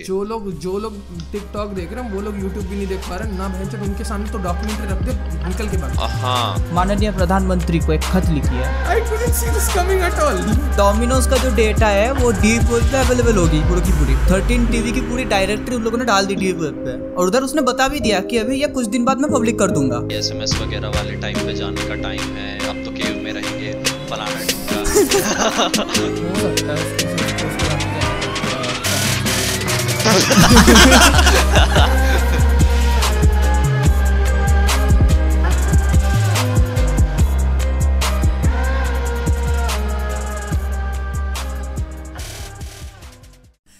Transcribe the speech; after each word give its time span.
ये 0.00 0.04
जो 0.06 0.22
लोग 0.24 0.50
जो 0.60 0.78
लोग 0.78 0.94
टिकटॉक 1.32 1.68
देख 1.74 1.92
रहे 1.92 2.04
हैं 2.04 2.12
वो 2.12 2.20
लोग 2.20 2.34
यूट्यूब 2.40 2.64
भी 2.66 2.76
नहीं 2.76 2.86
देख 2.86 3.08
पा 3.08 3.16
रहे 3.16 3.36
ना 3.38 3.48
भैंस 3.48 3.74
उनके 3.88 4.04
सामने 4.04 4.30
तो 4.32 4.38
डॉक्यूमेंट्री 4.44 4.86
रख 4.88 5.00
दे 5.02 5.12
निकल 5.48 5.66
के 5.68 5.76
बाद 5.76 5.90
हाँ 6.20 6.72
माननीय 6.74 7.10
प्रधानमंत्री 7.12 7.78
को 7.80 7.92
एक 7.92 8.00
खत 8.02 8.28
लिखी 8.30 8.56
है। 8.56 8.68
I 8.86 9.00
couldn't 9.10 9.34
see 9.34 9.50
this 9.54 9.68
coming 9.74 10.00
at 10.04 10.18
all 10.26 10.38
Domino's 10.78 11.26
का 11.30 11.36
जो 11.44 11.50
डेटा 11.56 11.88
है 11.88 12.08
वो 12.12 12.30
डीप 12.40 12.62
वेब 12.72 12.84
पे 12.92 12.98
अवेलेबल 12.98 13.36
होगी 13.36 13.60
पूरी 13.68 13.80
की 13.80 13.92
पूरी। 13.98 14.14
थर्टीन 14.30 14.66
टीवी 14.66 14.92
की 14.92 15.00
पूरी 15.10 15.24
डायरेक्टरी 15.34 15.76
उन 15.76 15.82
लोगों 15.82 15.98
ने 15.98 16.04
डाल 16.04 16.26
दी 16.26 16.34
डीप 16.44 16.56
वेब 16.56 16.76
पे। 16.86 16.92
और 17.14 17.26
उधर 17.26 17.42
उसने 17.42 17.62
बता 17.62 17.88
भी 17.88 18.00
दिया 18.00 18.20
कि 18.30 18.38
अभी 18.38 18.60
ये 18.60 18.68
कुछ 18.78 18.86
दिन 18.96 19.04
बाद 19.04 19.16
मैं 19.20 19.30
पब्लिक 19.32 19.58
कर 19.58 19.70
दूँगा। 19.70 19.98
एसएमएस 20.18 20.52
वगैरह 20.62 20.88
वाले 20.96 21.14
टाइम 21.20 21.46
पे 21.46 21.54
जाने 21.54 21.88
का 21.88 21.94
टाइम 22.02 22.36
है। 22.38 22.50
अब 22.68 22.84
तो 22.84 22.90
केव 22.92 23.14
में 23.24 23.32
रहेंगे 23.32 23.70
फलाना 24.10 24.38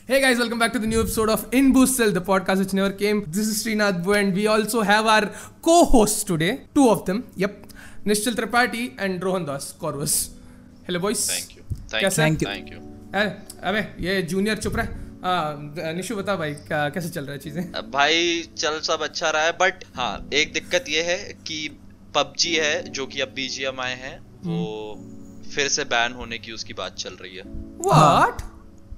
Hey 0.08 0.22
guys, 0.22 0.38
welcome 0.38 0.60
back 0.60 0.72
to 0.74 0.80
the 0.80 0.86
new 0.88 1.00
episode 1.02 1.30
of 1.30 1.48
In 1.52 1.72
Boost 1.74 1.96
Cell, 1.98 2.12
the 2.12 2.22
podcast 2.22 2.60
which 2.60 2.74
never 2.74 2.92
came. 2.94 3.26
This 3.28 3.48
is 3.48 3.64
Srinath 3.64 4.04
Bu, 4.04 4.14
and 4.14 4.36
we 4.36 4.46
also 4.46 4.82
have 4.82 5.08
our 5.08 5.32
co-hosts 5.64 6.24
today, 6.24 6.62
two 6.76 6.90
of 6.90 7.06
them. 7.06 7.24
Yep, 7.36 7.68
Nishchal 8.06 8.36
Tripathi 8.40 8.94
and 9.00 9.24
Rohan 9.24 9.46
Das 9.46 9.72
Corvus. 9.84 10.16
Hello 10.88 11.00
boys. 11.08 11.24
Thank 11.30 11.58
you 11.58 11.64
कैसे? 11.92 12.22
Thank 12.22 12.40
Thank 12.40 12.42
you 12.44 12.48
you. 12.48 12.56
Thank 12.56 12.72
you 12.74 12.80
अरे 13.20 13.30
अबे 13.70 13.82
ये 14.06 14.22
junior 14.34 14.58
चुप 14.66 14.76
रहा 14.78 14.86
हाँ 14.86 14.99
निशु 15.25 16.17
बता 16.17 16.37
भाई 16.37 16.55
क्या 16.55 16.89
कैसे 16.89 17.09
चल 17.09 17.25
रहा 17.25 17.33
है 17.33 17.39
चीज़ें? 17.39 17.73
भाई 17.91 18.49
चल 18.59 18.81
सब 18.81 19.03
अच्छा 19.03 19.31
रहा 19.31 19.43
है 19.43 19.53
बट 19.53 19.85
हाँ 19.97 20.29
एक 20.35 20.53
दिक्कत 20.53 20.85
ये 20.89 21.03
है 21.03 21.17
कि 21.47 21.79
पबजी 22.15 22.55
है 22.55 22.83
जो 22.91 23.07
कि 23.07 23.21
अब 23.21 23.29
बीजीएम 23.29 23.81
आए 23.81 23.95
हैं 23.95 24.19
वो 24.45 24.95
फिर 25.55 25.69
से 25.69 25.85
बैन 25.85 26.13
होने 26.13 26.39
की 26.39 26.53
उसकी 26.53 26.75
बात 26.75 26.95
चल 26.95 27.17
रही 27.21 27.37
है। 27.37 27.43
What? 27.79 28.43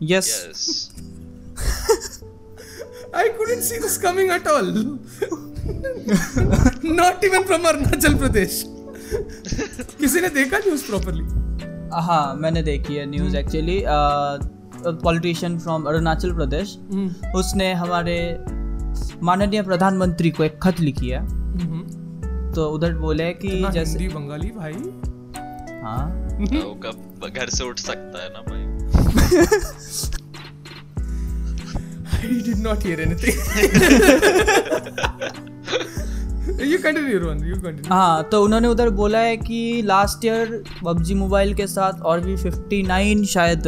Yes 0.02 0.28
yes 0.50 0.90
I 3.14 3.28
couldn't 3.28 3.62
see 3.62 3.78
this 3.78 3.98
coming 3.98 4.30
at 4.30 4.46
all. 4.46 4.68
Not 6.82 7.24
even 7.24 7.44
from 7.44 7.66
Arunachal 7.66 8.14
Pradesh. 8.14 8.62
किसी 10.00 10.20
ने 10.20 10.28
देखा 10.28 10.58
न्यूज़ 10.58 10.86
प्रॉपरली 10.86 11.24
हाँ 12.02 12.34
मैंने 12.34 12.62
देखी 12.62 12.94
है 12.94 13.06
news 13.06 13.36
actually 13.36 13.82
politician 14.86 15.58
from 15.58 15.84
Arunachal 15.84 16.32
Pradesh 16.34 16.78
उसने 17.34 17.72
हमारे 17.72 18.38
माननीय 19.22 19.62
प्रधानमंत्री 19.62 20.30
को 20.30 20.44
एक 20.44 20.62
खत 20.62 20.80
लिखी 20.80 21.08
है। 21.08 21.42
तो 22.52 22.68
उधर 22.68 22.94
बोले 22.94 23.32
कि 23.32 23.68
जैसे 23.72 24.08
बंगाली 24.08 24.48
भाई? 24.48 24.72
हाँ। 25.82 26.28
वो 26.40 26.80
घर 27.30 27.48
से 27.48 27.64
उठ 27.64 27.78
सकता 27.78 28.24
है 28.24 28.30
ना 28.32 28.40
भाई? 28.40 28.62
I 32.22 32.24
did 32.24 32.58
not 32.58 32.82
hear 32.82 33.00
anything. 33.00 33.36
you 36.60 36.78
continue, 36.78 37.18
Rohan. 37.18 37.40
You 37.40 37.56
continue. 37.56 37.88
हाँ 37.88 38.22
तो 38.30 38.42
उन्होंने 38.44 38.68
उधर 38.68 38.90
बोला 38.90 39.18
है 39.18 39.36
कि 39.36 39.82
लास्ट 39.84 40.24
ईयर 40.24 40.62
पबजी 40.84 41.14
मोबाइल 41.14 41.54
के 41.54 41.66
साथ 41.66 42.00
और 42.02 42.20
भी 42.20 42.36
59 42.36 43.24
शायद 43.24 43.62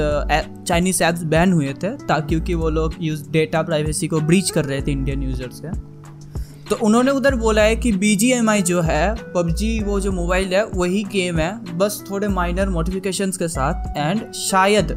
चाइनीज़ 0.68 1.02
ऐप्स 1.04 1.22
बैन 1.24 1.52
हुए 1.52 1.72
थे 1.82 1.90
ताकि 2.06 2.28
क्योंकि 2.28 2.54
वो 2.54 2.70
लोग 2.70 2.94
यूज़ 3.00 3.28
डेटा 3.30 3.62
प्राइवेसी 3.62 4.08
को 4.08 4.20
ब्रीच 4.20 4.50
कर 4.50 4.64
रहे 4.64 4.80
थे 4.82 4.92
इंडियन 4.92 5.22
यूज़र्स 5.22 5.60
के 5.60 5.72
तो 6.70 6.76
उन्होंने 6.76 7.10
उधर 7.10 7.34
बोला 7.34 7.62
है 7.62 7.76
कि 7.76 7.92
बी 7.92 8.16
जो 8.62 8.80
है 8.80 9.14
पबजी 9.34 9.78
वो 9.80 10.00
जो 10.00 10.12
मोबाइल 10.12 10.54
है 10.54 10.64
वही 10.66 11.02
गेम 11.12 11.38
है 11.38 11.78
बस 11.78 12.02
थोड़े 12.10 12.28
माइनर 12.28 12.68
मॉडिफिकेशंस 12.68 13.36
के 13.36 13.48
साथ 13.48 13.98
एंड 13.98 14.30
शायद 14.32 14.92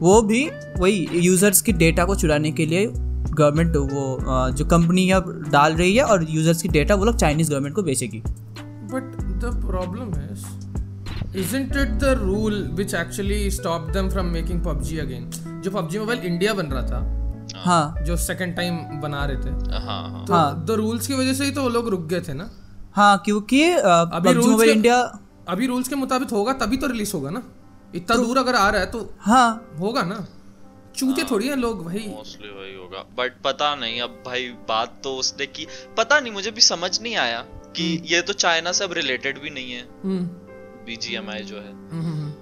वो 0.00 0.20
भी 0.22 0.48
वही 0.78 1.08
यूज़र्स 1.14 1.60
की 1.62 1.72
डेटा 1.72 2.04
को 2.04 2.14
चुराने 2.14 2.50
के 2.52 2.66
लिए 2.66 2.86
गवर्नमेंट 3.34 3.76
वो 3.76 4.18
जो 4.52 4.64
कंपनी 4.64 5.10
अब 5.10 5.44
डाल 5.48 5.74
रही 5.74 5.96
है 5.96 6.04
और 6.04 6.26
यूज़र्स 6.30 6.62
की 6.62 6.68
डेटा 6.68 6.94
वो 6.94 7.04
लोग 7.04 7.16
चाइनीज़ 7.16 7.50
गवर्नमेंट 7.50 7.74
को 7.74 7.82
बेचेगी। 7.82 8.22
But 8.92 9.06
the 9.42 9.52
problem 9.62 10.10
is, 10.20 10.42
isn't 11.42 11.72
it 11.82 11.94
the 12.02 12.12
rule 12.22 12.58
which 12.78 12.92
actually 13.00 13.38
stopped 13.56 13.92
them 13.96 14.10
from 14.12 14.32
making 14.34 14.60
PUBG 14.66 14.92
again? 15.04 15.26
जो 15.62 15.70
PUBG 15.70 15.98
मोबाइल 15.98 16.18
इंडिया 16.18 16.54
बन 16.54 16.66
रहा 16.66 16.82
था 16.82 17.10
हाँ। 17.56 18.04
जो 18.04 18.16
सेकंड 18.16 18.56
टाइम 18.56 19.00
बना 19.00 19.24
रहे 19.24 19.36
थे। 19.36 19.50
हाँ 19.50 20.10
हाँ 20.10 20.24
तो 20.26 20.34
हाँ। 20.34 20.64
द 20.64 20.70
रूल्स 20.70 21.06
की 21.06 21.14
वजह 21.14 21.32
से 21.32 21.44
ही 21.44 21.50
तो 21.50 21.62
वो 21.62 21.68
लोग 21.68 21.88
रुक 21.88 22.06
गए 22.06 22.20
थे 22.20 22.34
ना। 22.34 22.50
हाँ 22.94 23.22
क्योंकि 23.24 23.62
अभी 23.70 24.34
मोबाइल 24.34 24.68
के- 24.68 24.76
इंडिया 24.76 25.18
अभी 25.48 25.66
रूल्स 25.66 25.88
के 25.88 25.94
मुताबिक 25.94 26.30
होगा 26.30 26.52
तभी 26.52 26.76
तो 26.76 26.86
रिलीज़ 26.86 27.12
होगा 27.14 27.30
ना। 27.30 27.42
इतना 27.94 28.16
दूर 28.16 28.38
अगर 28.38 28.54
आ 28.54 28.70
रहा 28.70 28.80
है 28.80 28.86
तो 28.86 29.14
हाँ। 29.20 29.68
होगा 29.80 30.02
ना। 30.02 30.26
चूते 30.96 31.24
थोड़ी 31.24 31.48
हैं 31.48 31.56
लोग 31.56 31.84
भाई। 31.84 32.04
मोस्टली 32.08 32.48
वही 32.48 32.74
होगा। 32.74 32.98
बट 33.16 33.40
पता 33.44 33.74
नहीं 33.74 34.00
अब 34.00 34.22
भाई 34.26 34.48
बात 34.68 35.00
तो 35.04 35.14
उसने 35.16 35.46
की। 35.46 35.66
पता 35.96 36.20
नहीं 36.20 36.32
मुझे 36.32 36.50
भी 36.50 36.60
समझ 36.60 37.00
नहीं 37.02 37.16
आया 37.16 37.40
कि 37.76 38.02
ये 38.06 38.22
तो 38.22 38.32
चाइना 38.32 38.72
से 38.72 38.84
अब 38.84 38.92
रिलेटेड 38.92 39.40
भी 39.40 39.50
नहीं 39.50 39.72
है। 39.72 39.82
हम्म, 40.04 40.24
बीजीएमआई 40.86 41.40
जो 41.40 41.56
है। 41.56 41.72
हम्म, 41.72 42.02
हम्म, 42.02 42.32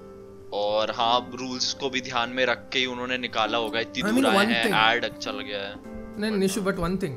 और 0.53 0.91
हाँ 0.91 1.31
रूल्स 1.35 1.73
को 1.75 1.91
भी 1.91 2.01
ध्यान 2.01 2.31
में 2.31 2.45
रख 2.47 2.69
के 2.73 2.79
ही 2.79 2.87
उन्होंने 2.87 3.19
निकाला 3.19 3.59
होगा। 3.59 3.81
इतनी 3.81 4.03
दूर 4.03 4.27
आए 4.27 4.47
हैं 4.47 4.95
एड 4.95 5.19
चल 5.19 5.41
गया 5.41 5.61
है। 5.61 5.75
नहीं 6.21 6.31
निशु 6.31 6.63
बट 6.63 6.79
वन 6.79 6.97
थिंग 6.97 7.17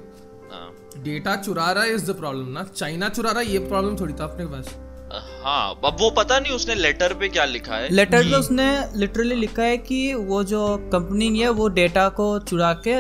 हाँ। 0.52 0.74
डेटा 0.98 1.36
चुरा 1.36 1.72
रहा 1.72 1.84
है 1.84 1.94
इज़ 1.94 2.12
द 2.12 2.16
प्रॉब्लम 2.16 2.48
ना। 2.48 2.64
चाइना 2.64 3.10
चुरा 3.10 3.32
रहा 3.32 3.40
है 3.40 3.48
ये 3.48 3.60
प्रॉब्लम 3.60 4.00
थोड़ी 4.00 4.14
था 4.14 4.24
अपने 4.24 4.46
पास। 4.46 4.76
हाँ 5.14 5.80
अब 5.86 5.98
वो 6.00 6.10
पता 6.10 6.40
नहीं 6.40 6.54
उसने 6.54 6.76
लेटर 6.76 7.14
पे 7.14 7.28
क्या 7.30 7.46
लिखा 7.46 7.76
है। 7.76 7.90
लेटर 7.90 8.24
पे 8.24 8.36
उसने 8.36 8.66
लिटरली 8.96 9.36
लिखा 9.36 9.64
है 9.64 9.78
कि 9.78 10.14
वो 10.14 10.44
जो 10.44 10.66
कंपनी 10.92 11.28
है 11.40 11.50
वो 11.50 11.68
डेटा 11.70 12.08
को 12.10 12.28
चुरा 12.40 12.74
के 12.88 12.96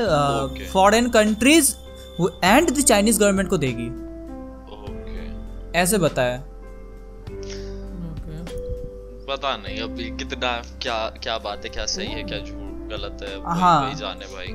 foreign 0.65 1.09
countries 1.09 1.73
and 2.43 2.69
the 2.71 2.81
Chinese 2.81 3.19
government 3.19 3.49
को 3.49 3.57
देगी। 3.57 3.87
ओके 4.75 5.79
ऐसे 5.79 5.97
बताया। 5.97 6.37
पता 9.27 9.55
नहीं 9.57 9.79
अब 9.81 9.99
ये 9.99 10.09
कितना 10.09 10.51
क्या 10.81 10.97
क्या 11.23 11.37
बात 11.37 11.63
है 11.63 11.69
क्या 11.69 11.85
सही 11.85 12.07
है 12.07 12.23
क्या 12.23 12.39
झूठ 12.39 12.63
गलत 12.91 13.23
है 13.23 13.41
हाँ। 13.59 13.81
वही 13.85 13.95
जाने 13.95 14.25
भाई। 14.25 14.47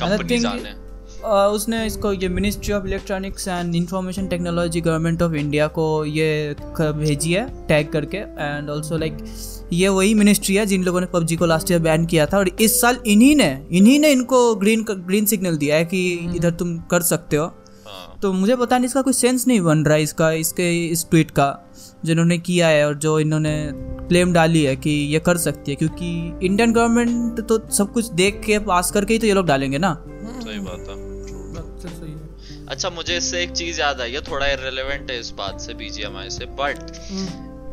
कंपनी 0.00 0.38
जाने। 0.38 0.85
उसने 1.24 1.84
इसको 1.86 2.12
ये 2.12 2.28
ministry 2.28 2.72
of 2.74 2.86
electronics 2.86 3.46
and 3.48 3.74
information 3.74 4.26
technology 4.28 4.80
government 4.80 5.22
of 5.22 5.34
India 5.34 5.66
को 5.68 6.04
ये 6.04 6.54
भेजी 6.80 7.32
है 7.32 7.46
टैग 7.68 7.88
करके। 7.88 8.16
एंड 8.16 8.70
ऑल्सो 8.70 8.96
लाइक 8.96 9.16
ये 9.72 9.88
वही 9.88 10.14
मिनिस्ट्री 10.14 10.54
है 10.54 10.66
जिन 10.66 10.84
लोगों 10.84 11.00
ने 11.00 11.06
पबजी 11.06 11.36
को 11.36 11.46
लास्ट 11.46 11.70
ईयर 11.70 11.80
बैन 11.80 12.06
किया 12.06 12.26
था। 12.26 12.38
और 12.38 12.48
इस 12.48 12.80
साल 12.80 12.98
इन्हीं 13.06 13.34
ने 13.36 13.50
इन्हीं 13.72 13.98
ने 14.00 14.10
इनको 14.12 14.54
ग्रीन 14.54 14.84
ग्रीन 14.90 15.26
सिग्नल 15.26 15.56
दिया 15.56 15.76
है 15.76 15.84
कि 15.84 16.08
इधर 16.36 16.50
तुम 16.50 16.78
कर 16.90 17.02
सकते 17.02 17.36
हो। 17.36 17.44
हाँ। 17.44 18.18
तो 18.22 18.32
मुझे 18.32 18.56
पता 18.56 18.78
नहीं 18.78 18.86
इसका 18.86 19.02
कोई 19.02 19.12
सेंस 19.12 19.46
नहीं 19.46 19.60
बन 19.60 19.84
रहा 19.84 19.96
है 19.96 20.02
इसका 20.02 20.30
इसके 20.32 20.70
इस 20.86 21.06
ट्वीट 21.10 21.30
का 21.30 21.48
जिन्होंने 22.04 22.38
किया 22.38 22.68
है 22.68 22.86
और 22.86 22.94
जो 22.96 23.18
इन्होंने 23.20 23.54
क्लेम 24.08 24.32
डाली 24.32 24.62
है 24.62 24.76
कि 24.76 24.90
ये 24.90 25.18
कर 25.18 25.36
सकती 25.36 25.72
है। 25.72 25.76
क्योंकि 25.76 26.46
इंडियन 26.46 26.72
गवर्नमेंट 26.72 27.40
तो 27.40 27.60
सब 27.70 27.92
कुछ 27.92 28.12
देख 28.12 28.40
के 28.46 28.58
पास 28.58 28.90
करके 28.90 29.14
ही 29.14 29.18
तो 29.18 29.26
ये 29.26 29.34
लोग 29.34 29.46
डालेंगे 29.46 29.78
ना। 29.78 29.94
सही 30.40 30.58
बात 30.58 30.88
है। 30.88 31.05
अच्छा 32.70 32.90
मुझे 32.90 33.16
इससे 33.16 33.42
एक 33.42 33.50
चीज़ 33.50 33.80
याद 33.80 34.00
आई 34.00 34.12
है 34.12 34.20
थोड़ा 34.20 34.46
इररिलेवेंट 34.46 35.10
है 35.10 35.18
इस 35.20 35.30
बात 35.30 35.60
से 35.60 35.74
बीजीएमआई 35.74 36.30
से 36.30 36.46
बट 36.60 36.78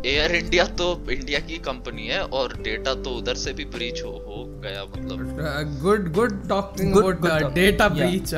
एयर 0.06 0.32
इंडिया 0.36 0.64
तो 0.66 0.86
इंडिया 1.12 1.40
की 1.40 1.58
कंपनी 1.58 2.08
है 2.08 2.22
और 2.38 2.54
डेटा 2.62 2.94
तो 2.94 3.10
उधर 3.10 3.36
से 3.36 3.54
भी 3.54 3.66
ब्रीच 3.66 4.02
हो, 4.04 4.10
हो 4.10 4.44
गया 4.64 4.84
मतलब। 4.84 5.80
Good 5.82 6.12
good 6.14 6.48
talking 6.50 6.98
about 6.98 7.54
data 7.54 7.88
breach 7.90 8.34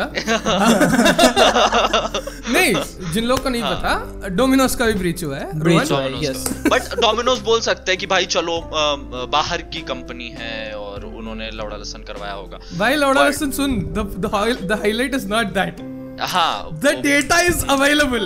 नहीं 2.54 3.12
जिन 3.14 3.24
लोग 3.24 3.44
को 3.44 3.50
नहीं 3.50 3.64
पता 3.64 4.28
डोमिनोज 4.28 4.76
का 4.76 4.86
भी 4.86 4.94
ब्रीच 4.94 5.24
हुआ 5.24 5.38
है 5.38 5.48
है, 5.48 6.22
yes. 6.22 6.38
बट 6.68 6.96
डोमिनोज 7.02 7.40
बोल 7.40 7.62
सकते 7.62 7.92
हैं 7.92 8.00
कि 8.00 8.06
भाई 8.06 8.26
चलो 8.26 8.58
अम, 8.58 9.10
बाहर 9.32 9.62
की 9.62 9.82
कंपनी 9.82 10.30
है 10.40 10.74
और 10.74 11.06
उन्होंने 11.06 11.50
लौड़ा 11.52 11.76
लसन 11.78 12.04
करवाया 12.04 12.34
होगा। 12.34 12.60
भाई 12.78 12.96
लौड़ा 12.96 13.28
लसन 13.28 13.52
सुन 13.52 13.80
the 13.98 14.80
highlight 14.82 15.16
is 15.16 15.28
not 15.28 15.46
that 15.46 15.95
हाँ 16.22 16.70
the 16.74 16.88
data 16.88 17.40
is 17.40 17.66
available 17.66 18.20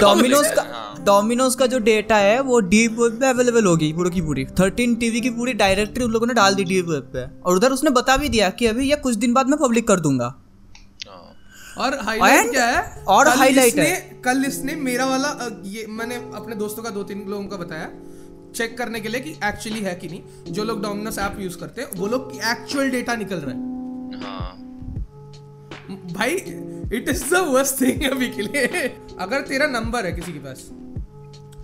Domino's 0.00 0.46
का 0.46 0.94
डोमिनोज 0.98 1.54
का 1.54 1.66
जो 1.66 1.78
डेटा 1.78 2.16
है 2.16 2.40
वो 2.40 2.60
डीप 2.60 2.92
वेब 2.92 3.20
पे 3.20 3.26
अवेलेबल 3.26 3.64
होगी 3.64 3.92
पूरी 3.92 4.10
की 4.10 4.20
पूरी। 4.20 4.44
थर्टीन 4.44 4.94
टीवी 4.94 5.20
की 5.20 5.30
पूरी 5.30 5.52
डायरेक्टरी 5.52 6.04
उन 6.04 6.10
लोगों 6.10 6.26
ने 6.26 6.34
डाल 6.34 6.54
दी 6.54 6.64
डीप 6.64 6.86
वेब 6.88 7.02
पे। 7.02 7.40
और 7.40 7.56
उधर 7.56 7.70
उसने 7.70 7.90
बता 7.90 8.16
भी 8.16 8.28
दिया 8.28 8.50
कि 8.50 8.66
अभी 8.66 8.90
ये 8.90 8.96
कुछ 8.96 9.14
दिन 9.14 9.32
बाद 9.32 9.48
मैं 9.48 9.58
पब्लिक 9.58 9.88
कर 9.88 10.00
दूँगा। 10.00 10.34
हाँ, 11.08 11.34
और 11.78 11.98
हाईलाइट 12.02 12.50
क्या 12.50 12.66
है? 12.66 13.04
और 13.08 13.28
इसने- 13.68 13.88
है। 13.88 14.22
कल 14.24 14.44
इसने 14.48 14.74
मेरा 14.74 15.06
वाला 15.06 15.60
ये 15.64 15.86
मैंने 15.88 16.14
अपने 16.14 16.56
दोस्तों 16.56 16.82
का 16.82 16.90
दो 16.90 17.02
तीन 17.02 17.26
लोगों 17.28 17.46
का 17.46 17.56
बताया 17.56 17.90
चेक 18.56 18.78
करने 18.78 19.00
के 19.00 19.08
लिए 19.08 19.20
कि 19.20 19.30
एक्चुअली 19.30 19.80
है 19.80 19.94
कि 19.94 20.08
नहीं। 20.08 20.52
जो 20.52 20.64
लोग 20.64 20.82
डोमिनोस 20.82 21.18
ऐप 21.18 21.36
यूज़ 21.40 21.56
करते 21.56 21.80
हैं 21.82 21.88
वो 21.96 22.06
लोग 22.06 22.32
एक्चुअल 22.44 22.90
डेटा 22.90 23.16
निकल 23.16 23.36
रहा 23.36 23.50
है। 23.50 23.56
हाँ। 24.22 24.62
भाई 25.90 26.34
it 26.96 27.08
is 27.08 27.24
the 27.30 27.38
worst 27.48 27.80
thing 27.80 28.02
अभी 28.10 28.28
के 28.28 28.42
लिए। 28.42 28.66
अगर 29.20 29.40
तेरा 29.48 29.66
नंबर 29.68 30.06
है 30.06 30.12
किसी 30.12 30.32
के 30.32 30.38
पास 30.38 30.68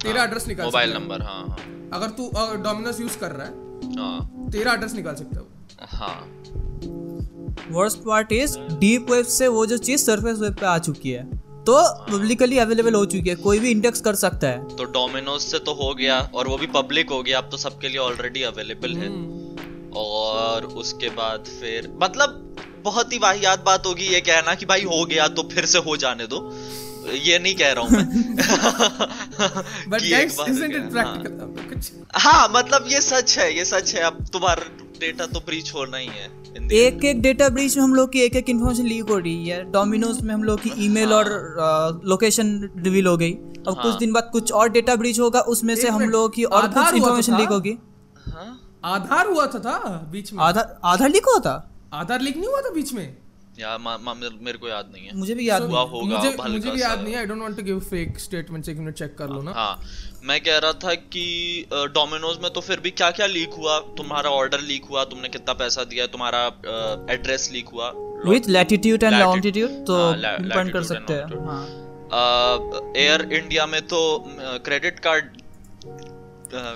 तेरा 0.02 0.22
एड्रेस 0.24 0.46
निकाल 0.48 0.66
मोबाइल 0.66 0.92
नंबर 0.94 1.22
हाँ। 1.22 1.44
हाँ 1.48 1.58
अगर 1.94 2.10
तू 2.10 2.30
डोमिनोज 2.62 3.00
यूज़ 3.00 3.18
कर 3.18 3.30
रहा 3.30 3.46
है 3.46 3.96
हाँ। 3.96 4.48
तेरा 4.52 4.72
एड्रेस 4.72 4.94
निकाल 4.94 5.14
सकता 5.14 5.36
है 5.36 5.42
वो। 5.42 5.48
हाँ। 5.96 6.16
Worst 7.72 7.98
part 7.98 8.32
is 8.32 8.58
deep 8.78 9.10
web 9.10 9.26
से 9.34 9.48
वो 9.48 9.64
जो 9.66 9.76
चीज़ 9.78 10.04
सरफेस 10.04 10.38
वेब 10.38 10.54
पे 10.54 10.66
आ 10.66 10.78
चुकी 10.80 11.10
है 11.10 11.24
तो 11.64 11.74
पब्लिकली 12.06 12.58
अवेलेबल 12.58 12.94
हो 12.94 13.04
चुकी 13.06 13.30
है 13.30 13.34
कोई 13.38 13.58
भी 13.58 13.70
इंडेक्स 13.70 14.00
कर 14.00 14.14
सकता 14.14 14.48
है। 14.48 14.76
तो 14.76 14.84
डोमिनोज 14.92 15.40
से 15.40 15.58
तो 15.58 15.74
हो 15.74 15.92
गया 15.94 16.18
और 16.34 16.48
वो 16.48 16.56
भी 16.58 16.66
पब्लिक 16.74 17.10
हो 17.10 17.22
गया 17.22 17.38
अब 17.38 17.48
तो 17.50 17.56
सबके 17.56 17.88
लिए 17.88 17.98
ऑलरेडी 17.98 18.42
अवेलेबल 18.42 18.96
है। 18.96 19.10
और 19.96 20.66
उसके 20.76 21.08
बाद 21.16 21.44
फिर 21.60 21.88
मतलब 22.02 22.56
बहुत 22.84 23.12
ही 23.12 23.18
वाहियात 23.18 23.64
बात 23.64 23.86
होगी 23.86 24.04
ये 24.04 24.20
कहना 24.20 24.54
कि 24.54 24.66
भाई 24.66 24.84
हो 24.84 25.04
गया 25.04 25.28
तो 25.28 25.42
फिर 25.52 25.66
से 25.66 25.78
हो 25.78 25.96
जाने 25.96 26.26
दो। 26.26 26.38
ये 27.24 27.38
नहीं 27.38 27.54
कह 27.54 27.72
रहा 27.72 27.84
हूँ 27.84 27.90
मैं। 27.90 28.36
बट 29.88 30.00
कि 30.00 30.06
एक 30.06 30.12
गाइस 30.12 30.36
बार 30.38 30.50
हो। 30.50 31.00
हाँ। 31.00 32.24
हाँ 32.24 32.48
मतलब 32.54 32.84
ये 32.88 33.00
सच 33.00 33.38
है 33.38 33.56
ये 33.56 33.64
सच 33.64 33.94
है। 33.94 34.02
अब 34.02 34.24
तुम्हारा 34.32 34.68
डेटा 35.00 35.26
तो 35.26 35.40
ब्रीच 35.40 35.74
होना 35.74 35.96
ही 35.96 36.06
है 36.06 36.30
एक 36.72 37.04
एक 37.04 37.20
डेटा 37.22 37.48
ब्रीच 37.48 37.76
में 37.76 37.82
हम 37.84 37.94
लोग 37.94 38.12
की 38.12 38.20
एक 38.20 38.36
एक 38.36 38.48
इन्फॉर्मेशन 38.50 38.86
लीक 38.86 39.08
हो 39.08 39.18
रही 39.18 39.48
है। 39.48 39.62
डोमिनोज 39.72 40.20
में 40.20 40.34
हम 40.34 40.44
लोग 40.44 40.60
की 40.60 40.72
ईमेल 40.84 41.12
और 41.12 41.30
लोकेशन 42.04 42.70
रिवील 42.78 43.06
हो 43.06 43.16
गई। 43.16 43.32
अब 43.32 43.80
कुछ 43.82 43.94
दिन 43.94 44.12
बाद 44.12 44.28
कुछ 44.32 44.52
और 44.52 44.68
डेटा 44.68 44.96
ब्रीच 44.96 45.20
होगा 45.20 45.40
उसमें 45.40 45.74
से 45.76 45.88
हम 45.88 46.02
लोग 46.02 46.34
की 46.34 46.44
और 46.44 46.66
कुछ 46.68 46.90
तो 46.90 46.96
इन्फॉर्मेशन 46.96 47.36
लीक 47.36 47.48
होगी। 47.48 47.76
हाँ। 48.26 48.58
आधार 48.84 49.26
हुआ 49.26 49.46
था 49.46 49.58
था 49.58 49.78
बीच 50.12 50.32
में। 50.32 50.44
आधार 50.44 50.80
आधार 50.84 51.08
लीक 51.08 51.24
हुआ 51.24 51.38
था? 51.38 51.71
आधार 51.92 52.20
लीक 52.20 52.36
नहीं 52.36 52.48
हुआ 52.48 52.60
था 52.60 52.70
बीच 52.70 52.92
में? 52.92 53.16
यार 53.58 53.78
मा, 53.78 53.96
मा, 53.96 54.14
मेरे 54.14 54.58
को 54.58 54.68
याद 54.68 54.90
नहीं 54.92 55.06
है। 55.06 55.16
मुझे 55.16 55.34
भी 55.34 55.48
याद 55.48 55.62
हुआ 55.62 55.80
होगा 55.80 56.18
मुझे 56.18 56.36
मुझे 56.50 56.70
भी 56.70 56.82
याद 56.82 57.00
नहीं 57.00 57.12
है। 57.14 57.18
I 57.20 57.26
don't 57.26 57.40
want 57.40 57.56
to 57.56 57.62
give 57.62 57.80
fake 57.80 58.18
statements 58.18 58.68
एक 58.68 58.76
मिनट 58.76 58.94
चेक 58.94 59.18
कर 59.18 59.28
लो 59.28 59.42
ना। 59.42 59.52
हाँ 59.52 59.80
मैं 60.24 60.40
कह 60.40 60.58
रहा 60.58 60.72
था 60.72 60.94
कि 60.94 61.26
डोमिनोज 61.72 62.38
में 62.42 62.52
तो 62.52 62.60
फिर 62.60 62.80
भी 62.80 62.90
क्या 62.90 63.10
क्या 63.10 63.26
लीक 63.26 63.50
हुआ? 63.50 63.78
तुम्हारा 63.78 64.30
ऑर्डर 64.30 64.60
लीक 64.60 64.84
हुआ 64.84 65.04
तुमने 65.04 65.28
कितना 65.28 65.52
पैसा 65.52 65.84
दिया 65.84 66.06
तुम्हारा 66.06 66.46
एड्रेस 67.10 67.50
लीक 67.52 67.68
हुआ? 67.68 67.92
With 68.26 68.48
latitude 68.48 69.02
and 69.02 69.12
Latitude- 69.12 69.32
longitude 69.32 69.86
तो 69.86 69.96
हाँ, 69.96 70.22
la- 70.22 70.42
डिपेंड 70.42 70.72
कर 70.72 70.82
सकते 70.82 71.12
हैं। 71.12 71.22
longitude. 71.22 71.48
हाँ। 71.48 71.64
एयर 72.96 73.32
इंडिया 73.32 73.66
में 73.66 73.82
तो 73.82 74.24
क्रेडिट 74.38 75.00
कार्ड 75.00 75.24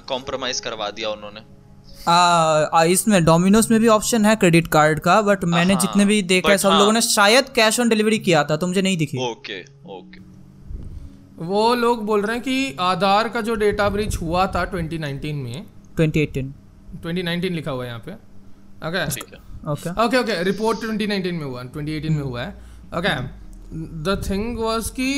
कॉम्प्रोमाइज 0.09 0.61
करवा 0.61 0.91
दिया 0.91 1.11
उन्होंने। 1.11 1.56
आ, 2.09 2.83
इसमें 2.87 3.25
डोमिनोज 3.25 3.71
में 3.71 3.79
भी 3.81 3.89
ऑप्शन 3.89 4.25
है 4.27 4.35
क्रेडिट 4.37 4.67
कार्ड 4.69 5.01
का 5.01 5.21
बट 5.23 5.45
मैंने 5.47 5.75
हाँ, 5.75 5.81
जितने 5.81 6.05
भी 6.05 6.21
देखा 6.25 6.51
है 6.51 6.59
सब 6.59 6.71
हाँ। 6.71 6.79
लोगों 6.79 6.93
ने 6.93 7.01
शायद 7.03 7.49
कैश 7.55 7.81
ऑन 7.81 7.89
डिलीवरी 7.89 8.19
किया 8.21 8.45
था 8.45 8.57
तो 8.57 8.67
मुझे 8.67 8.83
नहीं 8.83 8.97
दिखी। 8.97 9.19
ओके 9.31 9.61
ओके 9.97 10.25
वो 11.47 11.75
लोग 11.75 12.05
बोल 12.07 12.23
रहे 12.23 12.37
हैं 12.37 12.43
कि 12.45 12.77
आधार 12.81 13.29
का 13.29 13.41
जो 13.41 13.55
डेटा 13.57 13.89
ब्रीच 13.89 14.17
हुआ 14.17 14.47
था 14.47 14.65
2019 14.73 15.33
में 15.35 15.65
2018 16.01 16.53
2019 17.03 17.51
लिखा 17.51 17.71
हुआ 17.71 17.85
है 17.85 17.89
यहाँ 17.89 18.03
पे। 18.07 18.13
Okay 18.89 19.05
okay 19.73 19.91
okay 20.05 20.19
okay 20.19 20.43
report 20.45 20.79
2019 20.81 21.33
में 21.33 21.45
हुआ 21.45 21.63
2018 21.67 22.11
में 22.11 22.23
हुआ 22.23 22.43
है। 22.43 22.49
ओके 22.99 23.15
द 24.05 24.21
थिंग 24.31 24.59
वाज 24.59 24.89
कि 24.91 25.11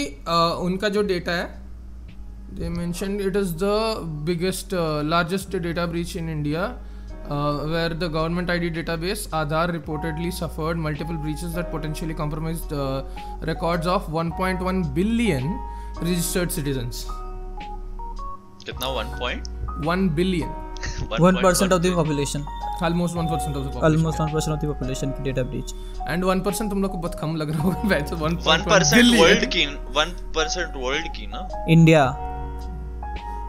उनका 0.62 0.88
जो 0.88 1.02
डेटा 1.04 1.32
है 1.32 1.46
they 2.56 2.68
mentioned 2.68 3.20
it 3.20 3.36
is 3.36 3.54
the 3.56 3.76
biggest 4.24 4.72
uh, 4.74 5.02
largest 5.02 5.50
data 5.50 5.86
breach 5.86 6.16
in 6.16 6.28
india 6.28 6.62
uh, 7.30 7.58
where 7.72 7.90
the 8.02 8.08
government 8.08 8.50
id 8.50 8.70
database 8.78 9.22
aadhaar 9.40 9.66
reportedly 9.78 10.30
suffered 10.32 10.78
multiple 10.86 11.18
breaches 11.24 11.52
that 11.54 11.70
potentially 11.70 12.14
compromised 12.14 12.72
uh, 12.72 13.02
records 13.52 13.86
of 13.86 14.06
1.1 14.22 14.94
billion 15.00 15.44
registered 16.02 16.50
citizens 16.58 17.04
कितना 18.64 18.88
1 19.02 19.18
point 19.20 19.84
1 19.90 20.08
billion 20.20 20.56
one 21.20 21.36
percent 21.42 21.72
of 21.72 21.82
the 21.82 21.92
population 21.94 22.44
almost 22.86 23.16
1% 23.20 23.56
of 23.58 23.62
the 23.64 23.70
population 23.76 24.04
one 24.04 24.32
percent 24.32 24.52
of 24.52 24.60
the 24.60 24.66
population 24.66 25.10
की 25.10 25.22
data 25.22 25.42
breach 25.42 25.72
and 26.12 26.26
1% 26.34 26.70
तुम 26.70 26.82
लोग 26.82 26.90
को 26.92 26.98
बहुत 26.98 27.18
कम 27.20 27.34
लग 27.36 27.50
रहा 27.50 27.62
होगा 27.62 27.88
वैसे 27.88 28.16
1.1 28.16 28.46
वन 28.46 28.64
परसेंट 28.70 29.02
billion. 29.02 29.20
वर्ल्ड 29.22 29.44
की 29.56 29.66
वन 29.96 30.12
परसेंट 30.36 30.76
वर्ल्ड 30.76 31.08
की 31.16 31.26
ना 31.26 31.48
इंडिया 31.68 32.04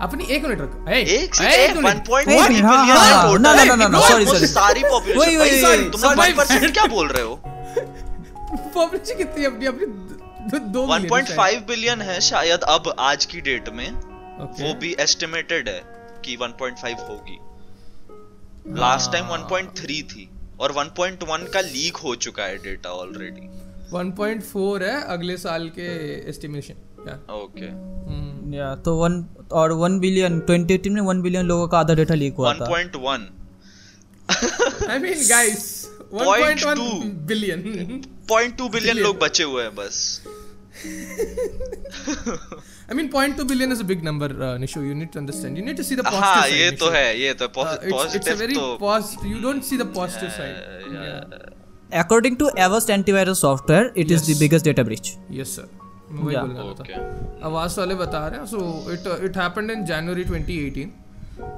अपनी 0.02 0.24
एक 0.26 0.46
मिनट 0.46 0.62
रख 0.62 0.90
ए, 0.90 1.00
एक 1.02 1.36
ए, 1.42 1.50
से 1.52 1.74
मिनट। 1.74 1.86
वन 1.86 2.00
पॉइंट 2.00 2.30
एक 2.30 2.50
मिनट, 2.50 2.64
हाँ, 2.66 2.86
हाँ, 2.88 3.24
no, 3.24 3.38
no, 3.38 3.54
no, 3.56 3.76
no, 3.76 3.88
no, 3.96 4.02
sorry, 4.04 4.28
sorry. 4.28 4.46
सारी 4.46 4.84
पॉपुलेशन 4.84 5.90
तुम 5.90 6.72
क्या 6.72 6.86
बोल 6.86 7.08
रहे 7.08 7.24
हो? 7.24 7.36
पॉपुलेशन 8.76 9.18
कितनी 9.18 9.44
है 9.44 9.48
अपनी 9.48 9.66
अपनी 9.66 9.86
दो- 9.86 10.62
दो 10.62 10.86
billion 10.86 11.30
है 11.30 11.36
1.5 11.38 11.68
बिलियन 11.68 12.02
है 12.02 12.20
शायद 12.22 12.60
अब 12.60 12.96
आज 13.00 13.26
की 13.26 13.42
डेट 13.42 13.70
में। 13.70 13.92
वो 14.40 14.74
भी 14.74 14.96
एस्टिमेटेड 15.00 15.70
है 15.70 15.82
कि 16.26 16.38
1.5 16.38 17.00
होगी। 17.10 17.40
लास्ट 18.80 19.12
टाइम 19.12 19.26
1.3 19.26 20.02
थी 20.04 20.30
और 20.60 20.74
1.1 20.74 21.50
का 21.54 21.62
लीक 21.62 21.98
हो 21.98 22.16
चुका 22.16 22.44
है 22.44 22.58
डेटा 22.58 22.90
ऑलरेडी 22.90 23.48
1.4 23.94 24.82
है 24.82 25.04
अगले 25.04 25.38
साल 25.38 25.70
के 25.70 25.88
एस्टिमेशन 26.30 26.74
ओके 27.32 27.68
या 28.54 28.74
तो 28.86 28.96
वन 29.04 29.24
और 29.62 29.72
वन 29.82 30.00
बिलियन 30.00 30.40
ट्वेंटी 30.48 30.74
एटीन 30.74 30.94
में 30.94 31.02
वन 31.02 31.22
बिलियन 31.22 31.46
लोगों 31.46 31.68
का 31.68 31.80
आधा 31.80 31.94
डेटा 32.02 32.16
लीक 32.24 32.36
हुआ 32.38 32.54
था 32.54 32.66
1.1 32.72 34.90
I 34.90 35.00
mean 35.00 35.28
guys 35.30 35.76
Point 36.12 36.62
1.1 36.62 36.76
two. 36.78 37.02
बिलियन 37.30 37.60
0.2 38.30 38.70
बिलियन 38.72 38.98
लोग 38.98 39.18
बचे 39.20 39.44
हुए 39.44 39.64
हैं 39.64 39.76
बस 39.76 40.22
I 42.92 42.94
mean 42.98 43.10
0.2 43.12 43.44
billion 43.50 43.72
is 43.74 43.80
a 43.82 43.84
big 43.90 44.04
number 44.04 44.28
uh, 44.46 44.54
Nishu 44.62 44.80
you 44.86 44.94
need 45.02 45.12
to 45.16 45.20
understand 45.22 45.58
you 45.60 45.64
need 45.66 45.78
to 45.82 45.86
see 45.90 45.96
the 46.00 46.04
positive 46.04 46.24
हाँ 46.24 46.42
side 46.44 46.54
ये 46.60 46.70
तो 46.84 46.88
है 46.96 47.04
ये 47.22 47.34
तो 47.42 47.48
Uh, 47.48 47.50
it's, 47.90 48.16
it's 48.20 48.30
a 48.34 48.36
very 48.42 48.56
तो 48.56 48.64
positive 48.84 49.28
you 49.34 49.40
don't 49.46 49.64
see 49.70 49.78
the 49.82 49.88
positive 50.00 50.30
yeah, 50.30 50.38
side 50.38 50.58
yeah. 50.94 51.22
According 52.02 52.36
to 52.40 52.46
Avast 52.64 52.90
antivirus 52.96 53.40
software, 53.44 53.86
it 53.96 54.10
yes. 54.12 54.22
is 54.22 54.26
the 54.28 54.36
biggest 54.42 54.64
data 54.70 54.84
breach. 54.90 55.08
yes 55.38 55.50
sir 55.60 55.64
मैं 56.12 56.24
वही. 56.24 56.36
बोलने 56.36 56.60
वाला 56.60 56.74
था। 56.74 56.84
ओके। 56.84 57.44
आवास 57.46 57.78
वाले 57.80 57.96
बता 57.96 58.28
रहे 58.28 58.40
हैं 58.40 58.46
so 58.48 58.60
it 58.94 59.08
it 59.26 59.38
happened 59.38 59.72
in 59.72 59.86
January 59.86 60.24
2018 60.26 60.88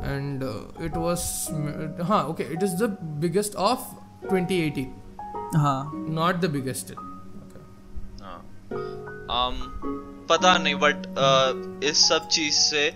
and 0.06 0.44
it 0.86 0.98
was 0.98 2.02
हाँ 2.10 2.24
okay 2.28 2.44
it 2.54 2.64
is 2.64 2.76
the 2.84 2.98
biggest 3.22 3.56
of 3.68 3.86
2018 4.26 4.86
हाँ। 5.58 5.92
नॉट 5.96 6.36
द 6.36 6.50
बिगेस्ट 6.50 6.94
um, 9.32 9.56
पता 10.30 10.58
नहीं 10.58 10.76
बट 10.76 11.06
uh, 11.26 11.84
इस 11.84 12.08
सब 12.10 12.28
चीज़ 12.28 12.56
से 12.56 12.88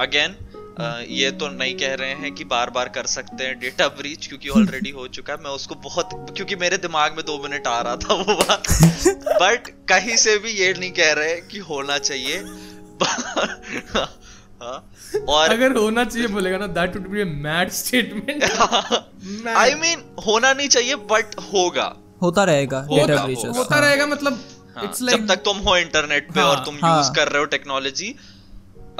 अगेन 0.00 0.34
ये 0.80 1.30
तो 1.30 1.48
नहीं 1.48 1.74
कह 1.74 1.94
रहे 1.94 2.12
हैं 2.14 2.32
कि 2.34 2.44
बार 2.44 2.70
बार 2.70 2.88
कर 2.88 3.06
सकते 3.06 3.44
हैं 3.44 3.58
डेटा 3.58 3.88
ब्रीच 3.88 4.26
क्योंकि 4.26 4.48
ऑलरेडी 4.58 4.90
हो 4.90 5.06
चुका 5.08 5.32
है। 5.32 5.38
मैं 5.38 5.50
उसको 5.50 5.74
बहुत 5.74 6.10
क्योंकि 6.36 6.56
मेरे 6.56 6.76
दिमाग 6.76 7.16
में 7.16 7.24
दो 7.26 7.38
मिनट 7.42 7.66
आ 7.66 7.80
रहा 7.80 7.96
था 7.96 8.14
वो 8.14 8.34
बात। 8.34 8.68
बट 9.42 9.68
कहीं 9.88 10.16
से 10.16 10.36
भी 10.38 10.50
ये 10.50 10.72
नहीं 10.78 10.90
कह 10.90 11.12
रहे 11.12 11.34
कि 11.40 11.58
होना 11.58 11.98
चाहिए। 11.98 12.38
हाँ, 14.62 14.90
और 15.28 15.52
अगर 15.52 15.76
होना 15.76 16.04
चाहिए 16.04 16.28
बोलेगा 16.28 16.58
ना 16.58 16.66
that 16.66 16.96
would 16.96 17.08
be 17.08 17.20
a 17.20 17.24
mad 17.24 17.70
statement 17.70 18.44
I 19.48 19.74
mean 19.74 20.04
होना 20.26 20.52
नहीं 20.52 20.68
चाहिए 20.68 20.94
बट 20.94 21.34
होगा। 21.52 21.92
होता 22.22 22.44
रहेगा 22.44 22.78
होता- 22.90 23.56
होता 23.56 23.78
रहेगा 23.80 24.06
मतलब 24.06 24.40
हाँ, 24.76 24.92
जब 25.00 25.26
तक 25.28 25.42
तुम 25.44 25.58
हो 25.58 25.76
इंटरनेट 25.76 26.30
पे 26.32 26.40
हाँ, 26.40 26.48
और 26.48 26.64
तुम 26.64 26.76
हाँ। 26.82 26.96
यूज़ 26.96 27.10
कर 27.12 27.28
रहे 27.28 27.38
हो 27.38 27.44
टेक्नोलॉजी 27.44 28.14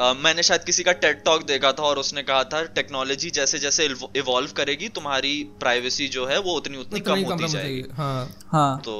मैंने 0.00 0.42
शायद 0.42 0.62
किसी 0.64 0.82
का 0.82 0.92
टेट 1.00 1.22
टॉक 1.24 1.42
देखा 1.46 1.72
था 1.72 1.82
और 1.82 1.98
उसने 1.98 2.22
कहा 2.22 2.44
था 2.44 2.62
टेक्नोलॉजी 2.74 3.30
जैसे 3.30 3.58
जैसे 3.58 3.88
इवॉल्व 4.16 4.52
करेगी 4.56 4.88
तुम्हारी 4.94 5.32
प्राइवेसी 5.60 6.08
जो 6.08 6.26
है 6.26 6.38
वो 6.40 6.54
उतनी 6.56 6.78
उतनी 6.78 7.00
कम 7.00 7.20
होती 7.22 7.48
जाएगी। 7.48 7.82
हाँ। 7.92 8.28
हाँ। 8.52 8.80
तो 8.84 8.94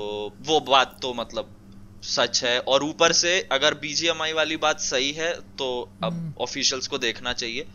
वो 0.47 0.61
बात 0.69 0.99
तो 1.03 1.15
मतलब 1.15 1.55
सच 2.05 2.43
है 2.45 2.59
और 2.61 2.85
ऊपर 2.85 3.13
से 3.13 3.39
अगर 3.53 3.75
बीजीएमआई 3.81 4.33
वाली 4.33 4.57
बात 4.59 4.81
सही 4.81 5.11
है 5.13 5.33
तो 5.59 5.71
अब 6.05 6.35
ऑफिशियल्स 6.41 6.89
को 6.89 6.99
देखना 6.99 7.33
चाहिए 7.35 7.67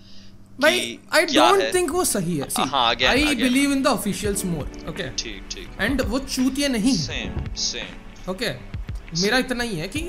भाई 0.60 0.80
कि 0.80 1.00
आई 1.14 1.26
क्या 1.26 1.50
डोंट 1.50 1.62
है। 1.62 1.74
थिंक 1.74 1.92
वो 1.92 2.04
सही 2.06 2.38
है। 2.38 2.48
हाँ, 2.60 2.96
I 3.08 3.36
believe 3.36 3.72
in 3.72 3.84
the 3.84 3.88
officials 3.88 4.46
more 4.46 4.90
okay 4.90 5.10
ठीक 5.18 5.44
ठीक। 5.52 5.82
एंड 5.82 6.02
वो 6.04 6.20
चूतिया 6.20 6.68
नहीं 6.70 6.96
सेम 6.98 7.54
सेम 7.64 8.32
ओके 8.32 8.77
मेरा 9.14 9.38
इतना 9.38 9.64
ही 9.64 9.76
है 9.76 9.88
कि 9.88 10.00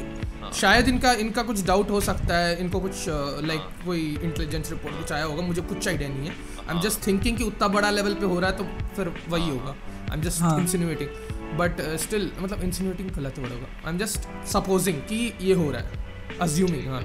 हाँ। 0.41 0.51
शायद 0.53 0.89
इनका 0.89 1.13
इनका 1.23 1.43
कुछ 1.43 1.65
डाउट 1.67 1.91
हो 1.91 2.01
सकता 2.01 2.37
है 2.37 2.59
इनको 2.61 2.81
कुछ 2.81 3.05
लाइक 3.49 3.69
कोई 3.85 4.01
इंटेलिजेंस 4.23 4.71
रिपोर्ट 4.71 4.97
कुछ 4.97 5.13
आया 5.13 5.25
होगा 5.25 5.43
मुझे 5.43 5.63
कुछ 5.63 5.89
आइडिया 5.89 6.09
नहीं 6.09 6.29
है। 6.29 6.35
आई 6.69 6.75
एम 6.75 6.81
जस्ट 6.81 7.07
थिंकिंग 7.07 7.37
कि 7.39 7.45
उतना 7.45 7.69
बड़ा 7.69 7.91
लेवल 7.91 8.15
पे 8.15 8.27
हो 8.27 8.41
रहा 8.41 8.51
है 8.51 8.57
तो 8.57 8.65
फिर 8.97 9.13
वही 9.29 9.49
होगा। 9.51 9.71
आई 9.71 10.17
एम 10.17 10.23
जस्ट 10.23 10.43
हाँ। 10.43 10.59
इंसिनुएटिंग 10.61 11.57
बट 11.59 11.81
स्टिल 12.01 12.31
मतलब 12.39 12.63
इंसिनुएटिंग 12.65 13.11
गलत 13.11 13.39
वर्ड 13.39 13.53
होगा। 13.53 13.67
आई 13.85 13.93
एम 13.93 13.99
जस्ट 13.99 14.29
सपोजिंग 14.49 15.01
कि 15.03 15.33
ये 15.41 15.55
हो 15.55 15.71
रहा 15.71 15.81
है। 15.81 16.39
अज्यूमिंग 16.41 16.89
हाँ। 16.89 17.03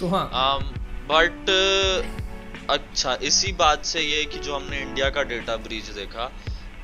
तो 0.00 0.08
हाँ। 0.08 0.58
बट 1.10 1.50
अच्छा 2.70 3.14
इसी 3.22 3.52
बात 3.52 3.84
से 3.84 4.00
ये 4.00 4.24
कि 4.24 4.38
जो 4.38 4.54
हमने 4.54 4.80
इंडिया 4.80 5.08
का 5.10 5.22
डेटा 5.22 5.56
ब्रीच 5.56 5.90
देखा 5.92 6.30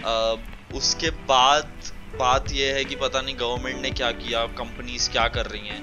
uh, 0.01 0.77
उसके 0.77 1.11
बाद 1.29 1.71
बात 2.19 2.53
ये 2.53 2.73
है 2.73 2.85
कि 2.85 2.95
पता 2.97 3.21
नहीं 3.21 3.35
गवर्नमेंट 3.37 3.83
ने 3.83 3.91
क्या 3.91 4.11
किया 4.15 4.45
कंपनीज़ 4.59 5.09
क्या 5.11 5.27
कर 5.29 5.47
रही 5.47 5.69
हैं। 5.69 5.83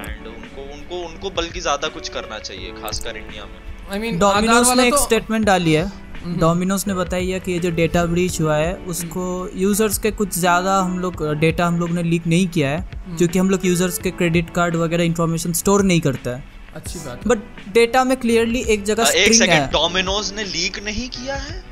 एंड 0.00 0.26
उनको 0.26 0.62
उनको 0.74 1.00
उनको 1.06 1.30
बल्कि 1.30 1.60
ज़्यादा 1.60 1.88
कुछ 1.88 2.08
करना 2.08 2.38
चाहिए 2.38 2.70
खासकर 2.72 3.16
इंडिया 3.16 3.44
में। 3.44 3.58
आई 3.92 3.98
मीन 3.98 4.18
डोमिनोज 4.18 4.68
ने 4.76 4.86
एक 4.86 4.94
तो 4.94 5.02
स्टेटमेंट 5.04 5.46
डाली 5.46 5.72
है। 5.72 5.90
डोमिनोज 6.38 6.84
ने 6.88 6.94
बताई 6.94 7.28
है 7.30 7.40
कि 7.40 7.52
ये 7.52 7.58
जो 7.58 7.70
डेटा 7.70 8.04
ब्रीच 8.06 8.40
हुआ 8.40 8.56
है 8.56 8.74
उसको 8.88 9.24
यूज़र्स 9.56 9.98
के 9.98 10.10
कुछ 10.10 10.38
ज़्यादा 10.38 10.78
हम 10.78 10.98
लोग 10.98 11.24
डेटा 11.40 11.66
हम 11.66 11.78
लोग 11.80 11.90
ने 11.90 12.02
लीक 12.02 12.26
नहीं 12.26 12.48
किया 12.48 12.70
है 12.70 13.16
क्योंकि 13.16 13.38
हम 13.38 13.50
लोग 13.50 13.66
यूज़र्स 13.66 13.98
के 13.98 14.10
क्रेडिट 14.10 14.50
कार्ड 14.50 14.76
वगैरह 14.76 15.04
इंफॉर्मेशन 15.04 15.52
स्टोर 15.52 15.82
नहीं 15.82 16.00
करता 16.00 16.30
है। 16.30 16.44
अच्छी 16.74 16.98
बात 16.98 17.26
बट 17.28 17.38
डेटा 17.74 18.04
में 18.04 18.16
क्लियरली 18.16 18.60
एक 18.68 18.84
जगह 18.84 19.02
एक 19.02 19.08
स्ट्रिंग 19.08 19.34
सेकंड 19.34 19.52
है। 19.52 19.66
डोमिनोज 19.70 20.32
ने 20.32 20.44
लीक 20.46 20.82
नहीं 20.84 21.08
किया 21.08 21.36
है? 21.36 21.62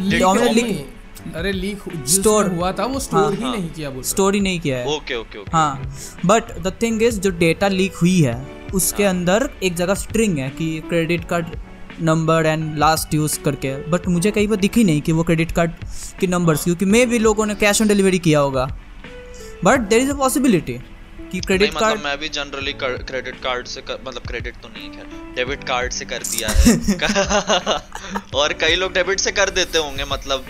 लीक 0.00 0.22
Dominant 0.22 0.54
नहीं, 0.54 0.64
leak- 0.64 0.97
अरे 1.36 1.52
लीक 1.52 1.82
स्टोर 2.08 2.46
हुआ 2.48 2.72
था 2.72 2.84
वो 2.84 3.00
स्टोर 3.00 3.22
हाँ, 3.22 3.32
ही 3.32 3.42
हाँ। 3.42 3.52
नहीं 3.52 3.70
किया 3.70 3.90
बोल 3.90 4.02
स्टोर 4.04 4.34
ही 4.34 4.40
नहीं 4.40 4.60
किया 4.60 4.78
है। 4.78 4.96
ओके 4.96 5.14
ओके 5.14 5.38
ओके 5.38 5.50
हाँ 5.50 5.92
बट 6.26 6.52
द 6.58 6.72
थिंग 6.82 7.02
इज़ 7.02 7.20
जो 7.20 7.30
डेटा 7.38 7.68
लीक 7.68 7.94
हुई 7.94 8.20
है 8.20 8.36
उसके 8.74 9.04
हाँ। 9.04 9.12
अंदर 9.12 9.48
एक 9.62 9.74
जगह 9.74 9.94
स्ट्रिंग 9.94 10.38
है 10.38 10.48
कि 10.50 10.68
credit 10.88 11.24
card 11.28 11.56
number 12.02 12.46
and 12.46 12.76
last 12.78 13.14
use 13.14 13.38
करके। 13.44 13.74
बट 13.90 14.06
मुझे 14.08 14.30
कहीं 14.30 14.48
पर 14.48 14.56
दिखी 14.56 14.84
नहीं 14.84 15.00
कि 15.02 15.12
वो 15.12 15.22
क्रेडिट 15.22 15.52
कार्ड 15.52 15.70
की 16.20 16.26
नंबर्स 16.26 16.64
क्योंकि 16.64 16.84
मे 16.84 17.04
भी 17.06 17.18
लोगों 17.18 17.46
ने 17.46 17.54
कैश 17.56 17.82
ऑन 17.82 17.88
डिलीवरी 17.88 18.18
किया 18.18 18.40
होगा। 18.40 18.66
But 19.64 19.88
there 19.88 20.02
is 20.02 20.10
a 20.10 20.16
possibility 20.16 20.78
कि 21.32 21.40
क्रेडिट 21.40 21.68
मतलब 21.68 21.80
कार्ड 21.80 22.00
मैं 22.00 22.18
भी 22.18 22.28
जनरली 22.28 22.72
क्रेडिट 22.74 23.40
कार्ड 23.42 23.66
से 23.66 23.80
कर, 23.80 23.98
मतलब 24.06 24.22
क्रेडिट 24.26 24.54
तो 24.62 24.68
नहीं 24.68 24.90
है 24.90 25.34
डेबिट 25.34 25.64
कार्ड 25.64 25.92
से 25.92 26.04
कर 26.04 26.22
दिया 26.24 26.48
है। 26.50 27.78
और 28.34 28.52
कई 28.60 28.76
लोग 28.76 28.92
डेबिट 28.92 29.20
से 29.20 29.32
कर 29.32 29.50
देते 29.50 29.78
होंगे 29.78 30.04
मतलब 30.12 30.44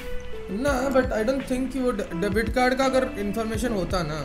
ना 0.50 0.72
बट 0.90 1.12
आई 1.12 1.24
डोंट 1.24 1.48
थिंक 1.50 1.72
कि 1.72 1.80
वो 1.80 1.90
डेबिट 1.92 2.48
कार्ड 2.54 2.74
का 2.74 2.84
अगर 2.84 3.08
इंफॉर्मेशन 3.20 3.72
होता 3.72 4.02
ना 4.02 4.24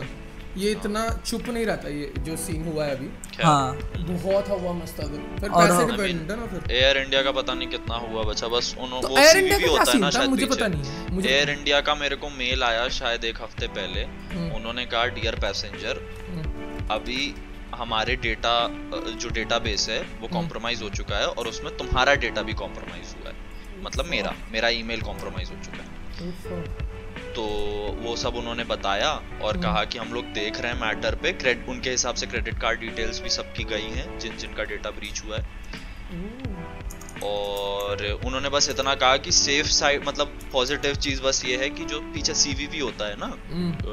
ये 0.56 0.70
इतना 0.70 1.00
चुप 1.26 1.48
नहीं 1.48 1.64
रहता 1.66 1.88
ये 1.88 2.12
जो 2.18 2.36
सीन 2.36 2.64
हुआ 2.64 2.84
है 2.84 2.96
अभी। 2.96 3.08
हाँ। 3.42 3.76
बहुत 3.98 4.48
हवा 4.48 4.72
मस्त 4.72 5.00
अगर। 5.00 5.22
फिर 5.40 5.50
पैसे 5.50 5.86
डिपेंडेंट 5.86 6.30
है 6.30 6.36
ना 6.40 6.46
फिर। 6.46 6.70
एयर 6.74 6.98
इंडिया 6.98 7.22
का 7.22 7.32
पता 7.38 7.54
नहीं 7.54 7.68
कितना 7.68 7.96
हुआ 8.02 8.22
बचा 8.24 8.48
बस 8.48 8.74
उन्होंने 8.80 9.02
तो 9.02 9.08
वो 9.08 9.16
Air 9.16 9.32
India 9.32 9.56
सीवीवी 9.56 9.66
का 9.66 9.66
क्या 9.66 9.78
होता 9.78 9.92
है 9.92 9.98
ना 9.98 10.06
था? 10.06 10.10
शायद 10.10 10.30
मुझे 10.30 10.46
पता 10.46 10.68
नहीं 10.68 11.14
मुझे 11.14 11.28
एयर 11.28 11.50
इंडिया 11.50 11.80
का 11.80 11.94
मेरे 11.94 12.16
को 12.16 12.30
मेल 12.36 12.62
आया 12.62 12.88
शायद 12.98 13.24
एक 13.24 13.42
हफ़्ते 13.42 13.66
पहले। 13.78 14.04
हम्म। 14.34 14.50
उन्होंने 14.56 14.84
कहा 14.86 15.04
डियर 15.16 15.38
पैसेंजर 15.42 16.00
हम्म, 16.28 16.86
अभी 16.90 17.34
हमारे 17.74 18.16
डेटा 18.22 18.54
जो 19.20 19.28
डेटाबेस 19.30 19.88
है 19.90 20.00
वो 20.20 20.28
कॉम्प्रोमाइज 20.32 20.82
हो 20.82 20.90
चुका 20.90 21.18
है 21.18 21.26
और 21.26 21.48
उसमें 21.48 21.76
तुम्हारा 21.76 22.14
डेटा 22.24 22.42
भी 22.42 22.54
कॉम्प्रोमाइज 22.62 23.14
हुआ 23.14 23.28
है। 23.28 23.82
मतलब 23.84 24.06
मेरा 24.06 24.34
मेरा 24.52 24.68
ईमेल 24.76 25.00
कॉम्प्रोमाइज 25.02 25.50
हो 25.50 25.56
चुका 25.64 25.82
है। 25.82 25.83
तो 27.36 27.42
वो 28.00 28.14
सब 28.16 28.36
उन्होंने 28.36 28.64
बताया 28.64 29.10
और 29.42 29.56
कहा 29.62 29.84
कि 29.84 29.98
हम 29.98 30.12
लोग 30.12 30.24
देख 30.34 30.60
रहे 30.60 30.72
हैं 30.72 30.80
मैटर 30.80 31.14
पे। 31.14 31.32
क्रेड 31.34 31.64
उनके 31.68 31.90
हिसाब 31.90 32.14
से 32.14 32.26
क्रेडिट 32.26 32.58
कार्ड 32.60 32.80
डिटेल्स 32.80 33.20
भी 33.22 33.30
सबकी 33.30 33.64
गई 33.64 33.88
हैं 33.90 34.18
जिन 34.18 34.36
जिनका 34.36 34.64
डेटा 34.64 34.90
ब्रीच 34.90 35.22
हुआ 35.24 35.36
है। 35.36 35.42
और 37.24 38.02
उन्होंने 38.26 38.48
बस 38.48 38.68
इतना 38.70 38.94
कहा 38.94 39.16
कि 39.16 39.32
सेफ़ 39.32 39.66
साइड 39.66 40.06
मतलब 40.08 40.38
पॉजिटिव 40.52 40.94
चीज़ 40.94 41.22
बस 41.22 41.44
ये 41.44 41.56
है 41.56 41.68
कि 41.70 41.84
जो 41.84 42.00
पीछे 42.14 42.34
सीवीवी 42.34 42.78
होता 42.78 43.08
है 43.08 43.16
ना 43.18 43.28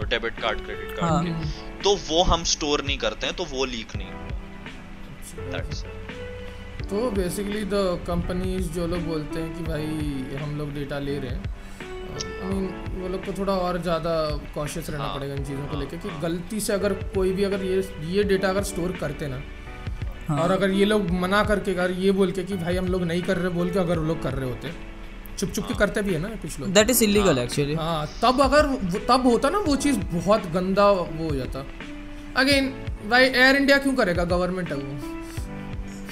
डेबिट 0.09 0.39
कार्ड 0.39 0.65
क्रेडिट 0.65 0.91
कार्ड 0.99 1.11
हाँ। 1.11 1.23
के। 1.25 1.31
तो 1.83 1.95
वो 2.09 2.23
हम 2.23 2.43
स्टोर 2.43 2.83
नहीं 2.85 2.97
करते 2.97 3.27
हैं 3.27 3.35
तो 3.35 3.45
वो 3.45 3.65
लीक 3.65 3.95
नहीं 3.95 4.09
तो 6.89 7.09
बेसिकली 7.11 7.63
द 7.63 8.03
कंपनीज़ 8.07 8.71
जो 8.71 8.87
लोग 8.87 9.01
बोलते 9.07 9.39
हैं 9.39 9.49
कि 9.57 9.63
भाई 9.63 10.37
हम 10.37 10.57
लोग 10.57 10.73
डेटा 10.73 10.99
ले 10.99 11.17
रहे 11.19 11.31
हैं 11.31 11.43
वो 13.01 13.07
लोग 13.07 13.25
को 13.25 13.33
थोड़ा 13.37 13.53
और 13.55 13.81
ज़्यादा 13.81 14.13
कॉशियस 14.55 14.89
रहना 14.89 15.03
हाँ, 15.03 15.15
पड़ेगा 15.15 15.33
इन 15.33 15.43
चीज़ों 15.45 15.65
को 15.65 15.71
हाँ, 15.71 15.79
लेकर 15.79 15.97
कि 15.97 16.09
हाँ। 16.09 16.21
गलती 16.21 16.59
से 16.59 16.73
अगर 16.73 16.93
कोई 17.15 17.31
भी 17.33 17.43
अगर 17.43 17.63
ये 17.65 17.83
ये 18.11 18.23
डेटा 18.31 18.49
अगर 18.49 18.63
स्टोर 18.71 18.91
करते 18.99 19.27
ना 19.27 19.41
हाँ। 20.27 20.39
और 20.39 20.51
अगर 20.51 20.69
ये 20.71 20.85
लोग 20.85 21.09
मना 21.21 21.43
करके 21.43 21.71
अगर 21.71 21.91
ये 21.99 22.11
बोल 22.19 22.31
के 22.31 22.43
कि 22.43 22.55
भाई 22.57 22.75
हम 22.77 22.87
लोग 22.87 23.03
नहीं 23.03 23.21
कर 23.21 23.37
रहे 23.37 23.49
बोल 23.53 23.69
के 23.69 23.79
अगर 23.79 23.99
वो 23.99 24.05
लोग 24.05 24.21
कर 24.23 24.33
रहे 24.33 24.49
होते 24.49 24.73
चुप 25.37 25.49
चुप 25.49 25.67
के 25.67 25.73
करते 25.73 26.01
भी 26.01 26.13
है 26.13 26.19
ना 26.19 26.29
कुछ 26.41 26.59
लोग। 26.59 26.69
दैट 26.73 26.89
इज़ 26.89 27.03
इलीगल 27.03 27.37
एक्चुअली 27.37 27.75
हाँ 27.75 28.05
तब 28.21 28.41
अगर 28.41 28.67
तब 29.09 29.27
होता 29.27 29.49
ना 29.49 29.59
वो 29.67 29.75
चीज़ 29.85 29.97
बहुत 30.13 30.51
गंदा 30.53 30.89
वो 30.91 31.29
हो 31.29 31.35
जाता। 31.35 31.65
अगेन 32.37 32.69
भाई 33.09 33.23
एयर 33.25 33.55
इंडिया 33.55 33.77
क्यों 33.77 33.93
करेगा? 33.95 34.23
गवर्नमेंट 34.25 34.69
है 34.69 34.75
वो। 34.77 35.20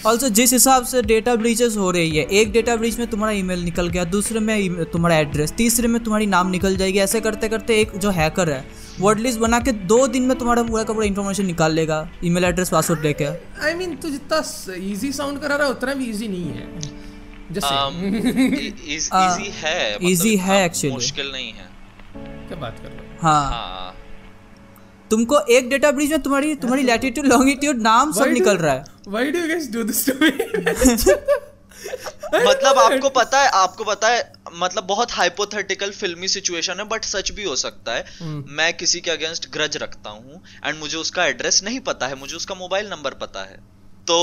ऑल्सो 0.05 0.27
जिस 0.29 0.51
हिसाब 0.53 0.83
से 0.85 1.01
डेटा 1.01 1.33
ब्रीचेस 1.35 1.75
हो 1.77 1.89
रही 1.91 2.17
है 2.17 2.23
एक 2.31 2.51
डेटा 2.51 2.75
ब्रीच 2.75 2.97
में 2.99 3.07
तुम्हारा 3.09 3.33
ईमेल 3.37 3.63
निकल 3.63 3.87
गया 3.87 4.03
दूसरे 4.03 4.39
में 4.39 4.85
तुम्हारा 4.91 5.15
एड्रेस 5.17 5.51
तीसरे 5.51 5.87
में 5.87 6.03
तुम्हारी 6.03 6.25
नाम 6.25 6.49
निकल 6.49 6.75
जाएगी। 6.77 6.99
ऐसे 6.99 7.21
करते 7.21 7.49
करते 7.49 7.79
एक 7.81 7.97
जो 7.97 8.09
हैकर 8.09 8.49
है 8.49 8.63
वर्ड 8.99 9.19
लिस्ट 9.19 9.39
बना 9.39 9.59
के 9.59 9.71
दो 9.71 10.05
दिन 10.07 10.23
में 10.23 10.37
तुम्हारा 10.37 10.63
पूरा 10.63 10.83
का 10.83 10.93
पूरा 10.93 11.05
इन्फॉर्मेशन 11.05 11.45
निकाल 11.45 11.73
लेगा 11.73 11.97
ईमेल 12.23 12.43
एड्रेस 12.43 12.69
पासवर्ड 12.69 13.03
लेके। 13.03 13.25
आई 13.65 13.73
मीन 13.73 13.95
तू 13.95 14.09
जितना 14.09 14.41
इजी 14.75 15.11
साउंड 15.11 15.39
करा 15.39 15.55
रहा 15.55 15.67
है 15.67 15.73
उतना 15.73 15.93
भी 15.93 16.05
इजी 16.05 16.27
नहीं 16.27 16.49
है। 16.49 16.63
जैसे 17.51 17.75
इजी 18.95 19.51
है 19.61 19.95
मतलब 19.95 20.09
easy 20.09 20.37
है 20.39 20.69
actually. 20.69 20.93
मुश्किल 20.93 21.31
नहीं 21.31 21.51
है। 21.51 21.67
क्या 22.47 22.59
बात 22.61 22.79
कर 22.79 22.87
रहे 22.87 22.97
हो? 22.97 23.03
हाँ। 23.21 23.49
हाँ। 23.51 23.95
तुमको 25.11 25.39
एक 25.51 25.69
डेटा 25.69 25.91
ब्रीच 25.91 26.09
में 26.11 26.21
तुम्हारी 26.21 26.55
तुम्हारी 26.55 26.83
लैटिट्यूड 26.83 27.27
लॉन्गिट्यूड 27.27 27.81
नाम 27.81 28.11
सब 28.11 28.27
निकल 28.29 28.57
रहा 28.57 28.73
है। 28.73 28.83
Why 29.09 29.31
do 29.31 29.39
you 29.39 29.47
guys 29.47 29.71
do 29.71 29.83
this 29.83 30.05
to 30.09 30.13
me 30.21 30.31
मतलब 32.45 32.77
आपको 32.77 33.09
पता 33.09 33.39
है 33.41 33.49
आपको 33.49 33.83
पता 33.83 34.07
है 34.07 34.33
मतलब 34.55 34.83
बहुत 34.83 35.11
हाइपोथेटिकल 35.11 35.91
फिल्मी 35.91 36.27
सिचुएशन 36.27 36.79
है 36.79 36.83
बट 36.83 37.05
सच 37.05 37.31
भी 37.31 37.43
हो 37.43 37.55
सकता 37.55 37.93
है। 37.93 38.05
हम्म। 38.19 38.43
मैं 38.49 38.73
किसी 38.73 38.99
के 39.01 39.11
अगेंस्ट 39.11 39.49
ग्रज 39.49 39.77
रखता 39.77 40.09
हूँ 40.09 40.41
एंड 40.65 40.79
मुझे 40.79 40.97
उसका 40.97 41.25
एड्रेस 41.25 41.61
नहीं 41.63 41.79
पता 41.79 42.07
है 42.07 42.15
मुझे 42.19 42.35
उसका 42.35 42.55
मोबाइल 42.55 42.89
नंबर 42.89 43.13
पता 43.13 43.43
है। 43.43 43.57
तो 44.07 44.17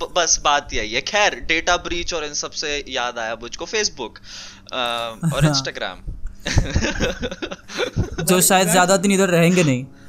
ब- 0.00 0.12
बस 0.16 0.40
बात 0.44 0.74
यही 0.74 0.92
है। 0.92 1.00
खैर 1.00 1.34
डेटा 1.44 1.76
ब्रीच 1.76 2.14
और 2.14 2.24
इन 2.24 2.34
सबसे 2.34 2.84
याद 2.88 3.18
आया 3.18 3.34
मुझको 3.34 3.64
फेसबुक 3.64 4.18
और 4.72 5.44
हाँ। 5.44 5.50
इंस्टाग्राम 5.50 6.02
जो 8.24 8.40
शायद 8.40 8.68
ज़्यादा 8.68 8.96
दिन 8.96 9.12
इधर 9.12 9.28
रहेंगे 9.28 9.64
नहीं। 9.64 9.84
हाँ 9.84 10.05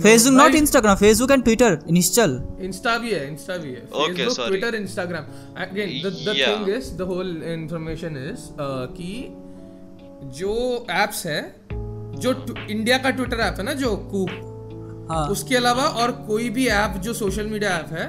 Facebook 0.00 0.34
not 0.34 0.54
Instagram 0.54 0.96
Facebook 0.96 1.30
and 1.30 1.44
Twitter 1.44 1.78
Nishchal 1.90 2.40
Insta 2.60 2.96
भी 2.98 3.10
है 3.10 3.26
इंस्टा 3.28 3.56
भी 3.56 3.70
है. 3.70 3.80
Facebook 4.16 4.46
Twitter 4.48 4.74
Instagram 4.74 5.24
again 5.56 6.00
the 6.02 6.12
the 6.28 6.34
thing 6.38 6.68
is 6.68 6.92
the 6.94 7.00
whole 7.02 7.42
information 7.44 8.16
is 8.30 8.48
कि 8.96 9.12
जो 10.38 10.54
एप्स 10.90 11.26
है 11.26 11.40
जो 12.16 12.32
इंडिया 12.70 12.98
का 12.98 13.10
ट्विटर 13.10 13.40
ऐप 13.40 13.54
है 13.58 13.64
ना 13.64 13.72
जो 13.72 13.96
कू 14.12 14.26
हाँ. 15.08 15.26
उसके 15.28 15.56
अलावा 15.56 15.82
और 15.82 16.12
कोई 16.28 16.48
भी 16.50 16.66
ऐप 16.66 17.00
जो 17.02 17.12
सोशल 17.14 17.46
मीडिया 17.46 17.70
ऐप 17.78 17.92
है 17.92 18.06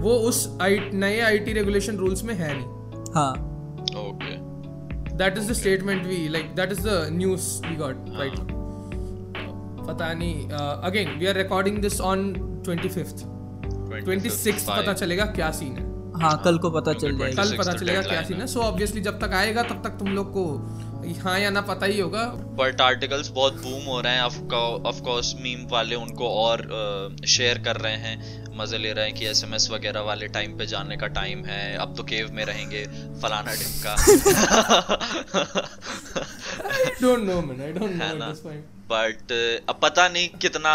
वो 0.00 0.14
उस 0.28 0.38
आई- 0.62 0.92
नए 0.94 1.18
आईटी 1.20 1.52
रेगुलेशन 1.52 1.96
रूल्स 1.96 2.22
में 2.24 2.34
है 2.34 2.52
नहीं. 2.54 3.02
हाँ. 3.14 3.32
Okay 4.06 4.36
that 5.16 5.38
is 5.38 5.50
the 5.50 5.52
statement 5.52 6.06
we 6.06 6.28
like 6.28 6.54
that 6.54 6.72
is 6.72 6.80
the 6.80 7.06
news 7.12 7.50
we 7.66 7.76
got 7.76 8.04
right 8.08 8.59
पता 9.86 10.12
नहीं 10.14 10.48
again 10.48 11.18
we 11.18 11.26
are 11.26 11.36
recording 11.36 11.78
this 11.82 12.00
on 12.02 12.32
25th 12.66 13.22
26th 14.08 14.68
पता 14.68 14.92
चलेगा 14.94 15.24
क्या 15.38 15.50
सीन 15.52 15.76
है। 15.76 15.88
हाँ 16.20 16.40
कल 16.44 16.58
को 16.58 16.70
पता 16.70 16.92
चल 16.92 17.18
जाएगा। 17.18 17.42
कल 17.42 17.56
पता 17.58 17.72
चलेगा 17.72 18.00
क्या 18.02 18.22
सीन 18.22 18.40
है। 18.40 18.46
सो 18.46 18.60
ऑब्वियसली 18.60 19.00
जब 19.00 19.18
तक 19.20 19.34
आएगा 19.34 19.62
तब 19.62 19.82
तक 19.84 19.98
तुम 19.98 20.08
लोग 20.14 20.32
को 20.32 20.44
हाँ 21.20 21.38
या 21.40 21.50
ना 21.50 21.60
पता 21.68 21.86
ही 21.86 22.00
होगा। 22.00 22.24
बट 22.58 22.80
आर्टिकल्स 22.80 23.28
बहुत 23.34 23.54
बूम 23.62 23.84
हो 23.84 24.00
रहे 24.00 24.14
हैं। 24.14 24.22
ऑफ़ 24.22 25.00
कोर्स 25.02 25.34
मीम 25.42 25.66
वाले 25.70 25.94
उनको 25.96 26.28
और 26.36 26.66
शेयर 27.28 27.58
कर 27.64 27.76
रहे 27.76 27.96
हैं। 27.98 28.16
मज़े 28.58 28.78
ले 28.78 28.92
रहे 28.92 29.04
हैं 29.04 29.14
कि 29.14 29.26
एसएमएस 29.26 29.68
वगैरह 29.72 30.00
वाले 30.00 30.26
टाइम 30.28 30.56
पे 30.58 30.66
जाने 30.66 30.96
का 30.96 31.06
टाइम 31.16 31.44
है। 31.44 31.76
अब 31.76 31.94
तो 31.96 32.02
केव 32.04 32.28
में 32.32 32.44
रहेंगे 32.44 32.84
फलाना 33.22 33.54
ढिमका। 33.54 33.94
I 36.66 36.84
don't 37.00 37.22
know 37.24 37.40
man 37.42 37.62
I 37.62 37.72
don't 37.72 37.92
know? 37.94 38.34
But 38.92 39.32
अब 39.68 39.78
पता 39.82 40.08
नहीं 40.08 40.28
कितना 40.42 40.72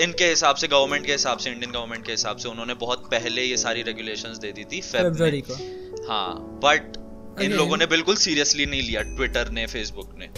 इनके 0.00 0.28
हिसाब 0.28 0.56
से 0.56 0.68
गवर्नमेंट 0.68 1.06
के 1.06 1.12
हिसाब 1.12 1.38
से 1.38 1.50
इंडियन 1.50 1.72
गवर्नमेंट 1.72 2.04
के 2.06 2.12
हिसाब 2.12 2.36
से 2.36 2.48
उन्होंने 2.48 2.74
बहुत 2.80 3.08
पहले 3.10 3.42
ये 3.42 3.56
सारी 3.56 3.82
रेगुलेशंस 3.82 4.38
दे 4.38 4.52
दी 4.52 4.64
थी 4.64 4.80
फेब 4.82 5.02
फरवरी 5.02 5.42
में 5.48 5.50
को। 5.50 6.12
हाँ 6.12 6.30
बट 6.64 7.42
इन 7.42 7.52
लोगों 7.52 7.76
ने 7.76 7.86
बिल्कुल 7.86 8.16
सीरियसली 8.18 8.66
नहीं 8.66 8.82
लिया 8.82 9.02
ट्विटर 9.10 9.50
ने 9.50 9.66
फेसबुक 9.66 10.14
ने। 10.18 10.28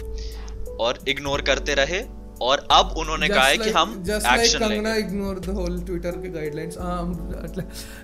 और 0.80 0.98
इग्नोर 1.08 1.42
करते 1.42 1.74
रहे 1.74 2.00
और 2.42 2.66
अब 2.72 2.94
उन्होंने 2.98 3.28
कहा 3.28 3.46
है 3.46 3.56
कि 3.58 3.70
हम 3.70 3.90
action 4.08 4.58
Kangana 4.58 4.94
ignore 4.96 5.38
the 5.40 5.54
whole 5.56 5.80
Twitter 5.86 6.12
के 6.20 6.28
guidelines 6.30 6.76
um 6.84 7.10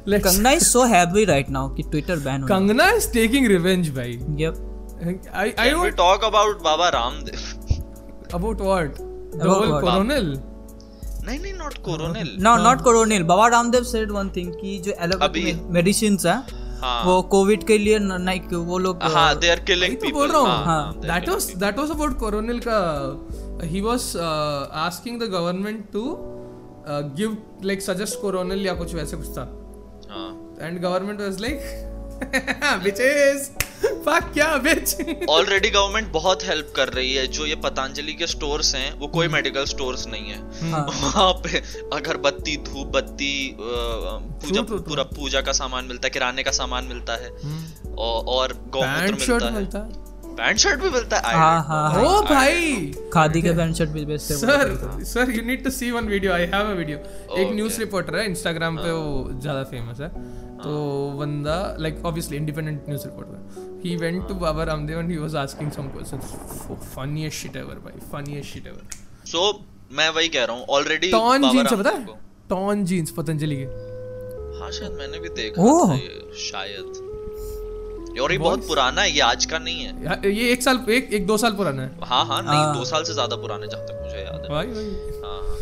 let's 0.08 0.26
Kangana 0.26 0.50
is 0.52 0.64
so 0.64 0.84
happy 0.94 1.24
right 1.24 1.50
now 1.50 1.74
कि 1.74 1.82
ट्विटर 1.90 2.18
बैन 2.26 2.42
हो 2.42 2.48
कंगना 2.48 2.90
इज़ 2.90 3.12
टेकिंग 3.12 3.46
रिवेंज 3.48 3.88
भाई। 3.96 4.18
Yup 4.42 4.54
I 5.34 5.52
I 5.58 5.70
don't 5.70 5.96
talk 6.00 6.28
about 6.28 6.62
Baba 6.64 6.88
Ramdev 6.98 7.65
about 8.34 8.60
what 8.60 8.96
the 8.98 9.40
About 9.42 9.48
whole 9.48 9.68
what? 9.68 9.80
Coronil 9.82 10.38
नहीं 11.26 11.38
नहीं 11.38 11.52
not 11.54 11.74
Coronil 11.84 12.36
no 12.40 12.56
not 12.56 12.80
Coronil 12.80 13.22
Baba 13.22 13.46
Ramdev 13.48 13.82
said 13.84 14.10
one 14.10 14.28
thing 14.36 14.52
कि 14.52 14.78
जो 14.78 14.92
अभी- 14.92 15.04
allopathy 15.04 15.52
medicine 15.72 16.18
है 16.26 16.36
हाँ। 16.80 17.02
वो 17.04 17.20
कोविड 17.22 17.64
के 17.66 17.78
लिए 17.78 17.98
न- 17.98 18.20
नहीं 18.22 18.56
वो 18.66 18.78
लोग 18.78 19.02
हाँ 19.02 19.34
दे 19.38 19.50
आर 19.50 19.60
किलिंग 19.60 19.94
तो 19.96 20.00
पीपल 20.00 20.12
बोल 20.14 20.30
रहा 20.30 20.40
हूँ। 20.40 20.64
हाँ, 20.64 21.00
that 21.00 21.28
was 21.28 21.44
that 21.56 21.78
was 21.78 21.90
about 21.90 22.18
Coronil 22.18 22.60
का 22.68 23.66
ही 23.66 23.80
was 23.80 24.12
asking 24.86 25.20
the 25.20 25.30
government 25.32 25.84
to 25.92 26.02
give 27.16 27.36
like 27.64 27.82
suggest 27.82 28.20
Coronil 28.20 28.66
या 28.66 28.74
कुछ 28.74 28.94
वैसे 28.94 29.16
कुछ 29.16 29.28
था। 29.28 29.42
हाँ. 30.10 30.28
And 30.60 30.80
government 30.80 31.20
was 31.20 31.40
like 31.40 31.60
bitches. 32.84 33.46
Fuck 34.06 34.32
क्या 34.34 34.48
bitch. 34.64 34.92
ऑलरेडी 35.30 35.70
गवर्नमेंट 35.70 36.10
बहुत 36.12 36.44
हेल्प 36.44 36.72
कर 36.76 36.88
रही 36.88 37.14
है। 37.14 37.26
जो 37.28 37.46
ये 37.46 37.54
पतंजलि 37.64 38.12
के 38.14 38.26
स्टोर्स 38.26 38.74
हैं 38.74 38.92
वो 38.98 39.06
कोई 39.16 39.28
मेडिकल 39.28 39.64
स्टोर्स 39.66 40.06
नहीं 40.08 40.30
है। 40.30 40.70
हाँ। 40.70 40.84
वहाँ 40.86 41.32
पे 41.44 41.62
अगरबत्ती 41.96 42.56
धूप 42.66 42.86
बत्ती 42.96 43.34
पूजा 43.60 44.62
पूरा 44.70 45.02
पूजा 45.14 45.40
का 45.40 45.52
सामान 45.60 45.84
मिलता 45.84 46.06
है 46.06 46.10
किराने 46.10 46.42
का 46.42 46.50
सामान 46.60 46.84
मिलता 46.84 47.16
है। 47.22 47.30
और, 47.30 48.24
और 48.26 48.52
गौमूत्र 48.70 49.06
पैंट 49.06 49.20
शर्ट 49.20 49.42
मिलता 49.42 49.46
है। 49.46 49.54
मिलता 49.54 49.78
है? 49.78 50.04
पैंट 50.38 50.58
शर्ट 50.58 50.80
भी 50.80 50.88
मिलता 50.90 51.16
है? 51.16 51.22
I 51.24 51.34
हाँ 51.34 51.62
हाँ 51.66 51.92
know. 51.94 52.06
ओ 52.06 52.22
भाई! 52.22 52.74
खादी 53.12 53.42
के 53.42 53.52
पैंट 53.56 53.74
शर्ट 53.76 53.90
भी 53.90 54.04
बेचते 54.06 54.34
हैं 54.34 54.40
sir 54.40 55.04
sir 55.12 55.30
you 55.30 55.42
need 55.42 55.62
to 55.64 55.70
see 55.70 55.90
one 55.90 56.08
video 56.08 56.32
I 56.32 56.46
have 56.54 56.70
a 56.70 56.74
video 56.80 56.98
एक 57.38 57.52
न्यूज़ 57.54 57.78
रिपोर्टर 57.80 58.16
है 58.16 58.24
इंस्टाग्राम 58.26 58.76
पे 58.76 58.90
वो 58.90 59.30
ज़्यादा 59.40 59.62
फ़ेमस 59.70 60.00
है। 60.00 60.10
तो 60.58 60.74
बंदा 61.18 61.56
like 61.80 62.04
obviously 62.06 62.36
independent 62.36 62.88
news 62.88 63.04
reporter 63.06 63.80
he. 63.84 63.96
Went 63.96 64.26
to 64.28 64.34
Baba 64.36 64.64
Ramdev 64.64 64.98
and 64.98 65.10
he 65.10 65.16
was 65.18 65.36
asking 65.36 65.70
some 65.72 65.88
questions 65.88 66.24
funniest 66.94 67.42
shit 67.42 67.56
ever 67.56 67.78
भाई 67.86 68.00
funniest 68.12 68.52
shit 68.52 68.66
ever 68.66 68.82
so 69.26 69.50
मैं 69.92 70.08
वही 70.10 70.28
कह 70.28 70.44
रहा 70.44 70.56
हूँ 70.56 70.64
ऑलरेडी 70.76 71.10
टॉन 71.10 71.50
जीन्स 71.50 71.72
है 71.72 71.78
पता 71.78 71.90
है? 71.90 72.06
टॉन 72.50 72.84
जीन्स 72.84 73.10
पतंजलि 73.10 73.56
के। 73.56 73.64
हाँ 74.58 74.70
शायद 74.72 74.92
मैंने 74.98 75.18
भी 75.18 75.28
देखा। 75.36 75.62
था 75.62 75.94
ये 75.94 76.32
शायद। 76.40 77.04
और 78.22 78.32
ये 78.32 78.38
बहुत 78.38 78.66
पुराना 78.66 79.02
है 79.02 79.10
ये 79.12 79.20
आज 79.20 79.44
का 79.46 79.58
नहीं 79.58 79.84
है। 79.84 80.32
ये 80.32 80.50
एक 80.52 80.62
साल 80.62 80.84
एक 80.90 81.12
एक 81.14 81.26
दो 81.26 81.36
साल 81.38 81.52
पुराना 81.56 81.82
है। 81.82 81.90
हाँ 82.04 82.24
हाँ 82.26 82.40
नहीं 82.42 82.54
हाँ। 82.54 82.76
दो 82.76 82.84
साल 82.84 83.04
से 83.04 83.12
ज़्यादा 83.12 83.36
पुराने 83.36 83.66
जहाँ 83.66 83.86
तक 83.86 84.02
मुझे 84.02 84.18
याद 84.18 84.42
है। 84.42 84.48
भाई 84.48 84.66
भाई 84.68 85.20
हाँ 85.24 85.40
हाँ। 85.40 85.58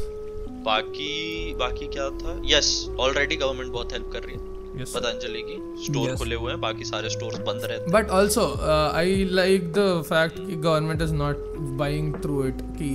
बाकी 0.65 1.55
बाकी 1.59 1.87
क्या 1.89 2.09
था? 2.21 2.41
यस 2.47 2.69
ऑलरेडी 3.01 3.37
गवर्नमेंट 3.37 3.73
बहुत 3.73 3.93
हेल्प 3.93 4.11
कर 4.13 4.23
रही 4.23 4.35
है। 4.35 4.54
Yes, 4.75 4.91
पतंजलि 4.91 5.43
की 5.43 5.57
स्टोर 5.85 6.09
Yes. 6.09 6.19
खुले 6.19 6.35
हुए 6.35 6.51
हैं 6.53 6.61
बाकी 6.61 6.85
सारे 6.85 7.11
स्टोर्स 7.11 7.39
बंद 7.47 7.65
रहते 7.65 7.91
but 7.93 8.09
also 8.19 8.47
I 8.95 9.25
like 9.33 9.73
the 9.73 10.03
fact 10.07 10.39
कि 10.39 10.57
government 10.57 11.03
is 11.03 11.15
not 11.15 11.45
buying 11.79 12.15
through 12.23 12.45
it 12.47 12.63
कि 12.79 12.91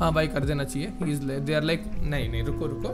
हाँ 0.00 0.12
भाई 0.14 0.26
कर 0.28 0.44
देना 0.44 0.64
चाहिए। 0.64 1.40
दे 1.40 1.54
आर 1.54 1.62
लाइक 1.62 1.84
नहीं 2.04 2.28
नहीं 2.30 2.42
रुको 2.44 2.66
रुको। 2.66 2.88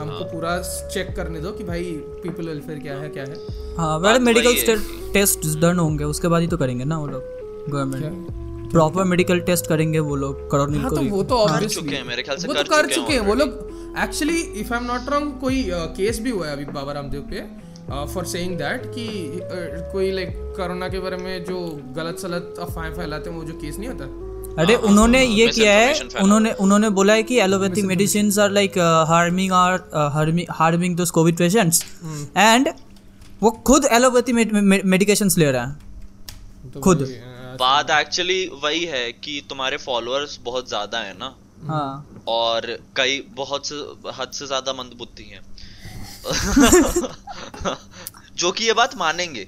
हमको 0.00 0.24
हाँ। 0.24 0.32
पूरा 0.32 0.56
चेक 0.94 1.14
करने 1.16 1.40
दो 1.40 1.52
कि 1.52 1.64
भाई 1.64 1.84
पीपल 2.22 2.48
वेलफेयर 2.48 2.78
क्या 2.78 2.96
है 2.98 3.08
क्या 3.08 3.24
है। 3.24 3.36
हाँ 3.76 3.98
वेल 3.98 4.18
मेडिकल 4.22 4.54
टेस्ट 5.12 5.46
डन 5.60 5.78
होंगे 5.78 6.04
उसके 6.04 6.28
बाद 6.28 6.42
ही 6.42 6.48
तो 6.48 6.56
करेंगे 6.56 6.84
ना 6.84 6.98
वो 6.98 7.06
लोग 7.06 7.70
गवर्नमेंट 7.70 8.70
प्रॉपर 8.72 9.04
मेडिकल 9.10 9.40
टेस्ट 9.42 9.66
करेंगे 9.66 9.98
वो 10.06 10.16
लोग 10.16 10.48
कोरोनिल 10.50 10.80
हाँ 10.80 10.90
को 10.90 10.96
तो 10.96 11.02
वो 11.10 11.22
तो 11.24 11.46
कर 11.48 11.68
चुके 11.68 11.94
हैं 11.96 12.04
मेरे 12.06 12.22
ख्याल 12.22 12.36
से 12.38 12.48
वो 12.48 12.54
कर 12.54 12.62
तो 12.62 12.76
कर 12.76 12.94
चुके 12.94 13.12
हैं 13.12 13.20
वो 13.26 13.34
लोग 13.34 13.67
actually 13.96 14.40
if 14.60 14.72
I 14.74 14.80
am 14.80 14.86
not 14.86 15.08
wrong 15.10 15.32
कोई 15.40 15.64
केस 15.96 16.20
भी 16.20 16.30
हुआ 16.30 16.46
है 16.46 16.52
अभी 16.52 16.64
बाबा 16.74 16.92
रामदेव 16.92 17.22
पे 17.30 17.46
फॉर 18.14 18.24
सेइंग 18.26 18.56
दैट 18.58 18.82
कि 18.94 19.06
uh, 19.34 19.92
कोई 19.92 20.10
लाइक 20.12 20.28
like, 20.28 20.56
कोरोना 20.56 20.88
के 20.88 20.98
बारे 21.00 21.16
में 21.16 21.44
जो 21.44 21.60
गलत 21.96 22.18
सलत 22.18 22.56
अफवाहें 22.60 22.94
फैलाते 22.94 23.30
हैं 23.30 23.36
वो 23.36 23.44
जो 23.44 23.54
केस 23.60 23.78
नहीं 23.78 23.88
होता? 23.88 24.04
अरे 24.62 24.74
हाँ, 24.74 24.82
उन्होंने 24.82 25.22
ये 25.22 25.46
किया 25.48 25.72
है 25.72 25.94
उन्होंने 26.22 26.52
उन्होंने 26.60 26.88
बोला 26.90 27.12
है 27.12 27.22
कि 27.22 27.38
allopathic 27.40 27.84
medicine 27.84 28.30
are 28.40 28.50
like 28.50 28.78
harming 29.08 29.52
are 29.52 29.80
harming 30.52 30.96
those 30.96 31.10
COVID 31.10 31.36
patients 31.36 31.84
and 32.36 32.68
वो 33.42 33.50
खुद 33.66 33.84
एलोपैथी 33.92 34.32
मेडिकेशंस 34.32 35.38
ले 35.38 35.50
रहा 35.50 35.64
है। 35.64 36.70
तो 36.72 36.80
खुद। 36.80 36.98
uh, 36.98 37.58
बात 37.60 37.90
एक्चुअली 37.90 38.40
वही 38.64 38.84
है 38.86 39.10
कि 39.14 39.42
तुम्हारे 39.50 39.76
फॉलोअर्स 39.78 40.38
बहुत 40.44 40.68
ज़्यादा 40.68 40.98
है 40.98 41.12
ना। 41.18 41.34
हाँ। 41.66 42.17
और 42.28 42.78
कई 42.96 43.20
बहुत 43.34 43.66
से, 43.66 43.74
हद 44.14 44.30
से 44.30 44.46
ज़्यादा 44.46 44.72
मंदबुद्धि 44.72 45.24
हैं। 45.24 45.40
जो 48.36 48.52
कि 48.52 48.64
ये 48.64 48.72
बात 48.72 48.96
मानेंगे 48.96 49.46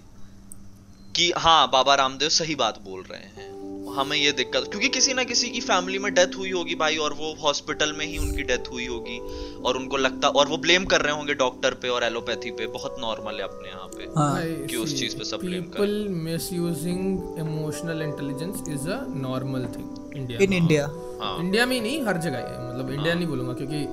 कि 1.16 1.33
हाँ 1.38 1.70
बाबा 1.70 1.94
रामदेव 1.94 2.28
सही 2.28 2.55
बात 2.55 2.78
बोल 2.78 3.02
रहे 3.02 3.20
हैं। 3.20 3.60
हमें 3.92 4.16
ये 4.16 4.33
दिक्कत 4.33 4.68
क्योंकि 4.70 4.88
किसी 4.90 5.14
ना 5.14 5.24
किसी 5.24 5.48
की 5.50 5.61
फैमिली 5.62 5.98
में 5.98 6.12
डेथ 6.14 6.37
हुई 6.38 6.50
होगी 6.50 6.74
भाई 6.81 6.96
और 6.98 7.14
वो 7.14 7.33
हॉस्पिटल 7.42 7.92
में 7.98 8.05
ही 8.07 8.18
उनकी 8.18 8.42
डेथ 8.50 8.70
हुई 8.72 8.87
होगी 8.87 9.18
और 9.66 9.76
उनको 9.76 9.96
लगता 9.96 10.29
और 10.40 10.48
वो 10.48 10.57
ब्लेम 10.59 10.85
कर 10.92 11.03
रहे 11.03 11.14
होंगे 11.14 11.35
डॉक्टर 11.42 11.74
पे 11.83 11.88
और 11.88 12.05
एलोपैथी 12.05 12.50
पे 12.61 12.66
बहुत 12.74 12.96
नॉर्मल 13.00 13.35
है 13.35 13.42
अपने 13.44 13.68
यहाँ 13.68 13.88
पे 13.96 14.11
हाँ। 14.16 14.66
कि 14.66 14.76
उस 14.76 14.98
चीज़ 15.00 15.16
पे 15.16 15.24
सब 15.24 15.40
blame 15.40 15.66
कर। 15.72 15.79
People 15.79 15.96
misusing 16.29 17.03
emotional 17.44 18.07
intelligence 18.07 18.62
is 18.76 18.87
a 18.88 19.00
normal 19.26 19.68
thing. 19.74 19.90
India. 20.14 20.40
In 20.40 20.53
India 20.53 20.87
हाँ। 21.22 21.37
इंडिया 21.40 21.66
में 21.66 21.81
नहीं 21.81 22.00
हर 22.07 22.16
जगह 22.20 22.38
है 22.38 22.68
मतलब 22.68 22.90
इंडिया 22.92 23.14
नहीं 23.14 23.26
बोलूँगा 23.26 23.53
क्योंकि 23.55 23.85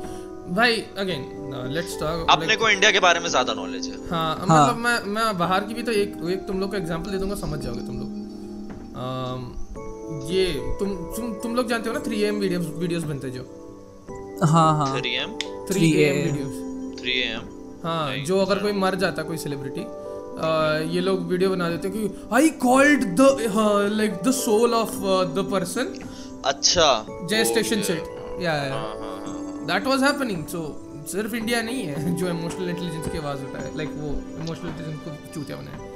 भाई 0.56 0.76
अगेन 0.98 1.24
लेट्स 1.74 2.00
टॉक 2.00 2.26
अपने 2.32 2.56
को 2.56 2.70
इंडिया 2.70 2.92
के 2.92 3.00
बारे 3.02 3.20
में 3.20 3.30
ज़्यादा 3.30 3.54
नॉलेज 3.54 3.88
है। 3.88 3.96
हाँ 4.10 4.36
मतलब 4.42 4.78
मैं 4.84 5.00
मैं 5.14 5.38
बाहर 5.38 5.66
की 5.68 5.74
भी 5.74 5.84
तो 5.84 5.92
एक 5.94 6.16
एक 6.32 6.48
तुम 6.48 6.60
लोग 6.60 6.72
का 6.72 6.78
एग्जांपल 6.78 7.12
दे 7.12 7.18
दूँगा 7.18 7.36
समझ 7.36 7.60
जाओगे 7.60 7.82
तुम 7.88 8.00
लोग। 8.00 9.57
ये 10.08 10.46
तुम 10.80 10.96
तुम 11.16 11.34
तुम 11.34 11.56
लोग 11.56 11.68
जानते 11.68 11.90
हो 11.90 11.96
ना 11.96 12.00
थ्री 12.00 12.22
एम 12.24 12.40
वीडियोस 12.40 12.66
वीडियोस 12.76 13.04
बनते 13.04 13.30
जो? 13.30 13.42
हाँ 14.44 14.72
हाँ। 14.78 15.00
Three 15.00 15.14
AM 15.16 15.32
three 15.68 15.80
3AM 15.82 16.02
AM 16.02 16.26
videos 16.26 17.00
three 17.02 17.20
AM 17.22 17.48
हाँ 17.84 18.16
जो 18.28 18.40
अगर 18.40 18.60
कोई 18.60 18.72
मर 18.76 18.96
जाता 18.96 19.24
कोई 19.24 19.38
सेलिब्रिटी 19.38 19.82
ये 20.94 21.02
लोग 21.02 21.28
वीडियो 21.28 21.50
बना 21.50 21.70
देते 21.70 21.88
हैं 21.88 21.98
कि 21.98 22.28
I 22.34 22.50
called 22.62 23.04
the 23.20 23.28
like 23.92 24.22
the 24.24 24.32
soul 24.34 24.74
of 24.74 24.96
the 25.36 25.48
person 25.52 25.94
अच्छा। 26.46 27.06
जय 27.30 27.44
स्टेशन 27.46 27.82
सेट 27.82 28.42
या 28.42 28.54
हाँ 28.54 28.70
हाँ 28.70 29.16
हाँ 29.18 29.66
दैट 29.68 29.88
वाज 29.88 30.04
हैपनिंग 30.04 30.46
सो 30.48 30.64
सिर्फ़ 31.12 31.36
इंडिया 31.36 31.62
नहीं 31.62 31.84
है 31.84 32.16
जो 32.20 32.30
इमोशनल 32.30 32.70
इंटेलिजेंस 32.70 33.12
की 33.12 33.18
आवाज़ 33.18 33.44
उठाए 33.46 33.76
लाइक 33.76 33.90
वो 33.98 34.10
इमोशनल 34.38 34.70
इंटेलिजेंस 34.70 35.00
को 35.00 35.34
चूतिया 35.34 35.58
बनाए 35.58 35.87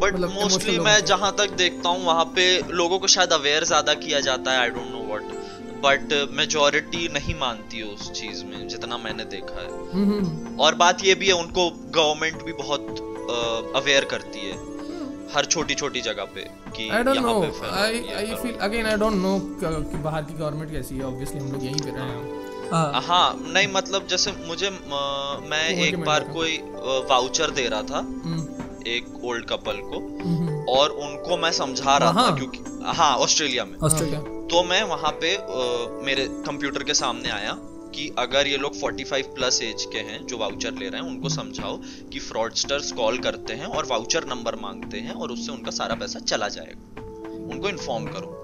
बट 0.00 0.14
मतलब 0.14 0.30
मोस्टली 0.32 0.78
मैं 0.78 0.94
लोगों 0.94 1.06
जहाँ 1.06 1.34
तक 1.38 1.56
देखता 1.56 1.88
हूँ 1.88 2.04
वहाँ 2.04 2.24
पे 2.36 2.46
लोगों 2.72 2.98
को 2.98 3.06
शायद 3.08 3.32
अवेयर 3.32 3.64
ज़्यादा 3.64 3.94
किया 3.96 4.20
जाता 4.22 4.52
है 4.52 4.58
I 4.58 4.70
don't 4.70 4.90
know 4.92 5.04
what 5.06 5.36
but 5.82 6.12
majority 6.36 7.08
नहीं 7.14 7.34
मानती 7.40 7.78
है 7.78 7.84
उस 7.84 8.10
चीज़ 8.12 8.44
में 8.44 8.66
जितना 8.68 8.96
मैंने 8.98 9.24
देखा 9.34 9.60
है। 9.60 9.68
हम्म 9.92 10.56
और 10.60 10.74
बात 10.76 11.04
ये 11.04 11.14
भी 11.14 11.26
है 11.26 11.34
उनको 11.34 11.68
गवर्नमेंट 11.96 12.42
भी 12.44 12.52
बहुत 12.54 13.06
अवेयर 13.76 14.04
करती 14.12 14.40
है। 14.40 14.56
हर 15.32 15.44
छोटी 15.46 15.74
छोटी 15.74 16.00
जगह 16.00 16.24
पे 16.34 16.42
कि 16.76 16.88
आई 16.88 17.02
डोंट 17.04 17.16
यहाँ 17.16 17.32
know 17.32 17.70
I 17.72 17.98
I. 18.16 18.34
Feel 18.34 18.54
again 18.66 18.86
I 18.86 18.96
don't 18.96 19.16
know 19.16 19.38
कि 19.62 19.98
बाहर 19.98 20.22
की 20.22 20.34
गवर्नमेंट 20.34 20.70
कैसी 20.72 20.94
है 20.94 21.04
ऑब्वियसली 21.04 21.40
हम 21.40 21.52
लोग 21.52 21.64
यहीं 21.64 21.80
पे 21.80 21.90
रहे 21.90 22.04
हैं। 22.04 22.70
हाँ। 22.70 23.02
हाँ 23.02 23.26
नहीं 23.42 23.68
मतलब 23.74 24.06
जैसे 24.06 24.32
मुझे 24.46 24.70
मैं 25.50 25.66
एक 25.86 25.98
बार 26.04 26.24
कोई 26.32 26.56
वाउचर 27.10 27.50
दे 27.52 27.66
रहा 27.68 27.82
था। 27.84 27.98
हम्म, 27.98 28.40
एक 28.96 29.24
ओल्ड 29.24 29.44
कपल 29.44 29.80
को 29.84 29.96
और 30.72 30.90
उनको 30.90 31.36
मैं 31.36 31.52
समझा 31.52 31.96
रहा 31.96 32.12
था 32.12 32.36
क्योंकि 32.36 32.58
हाँ 32.84 33.16
ऑस्ट्रेलिया 33.16 33.64
में। 33.64 33.78
ऑस्ट्रेलिया। 33.78 34.20
तो 34.20 34.62
मैं 34.64 34.82
वहाँ 34.82 35.10
पे 35.12 35.34
अ, 35.36 36.02
मेरे 36.04 36.26
कंप्यूटर 36.28 36.82
के 36.82 36.94
सामने 36.94 37.28
आया 37.28 37.56
कि 37.94 38.14
अगर 38.18 38.46
ये 38.46 38.56
लोग 38.56 38.80
45 38.80 39.26
प्लस 39.26 39.62
एज 39.62 39.84
के 39.92 39.98
हैं 39.98 40.26
जो 40.26 40.38
वाउचर 40.38 40.72
ले 40.74 40.88
रहे 40.88 41.00
हैं 41.00 41.08
उनको 41.08 41.28
समझाओ 41.28 41.76
कि 42.12 42.18
फ्रॉडस्टर्स 42.18 42.92
कॉल 42.92 43.18
करते 43.18 43.54
हैं 43.54 43.66
और 43.66 43.86
वाउचर 43.86 44.24
नंबर 44.24 44.54
मांगते 44.54 44.98
हैं 44.98 45.12
और 45.12 45.30
उससे 45.30 45.52
उनका 45.52 45.70
सारा 45.70 45.94
पैसा 45.94 46.18
चला 46.18 46.48
जाएगा। 46.48 47.02
उनको 47.52 47.68
इन्फॉर्म 47.68 48.04
करो। 48.04 48.34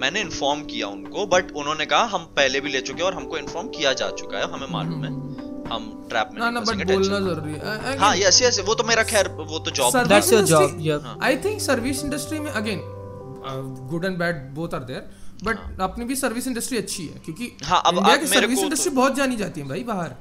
मैंने 0.00 0.20
इन्फॉर्म 0.20 0.60
किया 0.62 0.86
उनको 0.86 1.26
बट 1.26 1.52
उन्होंने 1.52 1.86
कहा 1.86 2.04
हम 2.04 2.24
पहले 2.24 2.60
भी 2.60 2.70
ले 2.70 2.80
चुके 2.80 3.02
हैं 3.02 3.10
और 3.10 3.14
हमको 3.14 3.38
इन्फॉर्म 3.38 3.68
किया 3.68 3.92
जा 3.92 4.10
चुका 4.10 4.38
है 4.38 4.44
हमें 4.52 4.66
मालूम 4.70 5.04
है। 5.04 5.10
हम 5.72 6.06
ट्रैप 6.10 6.30
में 6.32 6.40
ना 6.40 6.50
ना 6.50 6.60
बट 6.60 6.86
बोलना 6.90 7.18
ज़रूरी 7.20 7.52
है। 7.52 7.96
हाँ 7.98 8.14
यस 8.16 8.40
यस 8.42 8.60
वो 8.66 8.74
तो 8.74 8.84
मेरा 8.84 9.02
खैर 9.12 9.28
वो 9.52 9.58
तो 9.58 9.70
job 9.70 9.92
That's 10.12 10.32
your 10.32 10.42
job, 10.52 10.80
yeah. 10.86 11.22
I 11.24 11.36
think 11.44 11.60
service 11.60 12.02
industry 12.04 12.38
में 12.40 12.50
again 12.50 12.80
good 13.90 14.04
and 14.04 14.18
bad 14.18 14.42
both 14.54 14.74
are 14.74 14.84
there 14.84 15.10
but 15.44 15.80
अपनी 15.80 16.04
भी 16.04 16.16
सर्विस 16.16 16.46
इंडस्ट्री 16.46 16.78
अच्छी 16.78 17.06
है 17.06 17.20
क्योंकि 17.24 17.50
हाँ, 17.64 17.82
अब 17.86 17.96
इंडिया 17.96 18.14
आप 18.14 18.20
की 18.20 18.26
मेरे 18.26 18.40
सर्विस 18.40 18.56
को 18.56 18.62
तो- 18.62 18.70
इंडस्ट्री 18.70 18.90
बहुत 18.94 19.14
जानी 19.16 19.36
जाती 19.36 19.60
है 19.60 19.68
भाई 19.68 19.82
बाहर। 19.84 20.14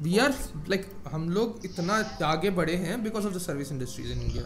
वी 0.00 0.18
आर 0.18 0.34
लाइक 0.68 0.86
हम 1.12 1.28
लोग 1.30 1.60
इतना 1.64 1.98
आगे 2.26 2.50
बढ़े 2.50 2.74
हैं 2.76 3.02
because 3.04 3.26
of 3.26 3.34
the 3.34 3.38
service 3.38 3.72
industries 3.72 4.12
in 4.12 4.22
India 4.22 4.44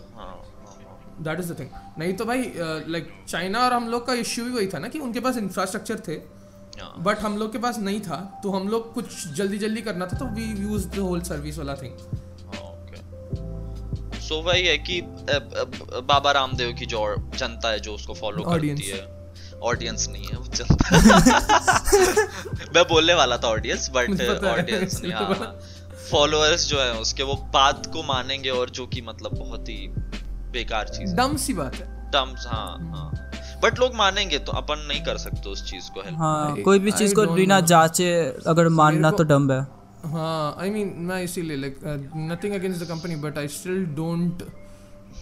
that 1.29 1.41
is 1.41 1.53
the 1.53 1.59
thing 1.59 1.69
नहीं 1.99 2.13
तो 2.15 2.25
भाई 2.25 2.53
लाइक 2.95 3.09
चाइना 3.29 3.65
और 3.65 3.73
हम 3.73 3.89
लोग 3.89 4.07
का 4.07 4.15
इश्यू 4.25 4.45
भी 4.45 4.51
वही 4.51 4.67
था 4.67 4.79
ना 4.79 4.89
कि 4.89 4.99
उनके 4.99 5.21
पास 5.21 5.37
इंफ्रास्ट्रक्चर 5.37 6.03
थे। 6.09 6.17
बट 6.99 7.19
हम 7.19 7.39
लोग 7.39 7.53
के 7.53 7.59
पास 7.59 7.79
नहीं 7.79 8.01
था 8.01 8.41
तो 8.43 8.51
हम 8.51 8.69
लोग 8.69 8.93
कुछ 8.95 9.29
जल्दी 9.29 9.59
जल्दी 9.59 9.83
करना 9.83 10.07
था 10.07 10.19
तो 10.19 10.25
we 10.25 10.45
use 10.45 10.89
the 10.89 10.99
whole 10.99 11.21
service 11.21 11.59
वाला 11.59 11.75
थिंग 11.75 11.93
सो 14.21 14.43
वही 14.43 14.67
है 14.67 14.79
कि 14.79 15.01
बाबा 16.03 16.33
रामदेव 16.33 16.73
की 16.73 16.87
जो 16.87 17.17
जनता 17.35 17.69
है 17.69 17.81
जो 17.81 17.95
उसको 17.95 18.15
फॉलो 18.15 18.45
करती 18.45 18.69
है। 18.69 19.19
ऑडियंस 19.63 20.09
नहीं 20.09 20.27
है 20.27 20.37
वो 20.39 20.45
जनता। 20.47 20.91
मैं 22.75 22.85
बोलने 22.85 23.15
वाला 23.15 23.37
था 23.37 23.49
ऑडियंस 23.49 23.91
बट 23.95 24.21
है, 24.21 24.37
ऑडियंस 24.39 25.01
नहीं 25.03 25.13
हाँ 25.13 25.61
फॉलोअर्स 26.11 26.67
जो 26.69 26.81
है 26.81 26.93
उसके 26.93 27.23
वो 27.23 27.35
बात 27.35 27.87
को 27.87 28.03
मानेंगे 28.03 28.51
और 28.51 28.71
जो 28.71 28.87
कि 28.87 29.01
मतलब 29.01 29.39
बहुत 29.39 29.69
ही 29.69 29.89
बेकार 30.51 30.89
चीज़ 30.89 31.11
है। 31.11 31.17
डम 31.17 31.37
सी 31.37 31.55
बात 31.55 31.75
है। 31.75 32.11
टर्म्स 32.11 32.47
हाँ 32.47 32.79
हाँ। 32.79 33.28
बट 33.63 33.79
लोग 33.81 33.95
मानेंगे 33.97 34.39
तो 34.39 34.53
अपन 34.53 34.87
नहीं 34.89 35.03
कर 35.05 35.17
सकते 35.19 35.51
उस 35.51 35.65
चीज़ 35.71 35.91
को 35.95 36.01
हेल्प 36.01 36.19
हाँ 36.19 36.57
कोई 36.63 36.79
भी 36.79 36.93
चीज़ 36.93 37.15
को 37.15 37.27
बिना 37.35 37.61
जांचे 37.73 38.11
अगर 38.47 38.69
मानना 38.75 39.11
तो 39.13 39.25
डम्ब 39.25 39.53
है। 39.53 39.61
हाँ 40.07 40.57
आई 40.61 40.71
मीन 40.71 40.95
मैं 41.07 41.23
इसीलिए 41.23 41.57
like 41.57 41.81
nothing 42.31 42.55
against 42.55 42.85
the 42.85 42.89
company 42.89 43.17
but 43.23 43.39
I 43.39 43.49
still 43.55 43.85
don't 43.97 44.43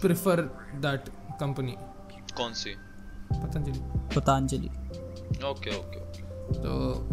prefer 0.00 0.40
that 0.82 1.08
company 1.40 1.74
कौन 2.36 2.52
सी? 2.54 2.74
पतंजलि। 3.32 3.80
पतंजलि। 4.16 4.68
ओके 5.48 5.76
ओके 5.78 6.04
तो 6.54 6.72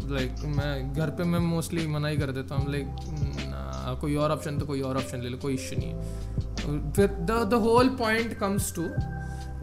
लाइक 0.09 0.43
मैं 0.57 0.93
घर 0.93 1.09
पे 1.09 1.23
मैं 1.23 1.39
मोस्टली 1.39 1.85
मना 1.87 2.07
ही 2.07 2.17
कर 2.17 2.31
देता 2.31 2.55
हूँ 2.55 2.71
लाइक 2.71 3.97
कोई 4.01 4.15
और 4.15 4.31
ऑप्शन 4.31 4.57
तो 4.57 4.65
कोई 4.65 4.81
और 4.81 4.97
ऑप्शन 4.97 5.21
ले 5.21 5.29
लो 5.29 5.37
कोई 5.37 5.53
इश्यू 5.53 5.79
नहीं 5.79 5.89
है। 5.89 6.91
फिर 6.91 7.07
the 7.07 7.43
the 7.51 7.61
whole 7.63 7.89
point 7.99 8.33
comes 8.39 8.73
to 8.75 8.83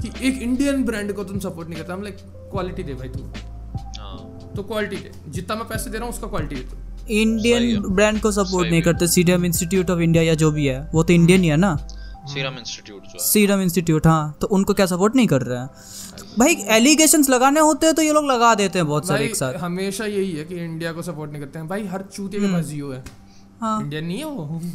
कि 0.02 0.08
एक 0.28 0.42
इंडियन 0.42 0.84
ब्रांड 0.84 1.12
को 1.12 1.24
तुम 1.24 1.38
सपोर्ट 1.38 1.68
नहीं 1.68 1.78
करता। 1.78 1.94
हम 1.94 2.02
लाइक 2.02 2.16
क्वालिटी 2.50 2.82
दे 2.82 2.94
भाई 2.94 3.08
तू। 3.08 3.24
हाँ। 4.00 4.52
तो 4.56 4.62
क्वालिटी 4.62 4.96
दे। 4.96 5.10
जितना 5.28 5.54
मैं 5.54 5.68
पैसे 5.68 5.90
दे 5.90 5.98
रहा 5.98 6.06
हूँ 6.06 6.14
उसका 6.14 6.26
क्वालिटी 6.26 6.54
दे 6.54 6.62
तू। 6.62 6.76
इंडियन 7.10 7.82
ब्रांड 7.82 8.20
को 8.20 8.32
सपोर्ट 8.32 8.70
नहीं 8.70 8.82
करते। 8.82 9.08
सीरम 9.08 9.44
इंस्टीट्यूट 9.44 9.90
ऑफ़ 9.90 10.00
इंडिया 10.00 10.22
या 10.22 10.34
जो 10.34 10.50
भी 10.50 10.66
है 10.66 10.90
वो 10.94 11.02
तो 11.02 11.12
इंडियन 11.12 11.42
ही 11.42 11.48
है 11.48 11.56
ना? 11.56 11.76
सीरम 12.26 12.54
इंस्टीट्यूट 12.54 13.02
जो 13.02 13.08
है। 13.08 13.18
सीरम 13.18 13.60
इंस्टीट्यूट 13.60 14.06
हाँ। 14.06 14.36
तो 14.40 14.46
उनको 14.46 14.74
क्या 14.74 14.86
सपोर्ट 14.86 15.16
नहीं 15.16 15.26
कर 15.26 15.42
रहे 15.42 15.58
हैं? 15.58 15.70
भाई 16.38 16.54
एलिगेशंस 16.68 17.30
लगाने 17.30 17.60
होते 17.60 17.86
हैं 17.86 17.94
तो 17.94 18.02
ये 18.02 18.12
लोग 18.12 18.26
लगा 18.26 18.54
देते 18.54 18.78
हैं 18.78 18.88
बहुत 18.88 19.06
सारे 19.06 19.24
एक 19.24 19.36
साथ। 19.36 19.54
हमेशा 19.54 20.04
यही 20.04 20.32
है 20.32 20.44
कि 20.44 20.54
इंडिया 20.54 20.92
को 20.92 21.02
सपोर्ट 21.02 21.32
नहीं 21.32 21.42
करते 21.42 21.58
हैं। 21.58 21.68
भाई 21.68 21.86
हर 21.86 22.02
चूते 22.02 22.40
के 22.40 22.52
पास 22.52 22.64
जियो 22.64 22.92
है। 22.92 23.04
हाँ। 23.60 23.82
इंडियन 23.82 24.04
नहीं 24.04 24.18
है 24.18 24.24
वो। 24.24 24.60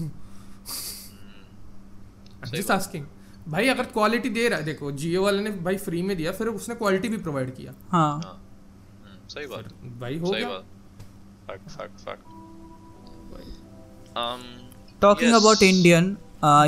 जस्ट 2.56 2.72
आस्किंग 2.72 3.06
भाई 3.48 3.68
अगर 3.70 3.84
क्वालिटी 3.94 4.30
दे 4.36 4.48
रहा 4.50 4.60
है 4.60 4.66
देखो 4.66 4.92
जियो 5.02 5.24
वाले 5.24 5.42
ने 5.44 5.50
भाई 5.66 5.78
फ्री 5.78 6.02
में 6.02 6.16
दिया 6.18 6.32
फिर 6.32 6.48
उसने 6.48 6.76
क्वालिटी 6.76 7.10
भी 7.10 7.18
प्रोवाइड 7.18 7.54
किया। 7.56 7.74
हाँ। 7.92 8.10
हाँ। 8.24 8.32
हम्म, 9.04 9.28
सही 9.30 9.46
बात। 9.48 9.74
भाई 10.02 10.18
हो 10.20 10.32
सही 10.32 10.40
गया। 10.40 10.50
बात। 10.50 10.64
Fact 11.50 11.70
fact 11.70 12.00
fact 12.06 12.34
um 14.18 14.44
talking 15.02 15.32
yes. 15.32 15.40
About 15.42 15.64
Indian 15.64 16.16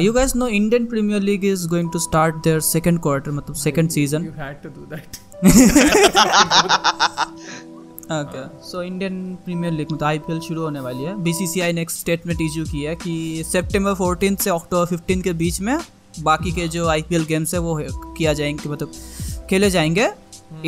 you 0.02 0.13
guys 0.13 0.36
know 0.36 0.48
Indian 0.48 0.86
Premier 0.86 1.22
League 1.22 1.46
is 1.46 1.68
going 1.70 1.92
to 1.94 2.00
start 2.00 2.36
there 2.44 2.60
second 2.70 3.00
quarter 3.02 3.32
मतलब 3.32 3.56
second 3.56 3.90
season 3.90 4.26
You 4.28 4.34
had 4.40 4.63
to 4.66 4.70
do 4.78 4.86
that. 4.94 5.20
Okay 8.16 8.42
so 8.63 8.82
Indian 8.84 9.36
Premier 9.46 9.74
League 9.74 9.88
मतलब 9.92 10.04
IPL 10.08 10.40
शुरू 10.40 10.62
होने 10.62 10.80
वाली 10.80 11.04
है। 11.04 11.16
BCCI 11.24 11.74
ने 11.74 11.82
एक 11.82 11.92
statement 11.92 12.42
issue 12.42 12.63
किया 12.72 12.90
है 12.90 12.96
कि 12.96 13.44
सितंबर 13.48 13.94
14 14.04 14.38
से 14.44 14.50
अक्टूबर 14.50 14.96
15 14.96 15.22
के 15.24 15.34
बीच 15.42 15.60
में 15.62 15.78
बाकी 16.23 16.51
के 16.51 16.67
जो 16.75 16.88
आईपीएल 16.89 17.25
गेम्स 17.25 17.53
है 17.53 17.60
वो 17.60 17.75
किया 18.17 18.34
जाएँगे 18.39 18.69
मतलब 18.69 18.91
खेले 19.49 19.69
जाएँगे 19.69 20.10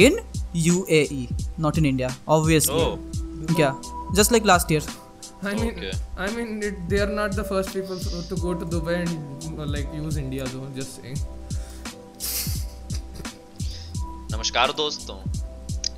in 0.05 0.19
UAE 0.55 1.27
not 1.59 1.77
in 1.77 1.85
India 1.85 2.07
Oh, 2.09 2.29
obviously 2.37 3.55
क्या 3.55 3.73
just 4.15 4.31
like 4.31 4.45
last 4.45 4.71
year 4.71 4.81
I 5.49 5.51
mean, 5.57 5.67
Okay. 5.71 5.89
I 6.23 6.25
mean, 6.37 6.49
it, 6.69 6.79
they 6.91 6.97
are 7.01 7.11
not 7.17 7.35
the 7.35 7.43
first 7.49 7.69
people 7.75 7.99
to 8.05 8.21
to 8.29 8.37
go 8.45 8.53
to 8.61 8.65
Dubai 8.71 8.95
and 9.01 9.59
uh, 9.59 9.67
like 9.75 9.93
use 9.99 10.17
India 10.21 10.47
though. 10.53 10.65
Just 10.79 10.97
saying. 11.01 11.21
नमस्कार 14.31 14.71
दोस्तों 14.77 15.15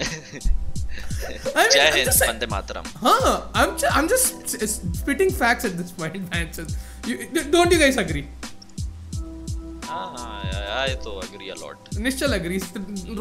I 0.01 1.63
mean, 1.63 1.71
जय 1.71 1.79
I'm 1.79 1.95
Hind 1.95 2.07
just 2.09 2.21
Vande 2.27 2.47
Mataram 2.51 2.85
Huh? 3.05 3.33
I'm 3.61 3.73
ju- 3.81 3.91
I'm 3.99 4.07
just 4.13 4.53
spitting 4.95 5.33
facts 5.41 5.69
at 5.71 5.75
this 5.81 5.91
point, 6.01 6.21
man. 6.31 6.47
So, 6.59 6.65
you, 7.09 7.17
don't 7.57 7.75
you 7.77 7.79
guys 7.83 7.97
agree? 8.05 8.23
हाँ 9.91 10.41
I 10.79 10.93
तो 11.05 11.11
agree 11.19 11.49
अलॉट 11.49 11.89
Nishchal 12.03 12.33
agrees. 12.35 12.65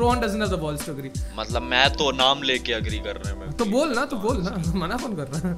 Rohan 0.00 0.20
doesn't 0.24 0.40
have 0.40 0.50
the 0.50 0.60
balls 0.64 0.82
to 0.86 0.92
agree. 0.92 1.12
मतलब 1.38 1.62
मैं 1.70 1.88
तो 1.94 2.10
नाम 2.16 2.42
लेके 2.50 2.72
agree 2.72 2.98
करने 3.06 3.32
में 3.38 3.52
तो 3.52 3.64
बोल 3.76 3.94
ना 3.94 4.04
तो 4.12 4.16
बोल 4.26 4.42
ना। 4.42 4.52
मना 4.80 4.96
कौन 4.96 5.16
कर 5.16 5.26
रहा 5.32 5.48
है? 5.48 5.54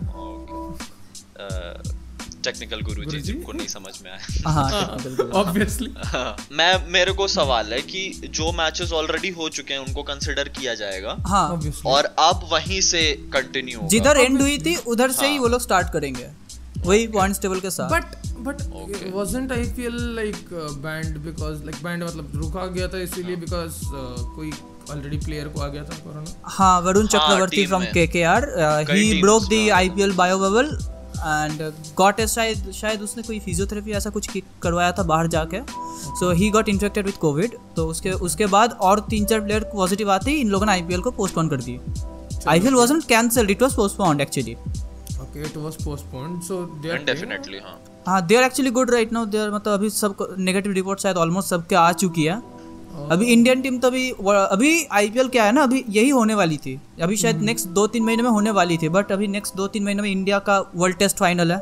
टेक्निकल 2.44 2.80
गुरु 2.82 3.04
जी 3.04 3.20
जिनको 3.22 3.52
नहीं 3.52 3.66
समझ 3.68 3.92
में 4.04 4.10
आया। 4.10 4.50
हाँ 4.50 4.96
बिल्कुल 5.02 5.30
Obviously. 5.40 5.88
हाँ, 6.06 6.36
मैं 6.52 6.90
मेरे 6.92 7.12
को 7.20 7.26
सवाल 7.28 7.72
है 7.72 7.80
कि 7.82 8.02
जो 8.38 8.52
मैचेस 8.52 8.92
ऑलरेडी 8.92 9.28
हो 9.36 9.48
चुके 9.48 9.74
हैं 9.74 9.80
उनको 9.80 10.02
कंसिडर 10.02 10.48
किया 10.58 10.74
जाएगा? 10.74 11.16
हाँ। 11.26 11.60
और 11.86 12.04
अब 12.04 12.48
वहीं 12.52 12.80
से 12.80 13.02
कंटिन्यू 13.34 13.88
जिधर 13.90 14.16
एंड 14.20 14.40
हुई 14.40 14.58
थी 14.58 14.74
उधर 14.94 15.12
से 15.12 15.28
ही 15.28 15.38
वो 15.38 15.48
लोग 15.48 15.60
स्टार्ट 15.60 15.92
करेंगे। 15.92 16.26
वही 16.86 17.06
पॉइंट्स 17.08 17.40
टेबल 17.40 17.60
के 17.60 17.70
साथ। 17.70 17.90
But 17.90 18.06
but 18.46 18.62
wasn't 19.14 19.52
IPL 19.56 19.98
like 20.14 20.48
uh, 20.60 20.70
banned 20.84 21.18
because 21.26 21.58
like 21.66 21.80
banned 21.82 22.04
मतलब 22.04 22.32
रुका 22.36 22.66
गया 22.76 22.88
था 22.94 22.98
इसीलिए 23.00 23.36
because 23.42 23.76
uh, 23.90 24.16
कोई 24.36 24.52
ऑलरेडी 24.90 25.16
प्लेयर 25.24 25.48
को 25.48 25.60
आ 25.60 25.66
गया 25.68 25.82
था 25.84 25.98
कोरोना 26.04 26.50
हाँ 26.54 26.80
वरुण 26.82 27.06
चक्रवर्ती 27.06 27.66
फ्रॉम 27.66 27.80
में। 27.80 27.92
के 27.92 28.06
के 28.06 28.22
आर 28.30 28.46
कई 28.88 29.02
ही। 29.02 29.20
Broke 29.20 29.42
the 29.44 29.68
IPL 29.74 30.12
bio 30.16 30.38
bubble 30.38 30.66
and 31.18 31.62
got 31.96 32.20
a 32.20 32.26
शायद 32.26 32.70
शायद 32.74 33.02
उसने 33.02 33.22
कोई 33.22 33.38
फिजियोथेरेपी 33.40 33.92
ऐसा 33.98 34.10
कुछ 34.10 34.28
करवाया 34.62 34.92
था 34.92 35.02
बाहर 35.12 35.26
जाके। 35.36 35.60
So 36.20 36.30
he 36.40 36.50
got 36.50 36.68
infected 36.68 37.06
with 37.06 37.14
COVID 37.20 37.56
तो 37.76 37.86
उसके 37.88 38.10
उसके 38.28 38.46
बाद 38.54 38.76
और 38.88 39.06
तीन 39.10 39.24
चार 39.24 39.40
प्लेयर 39.40 39.70
पॉजिटिव 39.74 40.10
आते 40.12 40.30
ही 40.30 40.40
इन 40.40 40.48
लोगों 40.50 40.66
ने 40.66 40.72
आईपीएल 40.72 41.00
को 41.00 41.10
पोस्टपोन 41.20 41.48
कर 41.48 41.62
दी 41.62 41.78
IPL 42.48 42.74
wasn't 42.74 43.04
cancelled 43.08 43.50
it 43.50 43.62
was 43.62 43.74
postponed 43.76 44.20
actually 44.20 44.56
it 45.36 45.56
was 45.56 45.76
postponed 45.76 46.42
so 46.44 46.56
they 46.82 46.90
are 46.94 46.98
definitely 47.06 47.58
हाँ। 47.58 47.78
हाँ 48.06 48.26
they 48.26 48.36
are 48.36 48.44
actually 48.44 48.70
good 48.70 48.90
right 48.90 49.12
now 49.12 49.26
they 49.26 49.38
are 49.38 49.50
मतलब 49.50 49.72
अभी 49.72 49.90
सब 49.90 50.26
नेगेटिव 50.38 50.72
रिपोर्ट 50.72 51.00
शायद 51.00 51.16
ऑलमोस्ट 51.16 51.48
सबके 51.50 51.74
आ 51.74 51.92
चुकी 51.92 52.24
है। 52.24 52.36
अभी 53.10 53.26
इंडियन 53.26 53.60
टीम 53.62 53.78
तो 53.78 53.88
अभी 53.88 54.10
अभी 54.10 54.84
आईपीएल 54.92 55.28
क्या 55.28 55.44
है 55.44 55.52
ना 55.52 55.62
अभी 55.62 55.84
यही 55.88 56.08
होने 56.10 56.34
वाली 56.34 56.56
थी। 56.56 56.80
अभी 57.02 57.16
शायद 57.16 57.40
नेक्स्ट 57.42 57.68
दो 57.68 57.86
तीन 57.86 58.04
महीने 58.04 58.22
में 58.22 58.30
होने 58.30 58.50
वाली 58.50 58.76
थी 58.78 58.88
बट 58.88 59.12
अभी 59.12 59.26
नेक्स्ट 59.28 59.56
दो 59.56 59.66
तीन 59.66 59.84
महीने 59.84 60.02
में 60.02 60.10
इंडिया 60.10 60.38
का 60.38 60.58
वर्ल्ड 60.74 60.96
टेस्ट 60.96 61.18
फाइनल 61.18 61.52
है। 61.52 61.58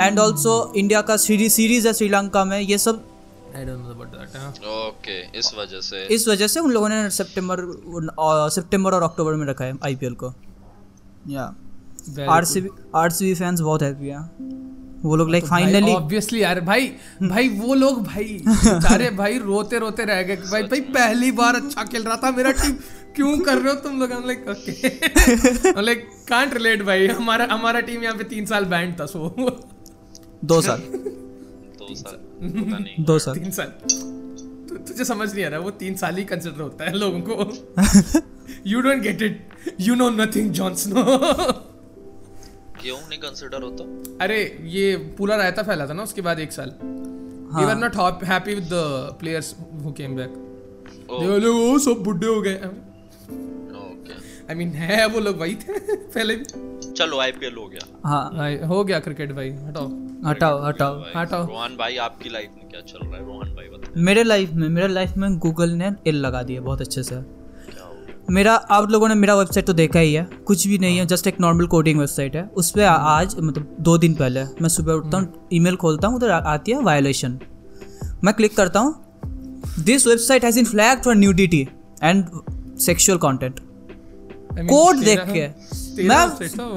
एंड 0.00 0.18
ऑल्सो 0.18 0.72
इंडिया 0.76 1.00
का 1.02 1.16
सीरीज़ 1.16 1.52
सीरीज़ 1.52 1.88
है 1.88 1.92
श्रीलंका 1.94 2.44
में 2.44 2.60
ये 2.60 2.78
सब 2.78 3.02
I 3.50 3.62
don't 3.66 3.82
know 3.84 3.92
about 3.92 4.10
that 4.14 4.64
okay 4.66 5.38
इस 5.38 5.50
वजह 5.58 5.80
से। 5.80 6.04
इस 6.14 6.28
वजह 6.28 6.46
से 6.46 6.60
उन 6.60 6.70
लोगों 6.70 6.88
ने 6.88 7.10
सितंबर 7.10 7.58
सितंबर 8.50 8.94
और 8.94 9.02
अक्टूबर 9.02 9.34
में 9.34 9.46
रखा 9.46 9.64
है 9.64 9.74
आईपीएल 9.84 10.14
को। 10.14 10.32
या 11.28 11.52
Very 11.52 11.69
आरसीबी 12.30 12.68
आरसीबी 12.94 13.34
फैंस 13.34 13.60
बहुत 13.60 13.82
हैप्पी 13.82 14.08
हैं। 14.08 14.20
वो 15.02 15.16
लोग 15.16 15.30
लाइक 15.30 15.44
फाइनली 15.46 15.92
ऑब्वियसली 15.92 16.42
यार 16.42 16.60
भाई 16.60 16.86
भाई 17.22 17.48
वो 17.48 17.74
लोग 17.74 18.02
भाई 18.06 18.24
बेचारे 18.48 19.10
भाई 19.10 19.38
रोते 19.38 19.78
रोते 19.78 20.04
रह 20.04 20.22
गए। 20.22 20.36
भाई 20.36 20.62
भाई 20.62 20.80
पहली 20.96 21.30
बार 21.32 21.56
अच्छा 21.56 21.84
खेल 21.84 22.02
रहा 22.02 22.16
था 22.24 22.30
मेरा 22.30 22.50
टीम 22.52 22.74
क्यों 23.16 23.38
कर 23.38 23.58
रहे 23.58 23.72
हो 23.74 23.80
तुम 23.80 23.98
लोग? 24.00 24.12
हम 24.12 24.26
like 24.26 24.48
okay 24.48 25.80
like 25.82 26.08
can't 26.28 26.54
relate 26.54 26.82
भाई। 26.82 27.06
हमारा 27.08 27.48
हमारा 27.52 27.80
टीम 27.80 28.02
यहाँ 28.02 28.16
पे 28.16 28.24
तीन 28.24 28.46
साल 28.46 28.64
बैंड 28.64 28.98
था 29.00 29.06
सो 29.06 29.28
दो 30.44 30.60
साल। 30.62 30.78
दो 30.78 31.94
साल। 31.94 32.14
पता 32.42 32.78
नहीं। 32.78 33.04
दो 33.06 33.18
साल। 33.18 33.34
तीन 33.34 33.50
साल। 33.50 33.72
तु, 34.68 34.76
तुझे 34.88 35.04
समझ 35.04 35.32
नहीं 35.34 35.44
आ 35.44 35.48
रहा 35.48 35.60
वो 35.60 35.70
तीन 35.80 35.94
साल 35.94 36.16
ही 36.16 36.24
कंसिडर 36.24 36.60
होता 36.60 36.84
है 36.84 36.96
लोगों 36.98 37.20
को। 37.20 37.34
You 38.66 38.80
don't 38.80 39.02
get 39.02 39.22
it 39.22 39.48
you 39.80 39.94
know 39.94 40.08
nothing 40.10 40.50
Jon Snow 40.52 41.04
क्यों 42.82 42.98
नहीं 43.08 43.18
कंसिडर 43.18 43.62
होता। 43.62 43.84
अरे 44.24 44.38
ये 44.76 44.96
पूरा 45.18 45.36
रायता 45.36 45.62
फैला 45.62 45.86
था 45.86 45.92
ना 45.92 46.02
उसके 46.02 46.22
बाद 46.22 46.40
एक 46.40 46.52
साल। 46.52 46.72
Not 47.80 47.96
hap- 48.00 48.24
happy 48.24 48.52
with 48.56 48.68
the 48.72 48.82
players 49.22 49.46
who 49.84 49.92
came 50.00 50.12
back 50.18 50.36
O 51.10 51.20
they 51.20 51.38
were 51.44 51.54
oh 51.70 51.78
सब 51.84 52.02
बुढ़े 52.04 52.26
हो 52.26 52.40
गए। 52.42 52.54
ओके 53.80 54.12
आई 54.50 54.54
मीन 54.54 54.68
है 54.82 55.06
वो 55.06 55.20
लोग 55.20 55.38
वही 55.38 55.54
थे 55.54 55.78
पहले 55.96 56.34
भी। 56.36 56.44
चलो 56.92 57.18
आईपीएल 57.20 57.54
हो 57.54 57.66
गया। 57.68 57.86
हाँ। 58.08 58.30
भाई, 58.36 58.56
हो 58.68 58.84
गया 58.84 58.98
क्रिकेट 59.00 59.32
भाई 59.32 59.50
हटाओ। 59.50 59.88
हटाओ 60.26 60.62
हटाओ 60.64 61.02
हटाओ। 61.16 61.46
रोहन 61.46 61.76
भाई 61.76 61.96
आपकी 62.06 62.28
लाइफ 62.28 62.50
में 62.56 62.68
क्या 62.68 62.80
चल 62.80 63.06
रहा 63.06 63.16
है? 63.16 63.26
रोहन 63.26 63.54
भाई 63.56 63.68
बताओ 63.68 64.02
मेरे 64.04 64.22
लाइफ 64.24 64.52
में 64.52 64.68
मेरे 64.68 64.88
लाइफ 64.88 65.16
में 65.16 65.38
गूगल 65.38 65.70
ने 65.82 65.90
एल 66.06 66.16
लगा 66.26 66.42
दिया 66.42 66.60
बहुत 66.60 66.80
अच्छे 66.80 67.02
से। 67.02 67.14
हो 67.14 67.22
मेरा 68.30 68.54
आप 68.70 68.90
लोगों 68.90 69.08
ने 69.08 69.14
मेरा 69.14 69.34
वेबसाइट 69.34 69.66
तो 69.66 69.72
देखा 69.72 69.98
ही 69.98 70.12
है। 70.14 70.22
कुछ 70.46 70.66
भी 70.68 70.78
नहीं 70.78 70.98
है 70.98 71.06
जस्ट 71.06 71.26
एक 71.26 71.40
नॉर्मल 71.40 71.66
कोडिंग 71.66 71.98
वेबसाइट 71.98 72.36
है। 72.36 72.42
उस 72.56 72.70
पर 72.70 72.82
आज 72.82 73.34
मतलब 73.38 73.76
दो 73.80 73.96
दिन 73.98 74.14
पहले 74.14 74.44
मैं 74.62 74.68
सुबह 74.68 74.92
उठता 74.92 75.18
हूँ 75.18 75.48
ईमेल 75.52 75.76
खोलता 75.76 76.08
हूँ 76.08 76.16
उधर 76.16 76.30
आती 76.30 76.72
है 76.72 76.80
वायोलेशन 76.82 77.38
मैं 78.24 78.34
क्लिक 78.34 78.56
करता 78.56 78.80
हूँ 78.80 78.94
this 79.84 80.06
website 80.06 80.44
has 80.44 80.58
in 80.58 80.64
flag 80.64 81.02
for 81.04 81.14
nudity 81.16 81.66
and 82.02 82.24
sexual 82.80 83.18
content 83.18 83.60
I 83.60 84.52
mean, 84.52 84.68
code 84.68 84.96
देख 84.98 85.20
के। 85.26 85.46
मैं 86.08 86.16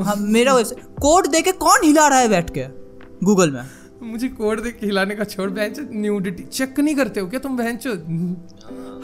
हाँ, 0.04 0.16
मेरा 0.18 0.54
वेबसाइट 0.54 0.84
कोड 1.02 1.28
देख 1.28 1.46
के 1.46 1.52
कौन 1.60 1.86
हिला 1.86 2.08
रहा 2.08 2.20
है 2.20 2.30
बैठ 2.30 2.50
के? 2.50 2.66
गूगल 3.24 3.52
में। 3.52 3.64
मुझे 4.04 4.28
कोड 4.30 4.62
देख 4.64 4.80
के 4.80 4.86
हिलाने 4.86 5.16
का 5.16 5.24
छोड़ 5.26 5.50
बहन 5.50 5.88
न्यूडिटी 5.94 6.44
चेक 6.44 6.80
नहीं 6.80 6.96
करते 6.96 7.20
हो 7.20 7.28
क्या 7.28 7.40
तुम 7.40 7.58
बहन 7.58 7.78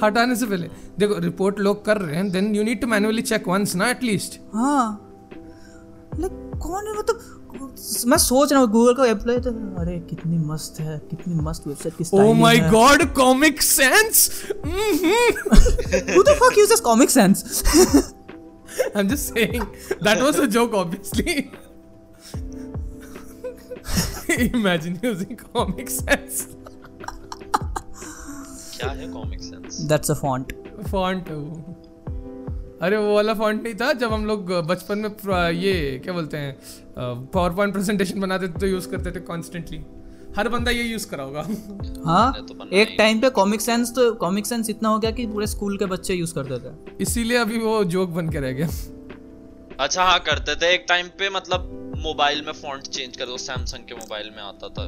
हटाने 0.03 0.35
से 0.35 0.45
पहले। 0.45 0.69
देखो 0.99 1.17
रिपोर्ट 1.23 1.59
लोग 1.59 1.83
कर 1.85 1.97
रहे 1.97 2.15
हैं 2.15 2.29
then 2.31 2.55
you 2.55 2.63
need 2.63 2.81
to 2.81 2.87
manually 2.87 3.21
check 3.31 3.47
once 3.47 3.75
ना 3.75 3.89
एटलीस्ट 3.89 4.39
हाँ। 4.53 4.87
लाइक 6.19 6.33
कौन 6.63 6.87
है 6.87 6.97
मतलब 6.97 7.37
मैं 8.07 8.17
सोच 8.17 8.51
रहा 8.51 8.61
हूँ 8.61 8.69
गूगल 8.71 8.93
का 8.93 9.05
एम्प्लॉय 9.05 9.37
तो 9.41 9.51
अरे 9.81 9.97
कितनी 10.09 10.37
मस्त 10.47 10.79
है 10.79 10.97
कितनी 11.09 11.35
मस्त 11.43 11.67
वेबसाइट 11.67 11.93
किस 11.97 12.13
ओ 12.13 12.33
my 12.41 12.59
god 12.71 13.03
comic 13.15 13.61
sans 13.61 14.29
who 14.65 16.23
the 16.23 16.35
fuck 16.41 16.57
uses 16.57 16.79
comic 16.89 17.09
sans 17.09 17.63
I 17.75 18.99
am 18.99 19.07
just 19.07 19.33
saying 19.33 19.63
that 20.03 20.21
was 20.21 20.39
a 20.39 20.45
joke 20.57 20.73
obviously 20.83 21.33
imagine 24.45 24.99
using 25.05 25.37
comic 25.53 25.89
sans 25.89 26.47
क्या 28.79 28.91
है 28.91 29.07
comic 29.11 29.41
sans 29.41 29.81
That's 29.91 30.09
a 30.09 30.17
font. 30.21 30.53
Font 30.91 31.29
अरे 32.81 32.97
वो 32.97 33.15
वाला 33.15 33.33
फॉन्ट 33.33 33.63
नहीं 33.63 33.73
था 33.75 33.91
जब 34.01 34.13
हम 34.13 34.25
लोग 34.25 34.51
बचपन 34.67 34.97
में 34.97 35.09
ये 35.53 35.99
क्या 36.03 36.13
बोलते 36.13 36.37
हैं 36.37 36.57
पावर 36.97 37.53
पॉइंट 37.53 37.73
प्रेजेंटेशन 37.73 38.19
बनाते 38.21 38.47
थे 38.47 38.59
तो 38.59 38.67
यूज़ 38.67 38.87
करते 38.89 39.11
थे 39.11 39.19
कॉन्स्टेंटली 39.25 39.79
हर 40.37 40.49
बंदा 40.49 40.71
ये 40.71 40.83
यूज़ 40.83 41.07
करा 41.09 41.23
होगा। 41.23 41.41
हाँ 42.05 42.45
तो 42.45 42.69
एक 42.77 42.95
टाइम 42.97 43.19
पे 43.21 43.29
कॉमिक 43.37 43.61
सेंस 43.61 43.91
तो 43.95 44.11
कॉमिक 44.21 44.45
सेंस 44.45 44.69
इतना 44.69 44.89
हो 44.89 44.99
गया 44.99 45.11
कि 45.11 45.25
पूरे 45.27 45.47
स्कूल 45.47 45.77
के 45.77 45.85
बच्चे 45.85 46.13
यूज़ 46.13 46.33
करते 46.33 46.59
थे। 46.59 46.71
इसीलिए 47.01 47.37
अभी 47.37 47.57
वो 47.57 47.83
जोक 47.95 48.09
बन 48.09 48.29
के 48.29 48.39
रह 48.39 48.51
गया। 48.51 48.67
अच्छा 49.79 50.03
हाँ 50.03 50.19
करते 50.19 50.55
थे 50.55 50.73
एक 50.73 50.85
टाइम 50.89 51.07
पे 51.19 51.29
मतलब 51.29 51.69
मोबाइल 51.97 52.43
में 52.45 52.53
फॉन्ट 52.53 52.87
चेंज 52.87 53.17
कर 53.17 53.25
दो 53.25 53.37
सैमसंग 53.39 53.83
के 53.89 53.95
मोबाइल 53.95 54.31
में 54.35 54.43
आता 54.43 54.67
था। 54.69 54.85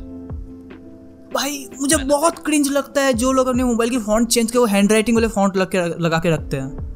भाई 1.34 1.65
मुझे 1.82 1.98
बहुत 1.98 2.39
क्रिंज 2.46 2.70
लगता 2.72 3.02
है 3.02 3.13
जो 3.13 3.32
लोग 3.32 3.48
अपने 3.48 3.63
मोबाइल 3.63 3.89
की 3.89 3.98
फॉन्ट 4.06 4.30
चेंज 4.30 4.52
के 4.52 4.58
वो 4.58 4.65
हैंड 4.65 4.91
राइटिंग 4.91 5.17
वाले 5.17 5.28
फॉन्ट 5.36 5.58
लग 5.58 5.70
के 5.76 5.84
लगा 6.04 6.17
के 6.20 6.30
रखते 6.30 6.58
हैं। 6.58 6.89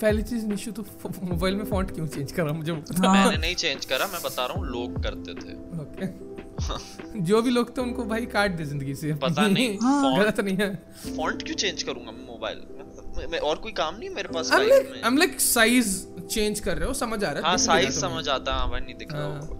पहली 0.00 0.22
चीज़ 0.22 0.44
निशु 0.46 0.70
तो 0.72 0.82
मोबाइल 1.22 1.54
में 1.56 1.64
फॉन्ट 1.70 1.90
क्यों 1.90 2.06
चेंज 2.06 2.32
करा 2.32 2.52
मुझे 2.52 2.72
हाँ। 2.72 3.12
मैंने 3.14 3.36
नहीं 3.36 3.54
चेंज 3.54 3.84
करा 3.84 4.06
मैं 4.06 4.20
बता 4.24 4.44
रहा 4.46 4.58
हूँ 4.58 4.66
लोग 4.66 5.02
करते 5.02 5.34
थे। 5.34 5.54
ओके 5.82 7.22
जो 7.22 7.40
भी 7.42 7.50
लोग 7.50 7.76
थे 7.76 7.80
उनको 7.82 8.04
भाई 8.04 8.26
काट 8.34 8.50
दे 8.56 8.64
ज़िंदगी 8.64 8.94
से। 8.94 9.12
पता 9.22 9.46
नहीं, 9.46 9.78
हाँ। 9.82 10.16
गलत 10.18 10.40
नहीं 10.40 10.56
है। 10.56 10.68
फॉन्ट 11.16 11.42
क्यों 11.42 11.56
चेंज 11.56 11.82
करूँगा 11.82 12.12
मैं 12.12 12.26
मोबाइल 12.26 13.28
में 13.32 13.38
और 13.38 13.56
कोई 13.58 13.72
काम 13.72 13.96
नहीं 13.98 14.10
मेरे 14.10 14.28
पास 14.34 14.50
I'm 14.50 14.58
लाइफ 14.60 14.72
like 14.72 14.92
में 14.92 15.02
I'm 15.10 15.18
like 15.22 15.38
साइज़ 15.40 15.96
चेंज 16.26 16.60
कर 16.60 16.76
रहे 16.78 16.88
हो 16.88 16.94
समझ 16.94 17.22
आ 17.24 17.30
रहा 17.30 17.42
है? 17.42 17.48
हाँ 17.48 17.56
साइज़ 17.58 17.98
समझ 18.00 18.28
आता 18.28 18.52
है 18.52 18.58
हाँ 18.58 18.70
भाई 18.70 18.80
नहीं 18.80 18.94
दिख 18.94 19.12
रहा 19.12 19.22
हाँ। 19.24 19.58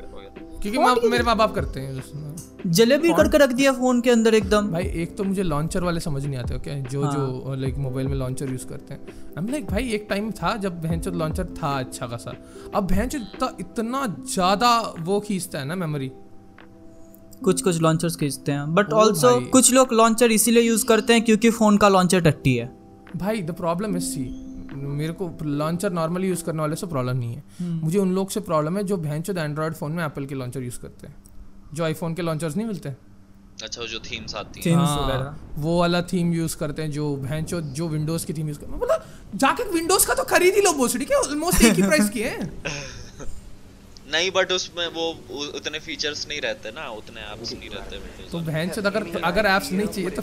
क्योंकि 0.63 1.09
मेरे 1.09 1.25
माँ 1.25 1.37
बाप 1.37 1.55
करते 1.55 1.81
हैं 1.81 1.99
उसमें। 2.01 2.50
जलेबी 2.67 3.13
करके 3.13 3.39
रख 3.39 3.53
दिया 3.53 3.73
फ़ोन 3.73 4.01
के 4.01 4.11
अंदर 4.11 4.35
एकदम। 4.35 4.71
भाई 4.71 4.85
एक 5.03 5.17
तो 5.17 5.25
मुझे 5.25 5.43
लॉन्चर 5.43 5.85
वाले 5.85 6.01
समझ 6.01 6.25
नहीं 6.25 6.37
आते 6.37 6.55
ओके 6.55 6.81
जो 6.83 7.03
हाँ। 7.03 7.13
जो 7.13 7.55
लाइक 7.59 7.79
मोबाइल 7.79 8.09
में 8.09 8.17
लॉन्चर 8.17 8.51
यूज़ 8.51 8.67
करते 8.67 8.95
हैं। 8.95 9.01
आई 9.01 9.43
एम 9.43 9.49
लाइक 9.51 9.67
भाई 9.67 9.91
एक 9.91 10.07
टाइम 10.11 10.31
था 10.33 10.57
जब 10.57 10.81
भैंचो 10.81 11.11
लॉन्चर 11.13 11.55
था 11.63 11.79
अच्छा 11.79 12.07
खासा। 12.07 12.35
अब 12.75 12.87
भैंचो 12.87 13.19
इतना 13.19 13.55
इतना 13.61 14.07
ज़्यादा 14.27 14.79
वो 15.01 15.21
खींचता 15.21 15.59
है 15.59 15.65
ना 15.65 15.75
मेमोरी 15.77 16.11
कुछ 17.45 17.63
कुछ 17.63 17.81
लॉन्चर्स 17.83 18.17
खींचते 18.17 18.53
हैं 18.53 18.75
बट 18.75 18.93
ऑल्सो 18.95 19.29
कुछ 19.51 19.73
लोग 19.73 19.93
लॉन्चर 19.93 20.33
इसीलिए 20.33 20.63
यूज़ 20.63 20.85
करते 20.87 21.13
हैं 21.13 21.23
क्योंकि 21.25 21.51
फ़ोन 21.51 21.77
का 21.77 21.89
लॉन्चर 21.89 22.21
टट्टी 22.21 22.55
है। 22.57 22.71
भाई 23.17 23.43
द 23.43 23.55
प्रॉब्लम 23.57 23.97
इज़ 23.97 24.05
सी 24.05 24.29
मेरे 24.75 25.13
को 25.13 25.31
लॉन्चर 25.45 25.93
नॉर्मली 25.93 26.29
यूज़ 26.29 26.45
करने 26.45 26.61
वाले 26.61 26.77
से 26.77 26.87
प्रॉब्लम 26.87 27.17
नहीं 27.17 27.35
है। 27.35 27.43
हम्म। 27.61 27.81
मुझे 27.81 27.99
उन 27.99 28.13
लोग 28.15 28.31
से 28.31 28.41
प्रॉब्लम 28.43 28.77
है 28.77 28.83
जो 28.85 28.97
भैंचो 28.99 29.33
एंड्रॉयड 29.35 29.75
फ़ोन 29.75 29.93
में 29.93 30.05
एप्पल 30.05 30.27
के 30.27 30.35
लॉन्चर 30.35 30.63
यूज़ 30.63 30.79
करते 30.81 31.07
हैं। 31.07 31.15
जो 31.75 31.85
आईफोन 31.85 32.15
के 32.15 32.23
लॉन्चर्स 32.23 32.57
नहीं 32.57 32.67
मिलते? 32.67 32.89
अच्छा 33.63 33.81
वो 33.81 33.87
जो 33.87 33.99
थीम्स 34.01 34.35
आती 34.35 34.61
हैं। 34.61 34.77
हाँ, 34.77 35.55
वो 35.59 35.79
वाला 35.79 36.01
थीम 36.03 36.33
यूज़ 36.35 36.57
करते 36.57 36.83
हैं 36.83 36.91
जो 36.91 37.15
भैंचो 37.17 37.61
जो 37.79 37.89
विंडोज़ 37.89 38.27
की 38.27 38.33
थीम 38.33 38.49
यूज़ 38.49 38.59
करते 38.59 38.73
हैं 38.73 38.81
मतलब 38.81 39.05
जाके 39.35 39.65
विंडोज़ 39.71 40.07
का 40.07 40.15
तो 40.15 40.25
खरीद 40.25 40.55
ही 40.55 40.61
लो 40.61 40.73
बोसड़ी। 40.73 41.05
के 41.05 41.15
ऑलमोस्ट 41.15 41.65
एक 41.65 41.75
ही 41.75 41.83
प्राइस 41.83 42.09
की 42.11 42.21
है? 42.21 42.39
नहीं 44.13 44.31
बट 44.31 44.53
उसमें 44.53 44.87
वो 44.89 45.09
उतने 45.57 45.79
फीचर्स 45.79 46.27
नहीं 46.29 46.41
रहते 46.41 46.71
ना 46.71 46.89
उतने 46.91 47.21
एप्स 47.33 47.53
नहीं 47.53 47.71
रहते 47.71 48.29
तो 48.33 48.39
बहन 48.41 48.71
से 48.71 48.81
अगर 48.81 49.07
अगर 49.25 49.47
ऐप्स 49.47 49.73
नहीं 49.73 49.87
चाहिए 49.87 50.11
तो 50.11 50.23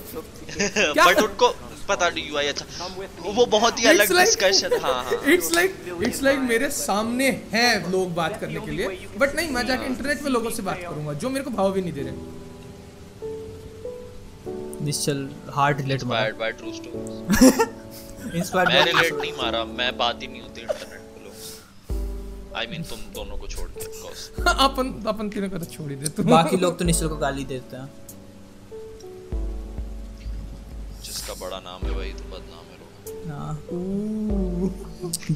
बट 1.03 1.21
उनको 1.27 1.49
पता 1.87 2.09
नहीं 2.09 2.27
यूआई 2.29 2.47
अच्छा। 2.47 2.87
वो 3.35 3.45
बहुत 3.45 3.79
ही 3.79 3.85
अलग 3.85 4.15
डिस्कशन 4.17 4.79
हाँ 4.81 5.03
हाँ 5.03 5.21
इट्स 5.33 5.51
लाइक 5.53 5.75
इट्स 6.03 6.21
लाइक 6.23 6.39
मेरे 6.39 6.69
सामने 6.71 7.29
है 7.53 7.91
लोग 7.91 8.13
बात 8.15 8.39
करने 8.41 8.59
के 8.59 8.71
लिए 8.71 9.07
बट 9.17 9.35
नहीं 9.35 9.49
मैं 9.49 9.65
जाके 9.67 9.85
इंटरनेट 9.85 10.23
पे 10.23 10.29
लोगों 10.29 10.49
से 10.49 10.63
बात 10.63 10.81
करूँगा 10.81 11.13
जो 11.13 11.29
मेरे 11.29 11.45
को 11.45 11.51
भाव 11.51 11.71
भी 11.71 11.81
नहीं 11.81 11.93
दे 11.93 12.01
रहे। 12.01 12.35
Nishchal 14.85 15.27
hard 15.53 15.81
relate 15.81 16.01
inspired 16.01 16.37
by 16.37 16.51
true 16.51 16.73
stories 16.73 18.35
inspired 18.35 18.69
मैं 18.69 18.85
रिलेट 18.85 19.13
नहीं 19.13 19.33
मारा 19.33 19.63
मैं 19.73 19.97
बात 19.97 20.21
ही 20.21 20.27
नहीं 20.27 20.41
होती 20.41 20.61
इंटरनेट 20.61 21.06
आई 22.57 22.67
मीन 22.67 22.83
तुम 22.89 22.99
दोनों 23.15 23.37
को 23.37 23.47
छोड़ 23.47 23.67
के 23.69 23.79
of 23.85 23.95
course. 24.03 24.21
अपन 24.65 24.85
अपन 25.07 25.29
तीनों 25.29 25.49
को 25.49 25.57
तो 25.57 25.65
छोड़ 25.73 25.89
ही 25.89 25.95
दे 25.95 26.07
तू 26.17 26.23
बाकी 26.23 26.57
लोग 26.57 26.77
तो 26.79 26.85
निश्चल 26.85 27.07
को 27.07 27.17
गाली 27.23 27.43
देते 27.45 27.75
हैं। 27.75 27.89
जिसका 31.05 31.33
बड़ा 31.41 31.59
नाम 31.59 31.85
है 31.87 31.91
वही 31.97 32.11
तो 32.13 32.23
बदनाम 32.31 32.65
है 32.71 32.75
लोग। 32.81 32.87
हाँ। 33.31 33.53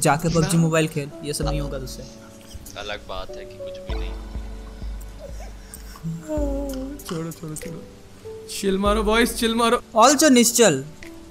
जाके 0.06 0.28
पबजी 0.34 0.56
मोबाइल 0.56 0.88
खेल 0.88 1.10
ये 1.24 1.32
सब 1.32 1.48
नहीं 1.48 1.60
होगा 1.60 1.78
तुझसे। 1.78 2.02
अलग 2.80 3.06
बात 3.08 3.30
है 3.36 3.44
कि 3.44 3.56
कुछ 3.58 3.78
भी 3.88 3.94
नहीं। 4.00 4.12
छोड़ो 7.06 7.30
छोड़ो 7.32 7.54
छोड़ो। 7.56 7.80
चिल 8.60 8.78
मारो 8.78 9.02
बॉयज़ 9.02 9.34
चिल 9.36 9.54
मारो। 9.54 9.80
ऑल्सो 9.96 10.28
निश्चल 10.28 10.84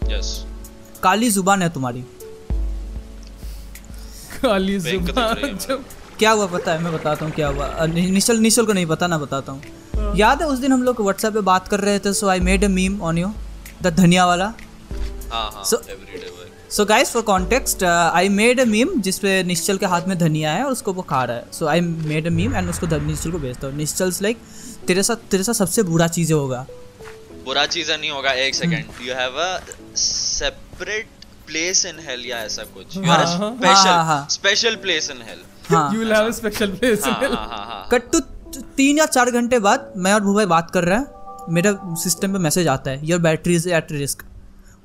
यस 0.10 0.30
काली 1.04 1.30
ज़ुबान 1.32 1.62
है 1.62 1.69
तुम्हारी। 1.73 2.04
काली 4.41 4.77
ज़ुबान 4.80 5.58
जब 5.58 5.84
क्या 6.19 6.32
हुआ 6.32 6.45
पता 6.47 6.73
है? 6.73 6.80
मैं 6.80 6.93
बताता 6.93 7.25
हूँ 7.25 7.34
क्या 7.34 7.47
हुआ। 7.47 7.86
नि- 7.86 8.10
निश्चल 8.10 8.38
निश्चल 8.38 8.65
को 8.65 8.73
नहीं 8.73 8.86
पता 8.86 9.08
ना 9.08 9.17
बताता 9.17 9.51
हूँ। 9.51 10.15
याद 10.17 10.41
है 10.41 10.47
उस 10.47 10.60
दिन 10.60 10.71
हम 10.71 10.84
लोग 10.84 11.01
व्हाट्सएप 11.01 11.34
पे 11.34 11.41
बात 11.41 11.67
कर 11.67 11.80
रहे 11.80 11.99
थे 11.99 12.13
so 12.13 12.27
I 12.27 12.39
made 12.39 12.63
a 12.63 12.67
meme 12.67 13.01
on 13.01 13.17
you 13.17 13.34
the 13.82 13.88
धनिया 13.88 14.25
वाला। 14.25 14.45
हाँ 15.32 15.49
हाँ 15.51 15.63
so 16.71 16.86
guys 16.86 17.12
for 17.12 17.21
context 17.21 17.84
I 17.84 18.30
made 18.30 18.60
a 18.60 18.65
meme 18.65 18.89
जिसपे 19.01 19.43
निश्चल 19.43 19.77
के 19.77 19.86
हाथ 19.86 20.08
में 20.08 20.17
धनिया 20.17 20.51
है 20.51 20.63
और 20.63 20.71
उसको 20.71 20.93
वो 20.93 21.01
खा 21.01 21.23
रहा 21.23 21.38
है। 21.38 21.45
So 21.54 21.65
I 21.65 21.82
made 21.82 22.27
a 22.27 22.30
meme 22.30 22.56
and 22.56 22.69
उसको 22.69 22.88
निश्चल 22.99 23.32
को 23.32 23.39
भेजता 23.39 23.67
हूँ। 23.67 23.75
निश्चल्स 23.75 24.21
लाइक 24.21 24.38
तेरे 24.88 25.04
साथ 25.04 25.15
तेरे 25.32 25.43
साथ 25.43 25.54
सबसे 25.54 25.84
बुरा 25.84 26.08
चीज़ 26.08 26.34
होगा। 26.34 26.65
बुरा 27.45 27.65
चीज़ 27.65 27.91
नहीं 27.91 28.12
होगा 28.12 28.32
एक 28.41 28.56
second 28.56 29.08
you 29.08 29.13
have 29.15 29.39
a 29.39 29.60
separate 29.95 31.08
place 31.52 31.86
in 31.86 32.00
hell 32.08 32.26
या 32.26 32.38
ऐसा 32.44 32.64
कुछ। 32.74 32.98
यू 32.98 33.04
आर 33.04 33.20
हाँ, 33.20 33.38
हाँ, 33.38 33.56
स्पेशल 33.56 33.90
हाँ, 33.90 34.04
हाँ। 34.06 34.28
स्पेशल 34.30 34.76
प्लेस 34.84 35.10
इन 35.12 35.22
हेल 35.28 35.40
हाँ। 35.70 35.94
You 35.94 36.00
will 36.00 36.14
have 36.14 36.28
a 36.28 36.32
special 36.38 36.72
place 36.74 37.06
हाँ 37.06 37.14
हाँ 37.14 37.48
हाँ 37.48 37.66
हाँ। 37.66 37.88
कट 37.92 38.12
टू 38.12 38.20
तीन 38.78 38.98
या 38.98 39.06
चार 39.08 39.32
घंटे 39.32 39.60
बाद 39.60 39.94
मैं 39.98 40.14
और 40.14 40.22
भूभाई 40.22 40.46
बात 40.54 40.72
कर 40.72 40.84
रहे 40.84 40.98
हैं 40.98 41.54
मेरा 41.54 41.72
सिस्टम 42.04 42.34
पे 42.34 42.40
मैसेज 42.40 42.68
आता 42.68 42.92
है 42.92 43.08
your 43.08 43.20
battery 43.20 43.56
is 43.56 43.70
at 43.70 43.92
risk 43.92 44.24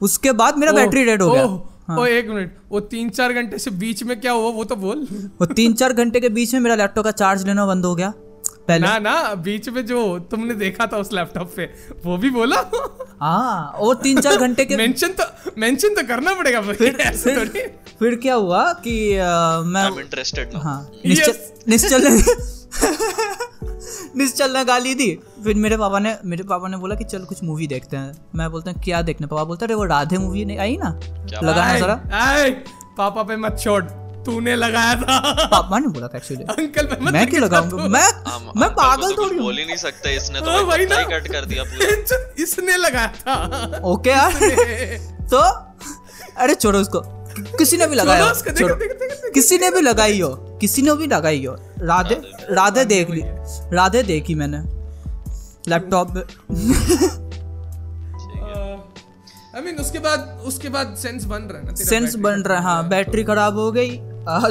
उसके 0.00 0.32
बाद 0.40 0.58
मेरा 0.58 0.72
बैटरी 0.72 1.04
डेड 1.04 1.22
हो 1.22 1.30
गया। 1.30 1.42
हाँ। 1.88 1.96
ओ 1.98 2.04
एक 2.06 2.28
मिनट। 2.28 2.56
वो 2.70 2.80
तीन 2.92 3.10
चार 3.10 3.32
घंटे 3.32 3.58
से 3.58 3.70
बीच 3.82 4.02
में 4.02 4.20
क्या 4.20 4.32
हुआ 4.32 4.50
वो 4.52 4.64
तो 4.64 4.76
बोल। 4.76 5.06
वो 5.40 5.46
तीन 5.46 5.74
चार 5.74 5.92
घंटे 5.92 6.20
के 6.20 6.28
बीच 6.28 6.52
में 6.54 6.60
मेरा 6.60 6.74
लैपटॉप 6.74 7.04
का 7.04 7.10
चार्ज 7.10 7.46
लेना 7.46 7.66
बंद 7.66 7.84
हो 7.84 7.94
गया। 7.94 8.12
पहले 8.68 8.86
ना 8.86 8.98
ना 8.98 9.34
बीच 9.44 9.68
में 9.68 9.84
जो 9.86 9.98
तुमने 10.30 10.54
देखा 10.54 10.86
था 10.92 10.96
उस 10.98 11.12
लैपटॉप 11.12 11.52
पे 11.56 11.64
वो 12.04 12.16
भी 12.16 12.30
बोला? 12.30 12.56
हाँ 13.20 13.70
और 13.80 13.94
तीन 14.02 14.20
चार 14.20 14.36
घंटे 14.36 14.64
के 14.64 14.76
मेंशन 14.76 15.12
तो 15.20 15.24
मेंशन 15.58 15.94
तो 15.94 16.06
करना 16.08 16.34
पड़ेगा 16.34 16.58
ऐसे 17.02 17.34
फिर 17.36 17.68
फिर 17.98 18.14
क्या 18.22 18.34
हुआ 18.34 18.72
कि 18.84 18.96
अ, 19.16 19.60
मैं 19.66 19.88
इंटरेस्टेड 20.00 20.54
हाँ 20.56 20.80
निश्चल 21.06 21.32
Yes. 21.32 21.68
निश्चल 21.68 22.02
ने 22.02 22.44
निश्चल 24.18 24.52
ने 24.56 24.64
गाली 24.64 24.94
दी। 24.94 25.08
फिर 25.44 25.54
मेरे 25.54 25.76
पापा 25.76 25.98
ने 25.98 26.16
मेरे 26.24 26.42
पापा 26.44 26.68
ने 26.68 26.76
बोला 26.76 26.94
कि 26.94 27.04
चल 27.04 27.24
कुछ 27.24 27.42
मूवी 27.44 27.66
देखते 27.66 27.96
हैं। 27.96 28.12
मैं 28.34 28.50
बोलता 28.50 28.70
हूँ 28.70 28.80
क्या 28.84 29.02
देखने 29.02 29.26
पापा 29.26 29.44
बोलते 29.44 29.64
अरे 29.66 29.74
वो 29.74 29.84
राधे 29.84 30.18
मूवी 30.18 30.44
नहीं 30.44 30.58
आई 30.58 30.76
ना? 30.76 30.88
लगाना 31.42 31.62
आए, 31.62 31.80
जरा। 31.80 31.94
पापा 32.98 33.22
पे 33.22 33.36
मत 33.36 33.58
छोड़। 33.60 33.82
तूने 34.26 34.54
लगाया 34.56 34.94
था। 35.00 35.46
पापा 35.52 35.78
ने 35.78 35.88
बोला 35.88 36.08
था 36.08 36.18
एक्चुअली 36.18 36.44
अंकल 36.54 36.88
मत 36.92 37.12
मैं 37.12 37.26
क्यों 37.30 37.42
लगाऊँगा 37.42 37.88
मैं 37.88 38.06
मैं 38.60 38.68
पागल 38.74 39.12
तो 39.12 39.22
थोड़ी 39.22 39.36
हूँ। 39.36 39.44
बोल 39.44 39.58
ही 39.58 39.64
नहीं 39.64 39.76
सकते 39.76 40.14
इसने 40.16 40.40
तो 40.40 40.50
हाँ, 40.50 40.64
भाई 40.66 40.84
वही 40.84 40.86
ना। 40.86 41.02
कट 41.18 41.28
कर 41.32 41.44
दिया 41.44 41.64
पूरा। 41.64 42.18
इसने 42.42 42.76
लगाया 42.76 43.12
था। 43.18 43.80
ओके 43.90 44.10
यार। 44.10 44.32
तो 45.30 45.38
अरे 46.42 46.54
छोड़ो 46.54 46.78
उसको। 46.78 47.00
किसी 47.58 47.76
ने 47.76 47.86
भी 47.86 47.94
लगाया 47.94 48.18
छोड़ो 48.18 48.28
हो, 48.28 48.36
उसको, 48.36 48.50
देखो, 48.50 48.68
छोड़ो। 48.68 48.74
देखो, 48.74 48.94
देखो, 48.94 49.14
देखो। 49.14 49.32
किसी 49.32 49.58
ने 49.58 49.70
भी 49.70 49.80
लगाई 49.80 50.20
हो। 50.20 50.28
किसी 50.60 50.82
ने 50.82 50.94
भी 50.96 51.06
लगाई 51.06 51.44
हो। 51.44 51.54
राधे 51.82 52.14
राधे 52.50 52.84
देख। 52.84 53.10
ली। 53.10 53.22
राधे 53.76 54.02
देखी 54.02 54.34
मैंने। 54.34 54.58
लैपटॉप 55.70 56.14
पे। 56.16 56.20
आई 59.56 59.62
मीन 59.64 59.76
उसके 59.80 59.98
बाद 59.98 60.42
उसके 60.46 60.68
बाद 60.68 60.94
सेंस 60.98 61.24
बन 61.24 61.42
रहा 61.42 61.58
है 61.58 61.66
ना 61.66 61.74
सेंस 61.74 62.14
बन 62.24 62.42
रहा 62.46 62.58
है 62.58 62.64
हाँ 62.64 62.88
बैटरी 62.88 63.24
खराब 63.24 63.58
हो 63.58 63.70
गई। 63.72 63.90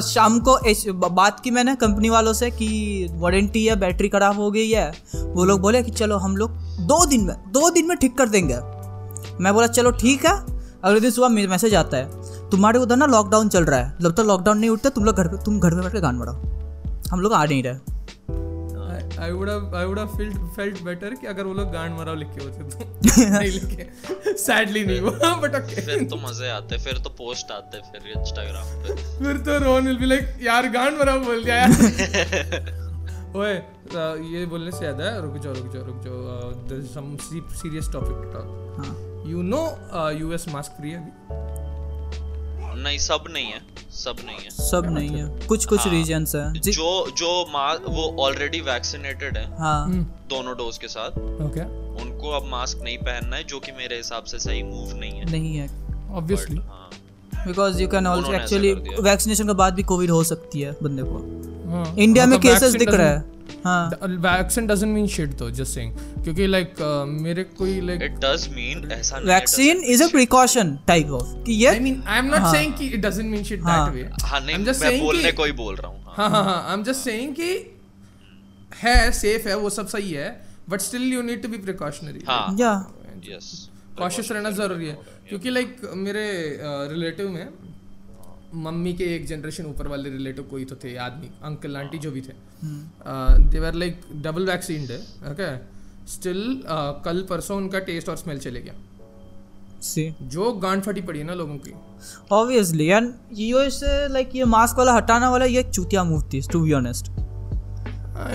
शाम 0.03 0.39
को 0.39 0.57
एस- 0.57 0.91
बात 0.91 1.39
की 1.39 1.51
मैंने 1.51 1.75
कंपनी 1.75 2.09
वालों 2.09 2.33
से 2.33 2.51
कि 2.51 3.07
वारंटी 3.11 3.65
है, 3.65 3.75
बैटरी 3.75 4.09
खराब 4.09 4.35
हो 4.35 4.51
गई 4.51 4.69
है। 4.69 4.91
वो 5.15 5.45
लोग 5.45 5.61
बोले 5.61 5.83
कि 5.83 5.91
चलो 5.91 6.17
हम 6.17 6.37
लोग 6.37 6.51
दो 6.79 7.05
दिन 7.05 7.21
में, 7.21 7.35
दो 7.51 7.69
दिन 7.69 7.85
में 7.85 7.97
ठीक 7.97 8.17
कर 8.17 8.29
देंगे। 8.29 8.55
मैं 9.43 9.53
बोला, 9.53 9.67
चलो 9.67 9.91
ठीक 9.91 10.25
है, 10.25 10.45
अगले 10.83 10.99
दिन 10.99 11.11
सुबह 11.11 11.27
मैसेज 11.27 11.75
आता 11.75 11.97
है, 11.97 12.09
तुम्हारे 12.49 12.79
उधर 12.79 12.95
ना 12.95 13.05
लॉकडाउन 13.05 13.49
चल 13.49 13.63
रहा 13.63 13.79
है। 13.79 13.95
जब 14.01 14.11
तक 14.11 14.19
लॉकडाउन 14.19 14.57
नहीं 14.57 14.69
उठता, 14.69 14.89
तुम 14.89 15.03
लोग 15.03 15.15
घर 15.15 15.27
तुम 15.27 15.59
घर 15.59 15.71
पर 15.71 15.81
बैठ 15.81 15.91
के 15.91 15.99
गान 15.99 16.19
बढ़ाओ 16.19 16.35
हम 17.11 17.19
लोग 17.19 17.33
आ 17.33 17.45
नहीं 17.45 17.63
रहे। 17.63 17.94
I 19.19 19.31
would 19.31 19.49
have 19.49 19.75
I 19.75 19.85
would 19.85 19.99
have 19.99 20.15
field 20.17 20.37
felt 20.55 20.81
better 20.83 21.13
कि 21.15 21.27
अगर 21.27 21.43
वो 21.43 21.53
लोग 21.53 21.71
गांड 21.73 21.97
मराओ 21.99 22.15
लिखे 22.15 22.43
होते 22.43 22.63
तो। 22.69 22.77
नहीं 23.31 23.51
लिखे। 23.51 24.35
सैडली 24.37 24.85
नहीं 24.85 24.99
हुआ 25.01 25.33
बट 25.41 25.55
ओके 25.55 25.81
फिर 25.81 26.03
तो 26.09 26.15
मज़े 26.17 26.49
आते 26.49 26.77
फिर 26.83 26.97
तो 27.03 27.09
पोस्ट 27.17 27.51
आते 27.51 27.81
फिर 27.91 28.11
इंस्टाग्राम 28.17 28.67
पे। 28.83 28.95
फिर 29.19 29.37
तो 29.45 29.57
रोहन 29.65 29.87
विल 29.87 29.97
बी 29.97 30.05
लाइक 30.05 30.37
यार 30.43 30.67
गांड 30.71 30.99
मराओ 30.99 31.19
बोल 31.25 31.43
दिया 31.43 31.55
यार। 31.55 31.71
ओए 33.37 33.53
ये 34.33 34.45
बोलने 34.51 34.71
से 34.71 34.85
याद 34.85 35.01
है 35.01 35.21
रुक 35.21 35.37
जाओ 35.43 35.53
रुक 35.53 35.73
जाओ 35.73 35.85
रुक 35.85 36.01
जाओ 36.03 36.51
there 36.67 36.79
is 36.81 36.87
some 36.89 37.15
serious 37.55 37.89
topic 37.93 38.15
to 38.17 38.31
talk 38.31 39.23
you 39.27 39.41
know 39.43 39.63
US 40.19 40.45
mask 40.49 40.77
free 40.77 40.91
है 40.91 40.97
अभी? 40.97 41.54
नहीं 42.77 42.97
सब 42.97 43.23
नहीं 43.29 43.45
है 43.45 43.61
सब 43.91 44.15
नहीं 44.25 44.37
है। 44.37 44.49
सब 44.49 44.85
नहीं 44.89 45.09
है। 45.09 45.47
कुछ 45.47 45.65
कुछ 45.65 45.79
हाँ। 45.79 45.91
रीजन्स 45.91 46.35
है। 46.35 46.53
जो। 46.53 47.11
जो 47.11 47.45
मा- 47.53 47.79
वो 47.89 48.15
ऑलरेडी 48.19 48.61
वैक्सीनेटेड 48.61 49.37
है 49.37 49.57
हाँ। 49.57 49.89
दोनों 50.29 50.53
डोज 50.53 50.77
के 50.77 50.87
साथ 50.87 51.09
ओके 51.41 51.61
उनको 52.03 52.31
अब 52.31 52.45
मास्क 52.47 52.77
नहीं 52.83 52.97
पहनना 52.97 53.35
है 53.35 53.43
जो 53.43 53.59
कि 53.59 53.71
मेरे 53.71 53.97
हिसाब 53.97 54.23
से 54.23 54.39
सही 54.39 54.63
मूव 54.63 54.95
नहीं 54.95 55.11
है। 55.11 55.31
नहीं 55.31 55.55
है। 55.55 55.69
ऑब्वियसली 56.11 56.57
हाँ। 56.57 56.89
Because 57.47 57.81
you 57.81 57.87
can 57.87 58.07
also 58.07 58.33
actually 58.33 58.73
vaccination 58.99 59.47
के 59.47 59.53
बाद 59.53 59.73
भी 59.73 59.83
कोविड 59.83 60.11
हो 60.11 60.23
सकती 60.23 60.61
है 60.61 60.71
बंदे 60.83 61.03
को। 61.05 61.17
हाँ। 61.69 61.95
इंडिया 61.99 62.25
में 62.25 62.39
केसेस 62.39 62.73
दिख 62.75 62.93
रहा 62.93 63.07
है 63.07 63.17
हाँ। 63.17 63.34
वैक्सीन 63.67 64.67
डजंट 64.67 64.93
मीन 64.93 65.07
शिट 65.07 65.37
तो 65.37 65.49
जस्ट 65.51 65.73
सेइंग 65.73 65.93
क्योंकि 66.23 66.47
लाइक 66.47 66.73
मेरे 67.21 67.43
कोई 67.43 67.79
लाइक 67.81 68.01
इट 68.03 68.15
डज 68.25 68.47
मीन 68.53 68.91
ऐसा 68.91 69.19
नहीं 69.19 69.27
vaccine 69.27 69.83
is 69.83 70.03
a 70.03 70.07
precaution 70.07 70.77
type 70.87 71.11
of 71.11 71.33
कि 71.43 71.53
ये 71.53 71.67
I 71.67 71.79
mean 71.79 72.01
I 72.07 72.19
am 72.19 72.25
not. 72.25 72.51
Saying 72.51 72.73
कि 72.73 72.87
it 72.87 73.01
doesn't 73.05 73.31
mean 73.31 73.43
shit. 73.43 73.59
That 73.59 73.93
way 73.93 74.09
हाँ 74.23 74.41
नहीं 74.41 74.57
मैं 74.57 74.73
saying 74.73 75.01
बोलने 75.01 75.31
कि- 75.31 75.45
ही 75.45 75.51
बोल 75.51 75.75
रहा 75.75 75.91
हूँ 75.91 76.03
हाँ। 76.07 76.15
हाँ 76.17 76.29
हाँ 76.29 76.43
हाँ 76.43 76.67
आई 76.67 76.73
एम 76.73 76.83
जस्ट 76.83 76.99
सेइंग 76.99 77.35
कि 77.35 77.51
है 78.83 79.11
सेफ़ 79.11 79.47
है 79.47 79.55
वो 79.57 79.69
सब 79.69 79.87
सही 79.87 80.11
है 80.11 80.29
but 80.69 80.81
still 80.81 81.13
you 81.13 81.21
need 81.21 81.41
to 81.41 81.47
be 81.47 81.57
precautionary 81.57 82.23
हाँ। 82.27 82.55
या। 82.59 82.73
यस 83.29 83.69
कॉशियस 83.97 84.31
रहना 84.31 84.49
ज़रूरी 84.51 84.87
है। 84.87 84.97
क्योंकि 85.29 85.49
लाइक 85.49 85.77
मेरे 85.95 86.25
रिलेटिव 86.63 87.29
में 87.29 87.47
मम्मी 88.57 88.93
के 88.93 89.03
एक 89.15 89.25
जनरेशन 89.27 89.65
ऊपर 89.65 89.87
वाले 89.87 90.09
रिलेटिव 90.09 90.43
कोई 90.51 90.65
तो 90.65 90.75
थे 90.83 90.95
आदमी 91.01 91.29
अंकल 91.45 91.77
आंटी 91.77 91.97
जो 91.99 92.11
भी 92.11 92.21
थे। 92.21 92.33
They 93.49 93.59
were 93.59 93.73
like 93.75 94.01
double 94.23 94.45
vaccine 94.47 94.87
है 94.91 94.97
ओके 95.31 95.55
स्टिल 96.11 96.41
कल 97.05 97.25
परसों 97.29 97.57
उनका 97.57 97.79
टेस्ट 97.87 98.09
और 98.09 98.17
स्मेल 98.17 98.39
चले 98.39 98.61
गया। 98.61 98.73
सी 99.83 100.03
जो 100.23 100.51
गांड 100.61 100.81
फटी 100.83 101.01
पड़ी 101.01 101.19
है 101.19 101.25
ना 101.25 101.33
लोगों 101.33 101.55
की। 101.57 101.73
ऑब्वियसली 102.31 102.87
एंड 102.87 103.11
यूएस 103.39 103.79
लाइक 104.11 104.35
ये 104.35 104.45
मास्क 104.47 104.77
वाला 104.77 104.93
हटाना 104.93 105.29
वाला 105.29 105.45
ये 105.47 105.63
चूतिया 105.65 106.03
मूव 106.03 106.23
थी 106.33 106.41
टू 106.51 106.61
बी 106.61 106.73
ऑनेस्ट 106.73 107.09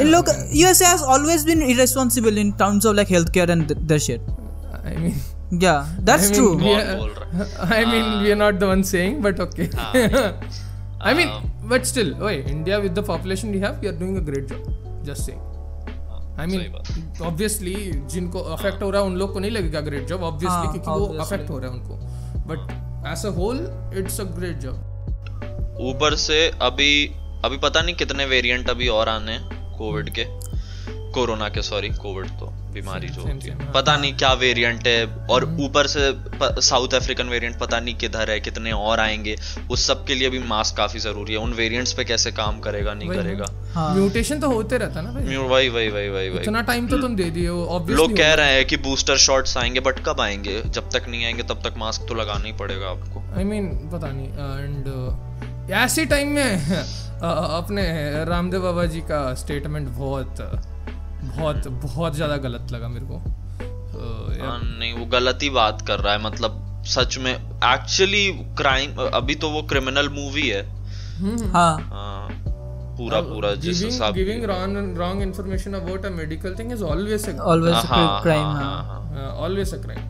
इन 0.01 0.09
लोग 0.09 0.29
US 0.55 0.83
has 0.83 1.03
always 1.13 1.45
been 1.47 1.63
irresponsible 1.63 2.39
in 2.39 2.53
terms 2.59 2.87
of 2.87 2.97
like 2.97 3.09
health 3.11 3.33
care 3.35 3.51
and 3.51 3.73
their 3.73 4.01
shit 4.01 4.21
I 4.21 4.97
mean 4.97 5.21
yeah 5.63 5.75
that's 6.01 6.25
I 6.25 6.33
mean, 6.33 6.35
true 6.35 6.49
we 6.59 6.75
are- 6.75 7.77
I 7.77 7.85
mean, 7.85 8.05
uh, 8.05 8.23
we 8.25 8.33
are 8.33 8.41
not 8.41 8.59
the 8.63 8.69
one 8.71 8.83
saying, 8.91 9.17
but 9.27 9.41
okay. 9.45 9.69
Uh, 9.85 9.93
yeah. 9.95 10.51
I 11.03 11.15
mean, 11.19 11.31
um, 11.37 11.47
but 11.73 11.87
still, 11.91 12.11
wait, 12.21 12.49
India 12.53 12.79
with 12.85 12.95
the 12.99 13.05
population 13.11 13.55
we 13.57 13.61
have, 13.65 13.85
we 13.85 13.89
are 13.91 13.97
doing 14.03 14.17
a 14.21 14.25
great 14.31 14.49
job. 14.53 14.67
Just 15.05 15.29
saying. 15.29 15.41
I 16.39 16.47
mean, 16.47 16.61
सही 16.91 17.25
obviously, 17.29 17.75
जिनको 18.13 18.41
affect 18.57 18.83
हो 18.83 18.91
रहा 18.91 19.01
है 19.03 19.07
उन 19.09 19.17
लोग 19.23 19.33
को 19.33 19.41
नहीं 19.41 19.51
लगेगा 19.51 19.81
ग्रेट 19.89 20.07
जॉब 20.09 20.23
ऑब्वियसली 20.23 20.67
हाँ, 20.67 20.73
क्योंकि 20.73 20.91
वो 21.01 21.07
अफेक्ट 21.25 21.51
हो 21.51 21.59
रहा 21.59 21.71
है 21.71 21.77
उनको 21.77 21.97
but 22.51 23.09
as 23.13 23.25
a 23.27 23.31
whole 23.39 23.59
it's 24.01 24.21
a 24.21 24.25
great 24.39 24.59
job 24.67 25.77
ऊपर 25.91 26.15
से 26.27 26.39
अभी 26.69 26.93
अभी 27.45 27.57
पता 27.67 27.83
नहीं 27.83 27.95
कितने 27.97 28.25
वेरिएंट 28.33 28.71
अभी 28.71 28.89
और 28.99 29.09
आने 29.09 29.33
हैं 29.33 29.77
कोविड 29.79 30.11
के 30.19 30.25
कोरोना 31.19 31.49
के 31.59 31.63
सॉरी 31.69 31.89
कोविड 32.03 32.29
तो 32.41 32.53
बीमारी 32.73 33.09
जो 33.09 33.23
होती 33.23 33.49
है। 33.49 33.57
हाँ। 33.59 33.73
पता 33.75 33.97
नहीं 33.97 34.13
क्या 34.15 34.33
वेरिएंट 34.33 34.87
है 34.87 35.05
और 35.31 35.45
ऊपर 35.61 35.87
से 35.87 36.01
साउथ 36.61 36.95
अफ्रीकन 36.95 37.29
वेरिएंट 37.29 37.59
पता 37.59 37.81
नहीं 37.81 37.95
किधर 37.95 38.31
है 38.31 38.39
कितने 38.41 38.73
और 38.73 39.01
आएँगे 39.01 39.37
उस 39.71 39.87
सब 39.87 40.05
के 40.07 40.15
लिए 40.15 40.31
भी 40.31 40.39
मास्क 40.49 40.77
काफ़ी 40.77 41.01
ज़रूरी 41.01 41.33
है। 41.33 41.39
उन 41.39 41.53
वेरिएंट्स 41.53 41.93
पे 41.93 42.05
कैसे 42.05 42.33
काम 42.33 42.61
करेगा 42.61 42.95
नहीं 42.95 43.09
करेगा। 43.09 43.47
हाँ। 43.75 43.95
म्यूटेशन 43.95 44.41
तो 44.41 44.51
होते 44.51 44.79
रहता 44.79 45.01
है 45.01 45.07
ना 45.07 45.13
भाई। 45.13 45.37
वही 45.37 45.69
वही 45.69 45.89
वही 45.89 46.09
वही 46.09 46.29
वही। 46.29 46.39
इतना 46.39 46.61
टाइम 46.63 46.89
तो 46.89 46.99
तुम 46.99 47.17
दे 47.17 47.31
दिए 47.31 47.49
हो 47.49 47.87
लोग 47.91 48.17
कह 48.17 48.35
रहे 48.35 48.55
हैं 48.55 48.67
कि 48.67 48.77
बूस्टर 48.77 49.17
शॉट्स 49.19 49.57
आएँगे 49.57 49.81
बट 49.81 50.05
कब 50.07 50.21
आएँगे? 50.21 50.61
जब 50.67 50.91
तक 50.91 51.09
नहीं 51.09 51.25
आएँगे 51.25 51.43
तब 51.43 51.63
तक 51.65 51.75
मास्क 51.79 52.07
तो 52.09 52.15
लगाना 52.15 52.45
ही 52.45 52.53
पड़ेगा 52.53 52.87
आपको। 52.87 53.25
आई 53.39 53.45
मीन 53.45 53.69
पता 53.93 54.13
नहीं 54.13 54.29
एंड 54.65 55.73
ऐसे 55.75 56.05
टाइम 56.05 56.29
में 56.29 56.67
अपने 57.23 57.83
रामदेव 58.25 58.63
बाबा 58.63 58.85
जी 58.85 59.01
का 59.01 59.23
स्टेटमेंट 59.35 59.89
बहुत 59.89 60.37
बहुत 61.37 61.69
बहुत 61.85 62.15
ज़्यादा 62.15 62.37
गलत 62.49 62.73
लगा 62.73 62.89
मेरे 62.89 63.07
को। 63.07 63.23
So, 63.93 64.33
yeah. 64.33 64.43
हाँ, 64.43 64.59
नहीं 64.79 64.93
वो 64.93 65.07
गलत 65.13 65.39
ही 65.43 65.51
बात 65.51 65.87
कर 65.87 66.01
रहा 66.01 66.13
है 66.13 66.23
मतलब 66.25 66.67
सच 66.89 67.19
में 67.19 67.33
एक्चुअली 67.33 68.27
क्राइम 68.59 68.95
अभी 69.15 69.35
तो 69.35 69.51
वो 69.51 69.63
क्रिमिनल 69.73 70.09
मूवी 70.09 70.49
है। 70.49 70.63
हाँ। 71.53 71.73
हाँ, 71.81 72.29
पूरा 72.99 73.21
पूरा 73.23 73.55
जिस 73.65 73.83
हिसाब 73.83 74.15
giving 74.15 74.47
wrong 74.49 74.77
wrong 74.97 75.21
information 75.23 75.75
about 75.75 76.07
a 76.07 76.11
medical 76.11 76.57
thing 76.57 76.73
is 76.77 76.83
always 76.83 77.29
a 77.29 77.39
always 77.53 77.75
हाँ, 77.75 78.23
क्राइम 78.23 78.43
हाँ, 78.43 78.55
हाँ 78.55 78.83
हाँ, 78.85 79.03
हाँ। 79.13 79.21
uh, 79.21 79.45
always 79.45 79.75
a 79.75 79.79
crime 79.85 80.07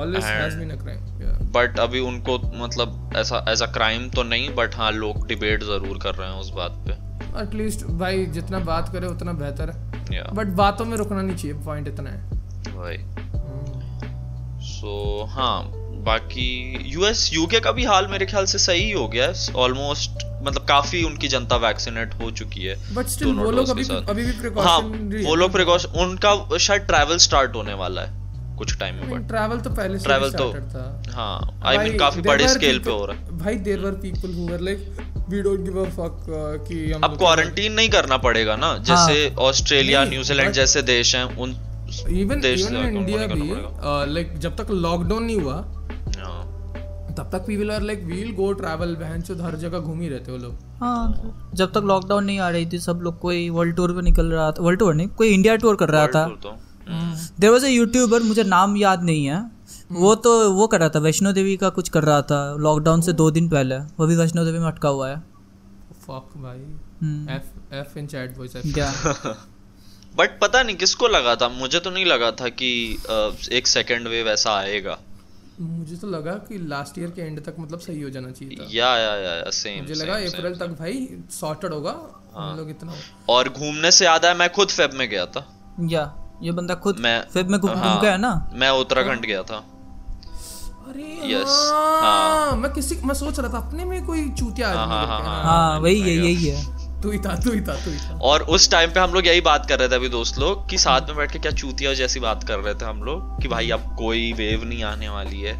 always 0.00 0.24
has 0.24 0.56
been 0.60 0.74
a 0.74 0.78
crime 0.82 1.02
yeah. 1.22 1.40
But 1.56 1.78
अभी 1.80 2.00
उनको 2.00 2.38
मतलब 2.64 3.10
ऐसा 3.16 3.44
एज 3.48 3.62
अ 3.62 3.66
क्राइम 3.72 4.08
तो 4.10 4.22
नहीं 4.22 4.54
बट 4.54 4.74
हाँ 4.74 4.90
लोग 4.92 5.26
डिबेट 5.28 5.62
ज़रूर 5.64 5.98
कर 5.98 6.14
रहे 6.14 6.28
हैं 6.28 6.40
उस 6.40 6.50
बात 6.56 6.84
पे। 6.86 7.04
एटलीस्ट 7.42 7.84
भाई 7.86 8.26
जितना 8.26 8.58
बात 8.58 8.88
करे 8.88 9.06
उतना 9.06 9.32
बेहतर 9.32 9.70
है। 9.70 10.34
बट 10.34 10.46
बातों 10.46 10.84
में 10.84 10.96
रुकना 10.96 11.22
नहीं 11.22 11.36
चाहिए 11.36 11.56
पॉइंट 11.64 11.88
इतना 11.88 12.10
है। 12.10 12.22
वही। 12.76 12.98
सो 14.66 15.24
हाँ 15.24 15.72
बाकी 16.06 16.48
यूएस 16.86 17.30
यूके 17.34 17.60
का 17.60 17.72
भी 17.72 17.84
हाल 17.84 18.06
मेरे 18.06 18.26
ख्याल 18.26 18.44
से 18.44 18.58
सही 18.58 18.90
हो 18.92 19.08
गया 19.08 19.26
है। 19.26 19.52
ऑलमोस्ट 19.56 20.24
मतलब 20.42 20.64
काफ़ी 20.64 21.02
उनकी 21.04 21.28
जनता 21.28 21.56
वैक्सीनेट 21.56 22.14
हो 22.14 22.30
चुकी 22.30 22.62
है। 22.62 22.94
बट 22.94 23.06
स्टिल 23.06 23.28
वो 23.28 23.50
लोग 23.50 23.68
अभी 23.68 23.84
अभी 23.84 24.22
भी 24.22 24.32
हाँ 24.60 24.80
प्रिकॉशन 24.80 25.24
वो 25.26 25.34
लोग 25.34 25.52
प्रिकॉशन 25.52 25.88
उनका 26.00 26.58
शायद 26.58 26.82
ट्रैवल 26.82 27.16
स्टार्ट 27.16 27.54
होने 27.54 27.74
वाला 27.74 28.02
है 28.02 28.24
कुछ 28.56 28.78
टाइम 28.78 28.94
में 28.94 29.10
बट 29.10 29.28
ट्रैवल 29.28 29.60
तो 29.60 29.70
पहले 29.70 29.98
से 29.98 30.08
Travel 30.08 30.36
तो- 30.36 30.54
था। 30.74 31.02
हाँ 31.12 31.60
आई 31.64 31.78
मीन 31.78 31.88
भाई, 31.88 31.98
काफ़ी 31.98 32.22
बड़े 32.22 32.48
स्केल 32.48 32.78
पे 32.78 32.90
हो 32.90 33.04
रहा 33.06 33.16
है। 33.16 33.38
भाई 33.38 33.54
there 33.54 33.78
were 33.78 33.92
people 33.92 34.34
who 34.34 34.46
were 34.48 34.60
like 34.60 34.94
we 35.28 35.42
don't 35.42 35.60
give 35.60 35.78
a 35.80 35.88
fuck 35.90 36.26
कि 36.68 36.76
हम 36.92 37.02
अब 37.02 37.16
क्वारंटीन 37.18 37.72
नहीं 37.72 37.88
करना 37.90 38.16
पड़ेगा 38.26 38.56
ना? 38.56 38.76
जैसे 38.80 39.34
ऑस्ट्रेलिया 39.42 40.00
नहीं, 40.00 40.10
न्यूजीलैंड 40.10 40.52
जैसे 40.54 40.82
देश 40.90 41.14
हैं 41.16 41.24
उन 41.36 41.50
इवन 41.50 42.18
इवन 42.18 42.40
से 42.40 42.52
इंडिया 42.52 43.26
नहीं 43.26 43.40
भी 43.40 44.14
लाइक 44.14 44.38
जब 44.38 44.56
तक 44.56 44.70
लॉकडाउन 44.70 45.24
नहीं 45.24 45.40
हुआ 45.40 45.54
हाँ, 45.54 46.42
तब 47.18 47.28
तक 47.32 47.44
people 47.46 47.70
are 47.70 47.82
like 47.82 48.04
we'll 48.04 48.32
go 48.36 48.52
travel 48.52 48.94
बहन 48.96 49.20
चो 49.22 49.34
हर 49.42 49.56
जगह 49.58 49.78
घूम 49.80 50.00
ही 50.00 50.08
रहते 50.08 50.32
हो 50.32 50.38
लोग। 50.38 50.80
हाँ 50.80 51.50
जब 51.54 51.72
तक 51.72 51.82
लॉकडाउन 51.86 52.24
नहीं 52.24 52.38
आ 52.38 52.48
रही 52.50 52.66
थी 52.66 52.78
सब 52.80 53.00
लोग 53.02 53.18
कोई 53.20 53.48
वर्ल्ड 53.50 53.76
टूर 53.76 53.92
पे 53.92 54.02
निकल 54.02 54.32
रहा 54.32 54.50
था 54.52 54.62
वर्ल्ड 54.62 54.80
टूर 54.80 54.94
नहीं 54.94 55.08
कोई 55.18 55.28
इंडिया 55.34 55.56
टूर 55.56 55.76
कर 55.76 55.88
रहा 55.88 56.06
था। 56.06 56.24
देर 57.40 57.50
वॉज़ 57.50 57.64
अ 57.64 57.68
यूट्यूबर 57.68 58.22
मुझे 58.22 58.44
नाम 58.46 58.76
याद 58.76 59.02
नहीं 59.04 59.24
है 59.26 59.40
वो 59.92 60.14
तो 60.14 60.52
वो 60.52 60.66
कर 60.66 60.80
रहा 60.80 60.88
था 60.88 60.98
वैष्णो 60.98 61.32
देवी 61.32 61.56
का 61.56 61.68
कुछ 61.68 61.88
कर 61.88 62.04
रहा 62.04 62.22
था 62.22 62.56
लॉकडाउन 62.58 63.00
से 63.00 63.12
दो 63.12 63.30
दिन 63.30 63.48
पहले 63.48 63.78
वो 63.78 64.06
भी 64.06 64.16
वैष्णो 64.16 64.44
देवी 64.44 64.58
में 64.58 64.66
अटका 64.66 64.88
हुआ 64.88 65.08
है। 65.08 65.20
फक 66.02 66.32
भाई। 66.36 67.34
F 67.36 67.74
F 67.74 67.98
in 67.98 68.06
chat 68.06 68.38
voice 68.38 68.52
क्या? 68.56 68.92
बट 70.16 70.38
पता 70.42 70.62
नहीं 70.62 70.76
किसको 70.76 71.08
लगा 71.08 71.34
था 71.34 71.48
मुझे 71.48 71.80
तो 71.80 71.90
नहीं 71.90 72.04
लगा 72.06 72.30
था 72.30 72.48
कि 72.48 72.98
एक 73.52 73.66
सेकेंड 73.66 74.08
वेव 74.08 74.28
ऐसा 74.28 74.56
आएगा। 74.56 74.98
मुझे 75.60 75.96
तो 75.96 76.06
लगा 76.06 76.32
कि 76.32 76.58
लास्ट 76.58 76.98
ईयर 76.98 77.10
के 77.10 77.22
एंड 77.22 77.44
तक 77.44 77.54
मतलब 77.58 77.78
सही 77.78 78.00
हो 78.00 78.10
जाना 78.10 78.30
चाहिए 78.30 78.56
था। 78.56 78.66
या 78.70 78.96
या 78.98 79.14
या, 79.16 79.34
या 79.34 79.50
सेम 79.50 79.80
मुझे 79.80 79.94
लगा 79.94 80.14
अप्रैल 80.14 80.54
तक 80.54 80.66
भाई 80.66 81.08
सॉर्टेड 81.30 81.72
होगा 81.72 81.96
हम 82.34 82.56
लोग 82.56 82.70
इतना। 82.70 82.92
और 83.28 83.48
घूमने 83.48 83.90
से 83.90 84.04
याद 84.04 84.24
आया 84.24 84.34
मैं 84.34 84.52
खुद 84.52 84.68
फेब 84.68 84.90
में 84.94 85.08
गया 85.08 85.26
था। 85.26 85.46
या 85.80 86.14
ये 86.42 86.52
बंदा 86.52 86.74
खुद 86.74 86.98
मैं 86.98 87.20
फेब 87.28 87.48
में 87.48 87.60
घूम 87.60 87.70
हाँ, 87.70 87.92
घूम 87.92 88.02
गया 88.02 88.16
ना? 88.16 88.50
मैं 88.52 88.70
उत्तराखंड 88.70 89.20
गया 89.20 89.42
था। 89.42 89.64
अरे 90.86 91.04
Yes, 91.28 91.48
हाँ। 92.02 92.56
मैं 92.56 92.72
किसी 92.72 92.96
मैं 93.04 93.14
सोच 93.14 93.38
रहा 93.38 93.52
था 93.52 93.58
अपने 93.58 93.84
में 93.84 94.04
कोई 94.06 94.28
चूतिया 94.30 94.68
आदमी 94.68 94.94
हाँ, 94.94 95.06
करके, 95.06 95.28
हाँ, 95.28 95.42
हाँ 95.44 95.78
वही 95.80 96.00
है 96.00 96.10
यही 96.10 96.44
है। 96.46 97.00
तू 97.02 97.10
ही 97.10 97.18
था 97.18 97.34
तू 97.40 97.52
ही 97.52 97.60
था 97.60 97.74
तू 97.84 97.90
ही 97.90 97.96
था। 97.98 98.18
और 98.22 98.42
उस 98.56 98.70
टाइम 98.70 98.90
पे 98.90 99.00
हम 99.00 99.12
लोग 99.14 99.26
यही 99.26 99.40
बात 99.40 99.66
कर 99.68 99.78
रहे 99.78 99.88
थे 99.88 99.94
अभी 99.94 100.08
दोस्त 100.08 100.38
लोग 100.38 100.68
कि 100.70 100.78
साथ 100.78 101.08
में 101.08 101.16
बैठ 101.16 101.32
के 101.32 101.38
क्या 101.38 101.52
चूतिया 101.52 101.94
जैसी 101.94 102.20
बात 102.20 102.44
कर 102.44 102.58
रहे 102.58 102.74
थे 102.74 102.84
हम 102.84 103.02
लोग 103.02 103.42
कि 103.42 103.48
भाई 103.48 103.70
अब 103.70 103.94
कोई 103.98 104.32
वेव 104.32 104.64
नहीं 104.64 104.82
आने 104.84 105.08
वाली 105.08 105.40
है। 105.40 105.54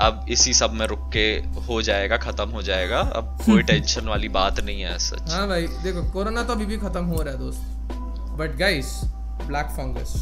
अब 0.00 0.26
इसी 0.30 0.52
सब 0.54 0.72
में 0.72 0.86
रुक 0.86 1.10
के 1.16 1.26
हो 1.68 1.80
जाएगा 1.82 2.16
खत्म 2.16 2.48
हो 2.48 2.62
जाएगा। 2.62 2.98
अब 3.16 3.36
कोई 3.46 3.62
टेंशन 3.70 4.08
वाली 4.08 4.28
बात 4.28 4.60
नहीं 4.60 4.80
है 4.82 4.98
सच। 4.98 5.30
हाँ 5.32 5.46
भाई 5.48 5.66
देखो 5.82 6.02
कोरोना 6.12 6.42
तो 6.42 6.52
अभी 6.52 6.66
भी 6.66 6.76
खत्म 6.78 7.04
हो 7.04 7.22
रहा 7.22 7.32
है 7.34 7.38
दोस्त। 7.38 7.60
बट 8.40 8.56
गाइस 8.58 9.00
ब्लैक 9.46 9.66
फंगस 9.66 10.12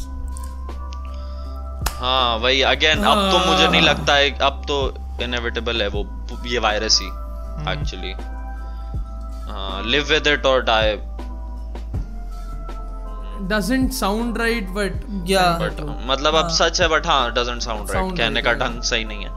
हाँ 1.99 2.37
वही 2.43 2.61
अगेन 2.71 3.03
अब 3.03 3.19
तो 3.31 3.37
मुझे 3.49 3.67
नहीं 3.67 3.81
लगता 3.81 4.13
है 4.15 4.31
अब 4.49 4.61
तो 4.67 4.77
इनएविटेबल 5.23 5.81
है 5.81 5.87
वो 5.95 6.05
ये 6.47 6.59
वायरस 6.65 6.99
ही 7.01 7.07
एक्चुअली 7.71 8.11
हाँ 9.51 9.83
लिव 9.85 10.03
विद 10.09 10.27
इट 10.27 10.45
और 10.45 10.61
die 10.71 10.97
doesn't 13.49 13.93
sound 13.97 14.37
right 14.39 14.71
but 14.77 15.03
yeah 15.29 15.41
but 15.59 15.79
मतलब 16.07 16.35
अब 16.35 16.47
सच 16.55 16.81
है 16.81 16.87
बट 16.89 17.05
हाँ 17.07 17.31
डजंट 17.33 17.61
साउंड 17.61 17.91
राइट 17.91 18.05
Sound 18.05 18.17
कहने 18.17 18.41
right, 18.41 18.45
का 18.45 18.65
हाँ। 18.65 18.71
ढंग 18.73 18.81
सही 18.89 19.05
नहीं 19.05 19.23
है। 19.23 19.31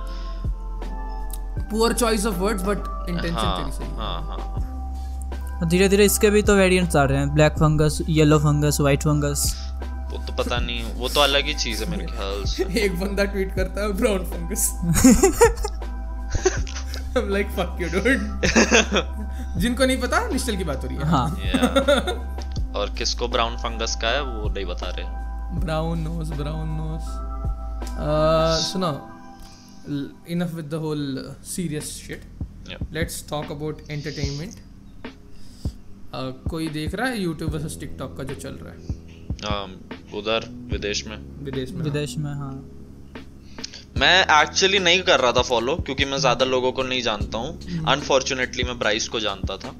Poor 1.73 1.91
choice 2.01 2.25
of 2.31 2.41
words 2.45 2.65
but 2.69 2.89
intention 3.09 3.39
हाँ 3.39 3.57
तेरी 3.59 3.73
सही 3.77 3.95
हाँ। 3.99 4.21
हाँ 4.27 5.69
धीरे 5.71 5.89
धीरे 5.89 6.05
इसके 6.05 6.31
भी 6.31 6.43
तो 6.43 6.55
वेरिएंट्स 6.57 6.97
आ 6.97 7.05
रहे 7.05 7.19
हैं। 7.19 7.33
Black 7.35 7.53
fungus 7.59 7.99
yellow 8.09 8.39
fungus 8.39 8.81
white 8.81 9.03
fungus 9.03 9.45
वो 10.13 10.19
तो 10.27 10.33
पता 10.43 10.59
नहीं 10.59 10.93
वो 10.95 11.09
तो 11.09 11.21
अलग 11.21 11.47
ही 11.47 11.55
चीज़ 11.55 11.83
है 11.85 11.91
मेरे 11.91 12.07
ख्याल 12.07 12.45
से। 12.45 12.65
एक 12.85 12.99
बंदा 13.01 13.25
ट्वीट 13.25 13.55
करता 13.55 13.83
है 13.83 13.93
brown 13.93 14.25
fungus 14.31 14.71
I'm 17.17 17.29
like 17.31 17.51
fuck 17.57 17.81
you 17.81 17.89
dude. 17.95 18.23
जिनको 19.63 19.85
नहीं 19.87 19.97
पता 20.01 20.21
निश्चल 20.29 20.57
की 20.57 20.65
बात 20.65 20.83
हो 20.85 20.89
रही 20.89 20.97
है। 20.97 21.07
हाँ। 21.07 21.27
Yeah. 21.37 22.77
और 22.77 22.95
किसको 22.99 23.29
ब्राउन 23.29 23.57
फंगस 23.57 23.97
का 24.03 24.09
है 24.09 24.23
वो 24.23 24.49
नहीं 24.51 24.65
बता 24.67 24.89
रहे। 24.91 25.61
Brown 25.61 25.99
nose 25.99 26.33
brown 26.35 26.69
nose 26.79 27.11
Uh, 27.83 28.57
सुनो 28.65 28.91
enough 30.31 30.53
with 30.55 30.65
the 30.65 30.75
whole 30.85 31.03
serious 31.47 31.91
shit 32.07 32.23
Yeah. 32.71 32.93
Let's 32.93 33.25
talk 33.31 33.51
about 33.53 33.81
entertainment 33.91 34.53
Uh, 36.15 36.33
कोई 36.51 36.69
देख 36.69 36.95
रहा 36.95 37.07
है 37.09 37.21
यूट्यूब 37.23 37.51
वर्सेस 37.55 37.77
टिकटॉक 37.81 38.17
का 38.17 38.25
जो 38.25 38.35
चल 38.35 38.59
रहा 38.63 38.73
है? 38.73 38.79
उधर 40.15 40.69
विदेश 40.73 41.07
में। 41.07 41.45
विदेश 41.45 41.71
में 41.71 41.83
विदेश 41.83 42.19
में 42.19 42.25
हाँ। 42.25 42.69
मैं 43.99 44.43
एक्चुअली 44.43 44.79
नहीं 44.79 45.03
कर 45.03 45.21
रहा 45.21 45.33
था 45.33 45.43
फॉलो 45.43 45.77
क्योंकि 45.77 46.05
मैं 46.05 46.19
ज़्यादा 46.19 46.45
लोगों 46.45 46.73
को 46.73 46.83
नहीं 46.83 47.03
जानता 47.03 47.39
हूँ। 47.39 47.71
हम्म। 47.71 47.85
अनफॉर्चुनेटली 47.85 48.63
मैं 48.63 48.79
ब्राइस 48.79 49.09
को 49.09 49.21
जानता 49.21 49.57
था। 49.57 49.75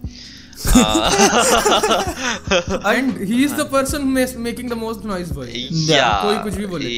And 2.93 3.23
he. 3.23 3.45
Is 3.45 3.55
the 3.55 3.61
person 3.61 4.03
making 4.39 4.71
the 4.71 4.73
most 4.73 5.05
noise 5.05 5.33
भाई 5.33 5.69
या 5.73 6.23
कोई 6.23 6.39
कुछ 6.39 6.55
भी 6.55 6.67
बोले। 6.67 6.89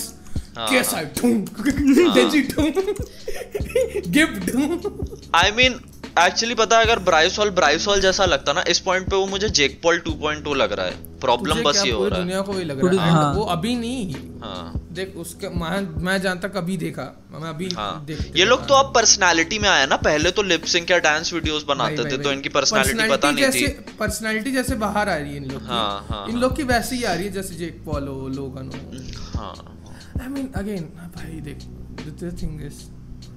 हाँ। 0.58 0.70
एक्चुअली 6.18 6.54
पता 6.54 6.78
है 6.78 6.84
अगर 6.84 6.98
ब्राइसॉल 6.98 7.50
ब्राइसॉल 7.50 8.00
जैसा 8.00 8.24
लगता 8.24 8.52
ना 8.52 8.64
इस 8.68 8.78
पॉइंट 8.78 9.08
पे 9.10 9.16
वो 9.16 9.26
मुझे 9.26 9.48
जेक 9.48 9.80
पॉल 9.82 9.98
2.2 9.98 10.54
लग 10.54 10.72
रहा 10.72 10.86
है। 10.86 11.18
प्रॉब्लम 11.20 11.62
बस 11.62 11.82
ये 11.86 11.92
हो 11.92 12.08
रहा 12.08 12.18
है। 12.18 12.24
दुनिया 12.24 12.40
को 12.40 12.52
वही 12.52 12.64
लग 12.64 12.84
रहा 12.84 13.04
है। 13.04 13.10
हाँ। 13.12 13.32
वो 13.34 13.44
अभी 13.44 13.74
नहीं। 13.76 14.14
हाँ। 14.40 14.72
देख 14.92 15.16
उसके 15.16 15.48
मैं 15.54 15.80
मैं 16.02 16.20
जानता 16.22 16.48
कभी 16.48 16.76
देखा। 16.76 17.02
मैं 17.32 17.48
अभी 17.48 17.68
हाँ। 17.68 18.04
देख 18.06 18.36
ये 18.36 18.44
लोग 18.44 18.66
तो 18.68 18.74
अब 18.74 18.92
पर्सनालिटी 18.94 19.58
में 19.58 19.68
आया 19.68 19.86
ना 19.86 19.96
पहले 19.96 20.30
तो 20.30 20.42
लिप 20.42 20.64
सिंक 20.64 20.90
या 20.90 20.98
डांस 20.98 21.32
वीडियोस 21.32 21.64
बनाते 21.64 22.04
थे 22.04 22.18
तो 22.18 22.32
इनकी 22.32 22.48
पर्सनालिटी 22.48 23.08
पता 23.10 23.30
नहीं 23.30 23.50
थी। 23.50 23.66
पर्सनालिटी 23.98 24.52
जैसे 24.52 24.76
बाहर 24.76 25.08
आ 25.08 25.16
रही 25.16 25.30
है 25.30 25.36
इन 25.36 25.50
लोग 25.50 25.60
की। 25.60 25.66
हाँ, 25.66 26.06
हाँ, 26.10 26.26
इन 26.28 26.38
लोग 26.38 26.56
की 26.56 26.62
वैसे 26.62 26.96
ही 26.96 27.04
आ 27.04 27.12
रही 27.14 27.24
है 27.24 27.32
जैसे 27.32 27.54
जेक 27.54 27.82
पॉल 27.86 28.08
हो 28.08 28.28
लोगन 28.28 28.70
हो। 28.74 29.40
हाँ। 29.40 29.54
आई 30.22 30.28
मीन 30.28 30.50
अगेन 30.56 30.82
भाई 31.16 31.40
देख 31.40 31.58
the 32.22 32.38
thing 32.42 32.64
is 32.66 32.80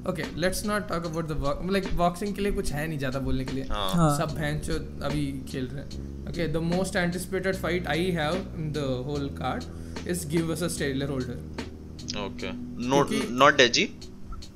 okay 0.09 0.23
let's 0.41 0.65
not 0.65 0.87
talk 0.87 1.05
about 1.05 1.27
the 1.27 1.71
like 1.71 1.85
boxing 1.97 2.33
के 2.35 2.41
लिए 2.41 2.51
कुछ 2.51 2.71
है 2.71 2.87
नहीं 2.87 2.97
ज़्यादा 2.99 3.19
बोलने 3.27 3.45
के 3.45 3.53
लिए। 3.55 3.65
हाँ। 3.69 3.89
हाँ। 3.95 4.17
सब 4.17 4.35
भैंस 4.37 4.65
जो 4.65 4.73
अभी 5.05 5.25
खेल 5.51 5.67
रहे 5.73 5.83
हैं। 5.83 6.27
Okay 6.29 6.47
the 6.53 6.57
most 6.65 6.95
anticipated 6.95 7.55
fight 7.57 7.87
I 7.87 8.09
have 8.11 8.35
in 8.57 8.71
the 8.71 8.83
whole 9.07 9.27
card 9.39 10.07
is 10.09 10.27
give 10.29 10.49
versus 10.49 10.77
Tayler 10.79 11.09
Holder 11.09 12.21
okay 12.25 12.51
not 12.89 13.13
not 13.33 13.57
Deji 13.57 13.87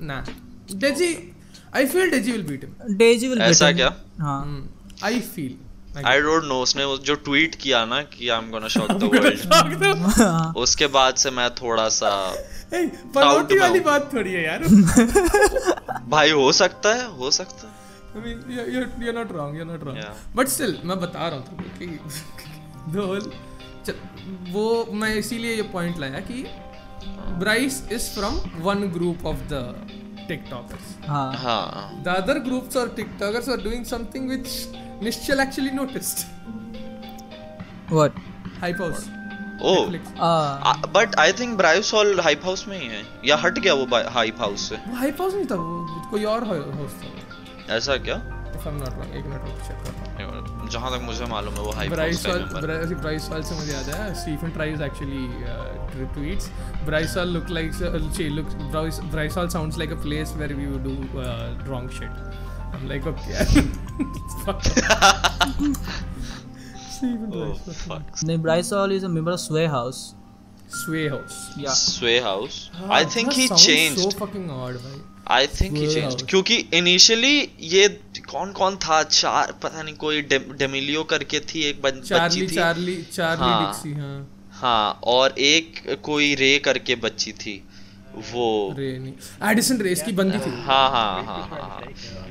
ना 0.02 0.24
Deji 0.74 1.14
I 1.76 1.86
feel 1.86 2.10
Deji 2.10 2.32
will 2.32 2.42
beat 2.42 2.64
him 2.64 2.96
Deji 2.98 3.28
will 3.28 3.40
ऐसा 3.42 3.72
क्या? 3.72 3.94
हाँ। 4.20 4.44
I 5.04 5.20
feel 5.20 5.56
I 6.06 6.20
don't 6.20 6.44
know 6.44 6.60
उसने 6.62 6.84
जो 7.04 7.14
tweet 7.26 7.54
किया 7.62 7.84
ना 7.86 8.00
कि 8.04 8.28
I 8.28 8.38
am 8.38 8.50
gonna 8.50 8.68
shock 8.68 8.90
the 8.92 9.10
world 9.14 10.02
हाँ। 10.18 10.52
उसके 10.56 10.86
बाद 10.96 11.14
से 11.22 11.30
मैं 11.30 11.48
थोड़ा 11.54 11.88
सा 11.94 12.10
पनौटी 12.74 13.58
वाली 13.58 13.80
बात 13.80 14.12
थोड़ी 14.14 14.32
है 14.32 14.44
यार। 14.44 14.64
भाई 16.08 16.30
हो 16.30 16.52
सकता 16.52 16.94
है 16.94 17.06
हो 17.18 17.30
सकता 17.30 17.68
है। 17.68 17.76
I 18.16 18.20
mean, 18.20 18.38
you're, 18.50 18.66
you're, 18.74 18.88
you're 19.04 19.14
not 19.14 19.32
wrong, 19.34 19.54
you're 19.56 19.68
not 19.70 19.84
wrong. 19.86 19.96
Yeah. 19.96 20.14
But 20.34 20.48
still, 20.48 20.74
मैं 20.84 20.98
बता 21.00 21.28
रहा 21.28 21.38
हूँ 21.38 21.64
कि 21.78 21.98
the 22.94 23.06
whole 23.06 23.28
च- 23.86 23.94
वो 24.52 24.86
मैं 24.92 25.14
इसीलिए 25.14 25.54
ये 25.54 25.62
पॉइंट 25.72 25.98
लाया 25.98 26.20
कि 26.20 26.44
Bryce 27.38 27.82
is 27.92 28.08
from 28.10 28.34
one 28.62 28.84
group 28.92 29.26
of 29.26 29.36
the 29.52 29.62
TikTokers 30.28 30.96
हाँ। 31.08 31.32
हाँ। 31.34 32.02
द 32.04 32.08
अदर 32.08 32.38
ग्रुप्स 32.38 32.76
और 32.76 32.88
TikTokers 32.96 33.48
are 33.48 33.56
doing 33.56 33.84
something 33.84 34.28
which 34.28 34.48
Nishchal 35.02 35.40
actually 35.40 35.70
noticed 35.70 36.26
what 37.92 38.14
Hype 38.60 38.80
House 38.80 39.06
but 40.94 41.14
I 41.18 41.32
think 41.40 41.56
Bryce 41.58 41.92
Hall 41.94 42.20
Hype 42.20 42.44
House 42.44 42.66
में 42.68 42.78
ही 42.80 42.86
है. 42.86 43.02
या 43.26 43.36
हट 43.44 43.58
गया 43.58 43.74
वो 43.74 43.86
हाइप 44.14 44.40
हाउस 44.40 44.68
से. 44.68 44.76
वो 44.88 44.96
हाइप 44.96 45.20
हाउस 45.20 45.34
नहीं 45.34 45.46
था 45.46 45.54
वो 45.54 46.08
कोई 46.10 46.24
और 46.24 46.44
हाउस 46.48 46.92
था. 47.02 47.74
ऐसा 47.76 47.96
क्या? 48.08 48.16
If 48.56 48.68
I 48.68 48.74
am 48.74 48.78
not 48.80 48.92
wrong 48.98 49.16
एक 49.16 49.24
मिनट 49.24 49.42
रुक 49.42 49.58
चेक 49.66 49.78
कर. 49.84 49.92
जहाँ 50.72 50.90
तक 50.92 51.02
मुझे 51.02 51.24
मालूम 51.26 51.54
है 51.54 51.60
वो 51.60 51.70
हाइप 51.72 51.92
हाउस 51.92 52.24
ब्राइस 52.24 52.24
का 52.26 52.32
ब्राइस 52.94 53.28
वाल 53.30 53.42
से 53.42 53.54
मुझे 53.54 53.72
याद 53.72 53.88
है 53.90 54.14
Stephen 54.14 54.50
tries 54.52 54.82
actually 54.82 55.24
tweets 56.14 56.50
Bryce 56.84 57.16
Hall 57.16 57.28
look 57.28 57.50
like 57.50 57.72
she 58.16 58.28
look 58.28 58.46
Bryce 58.46 58.98
Bryce 59.12 59.36
Hall 59.36 59.48
sounds 59.48 59.78
like 59.78 59.92
a 59.92 59.96
place 60.02 60.32
where 60.36 60.52
we 60.54 60.66
would 60.66 60.82
do 60.84 60.94
wrong 61.70 61.90
shit 61.98 62.10
I 62.10 62.80
am 62.80 62.88
like 62.88 63.06
okay 63.06 63.28
Stephen 66.98 67.34
Oh, 67.40 67.50
fuck. 67.80 68.24
नहीं 68.24 68.38
Bryce 68.42 68.72
Hall 68.72 68.92
is 68.92 69.04
a 69.04 69.08
member 69.08 69.32
of 69.32 69.40
Sway 69.40 69.66
House 69.76 70.06
Sway 70.70 71.02
House 71.10 71.36
या 71.58 71.74
Sway 71.74 72.14
House. 72.24 72.56
Ah, 72.78 72.88
I 72.94 73.04
think 73.12 73.30
he 73.36 73.44
changed. 73.60 74.00
So 74.00 74.10
fucking 74.16 74.48
odd, 74.56 74.74
भाई. 74.82 74.98
I 75.36 75.46
think 75.52 75.78
he 75.78 75.84
Sway 75.84 75.94
changed. 75.94 76.18
House. 76.18 76.28
क्योंकि 76.30 76.56
initially 76.78 77.36
ये 77.74 77.86
कौन 78.30 78.52
कौन 78.58 78.76
था 78.82 79.02
चार 79.04 79.52
पता 79.62 79.82
नहीं 79.82 79.94
कोई 80.02 80.20
डेमिलियो 80.32 81.04
करके 81.12 81.40
थी 81.52 81.62
एक 81.68 81.80
बन- 81.82 82.02
बच्ची 82.12 82.42
थी 82.42 82.54
चार्ली 82.54 82.96
चार्ली 83.12 83.44
हाँ। 83.44 83.64
डिक्सी 83.64 83.92
हाँ 84.00 84.18
हाँ 84.60 85.00
और 85.14 85.34
एक 85.52 85.82
कोई 86.10 86.34
रे 86.42 86.58
करके 86.68 86.94
बच्ची 87.06 87.32
थी 87.44 87.56
वो 88.32 88.46
रे 88.78 88.92
नहीं 88.98 89.50
एडिसन 89.50 89.80
रेस 89.88 90.02
की 90.02 90.12
बंदी 90.20 90.38
थी 90.46 90.50
हाँ 90.68 90.88
हाँ 90.90 91.24
हाँ 91.24 91.42
हाँ 91.50 91.60
हाँ 91.70 91.82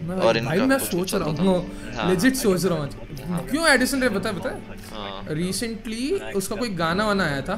मैं 0.08 0.16
और 0.28 0.40
भाई 0.46 0.60
मैं 0.72 0.80
सोच 0.86 1.14
रहा 1.14 1.26
रहा 1.26 1.50
हूँ 1.52 1.94
हाँ। 1.96 2.10
लेजिट 2.10 2.36
सोच 2.46 2.66
रहा 2.66 2.78
हूँ 2.80 3.07
क्यों 3.28 3.68
एडिसन 3.68 4.04
रे 4.04 4.10
बता 4.10 4.32
बता 4.32 4.50
हाँ। 4.92 5.26
रिसेंटली 5.36 6.10
उसका 6.36 6.56
कोई 6.56 6.70
गाना 6.76 7.06
वाना 7.06 7.24
आया 7.26 7.42
था? 7.42 7.56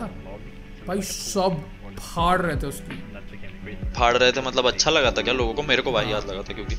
भाई 0.88 1.02
सब 1.04 1.62
फाड़ 2.00 2.42
रहे 2.42 2.56
थे 2.56 2.68
उसकी। 2.68 2.96
फाड़ 3.98 4.16
रहे 4.18 4.32
थे 4.32 4.42
मतलब 4.42 4.68
अच्छा 4.68 4.92
लगा 4.92 5.12
था 5.12 5.22
क्या? 5.22 5.34
लोगों 5.34 5.54
को 5.54 5.64
मेरे 5.64 5.82
को 5.82 5.92
भाई 5.92 6.06
याद 6.08 6.30
लगा 6.30 6.42
था 6.42 6.54
क्योंकि। 6.54 6.76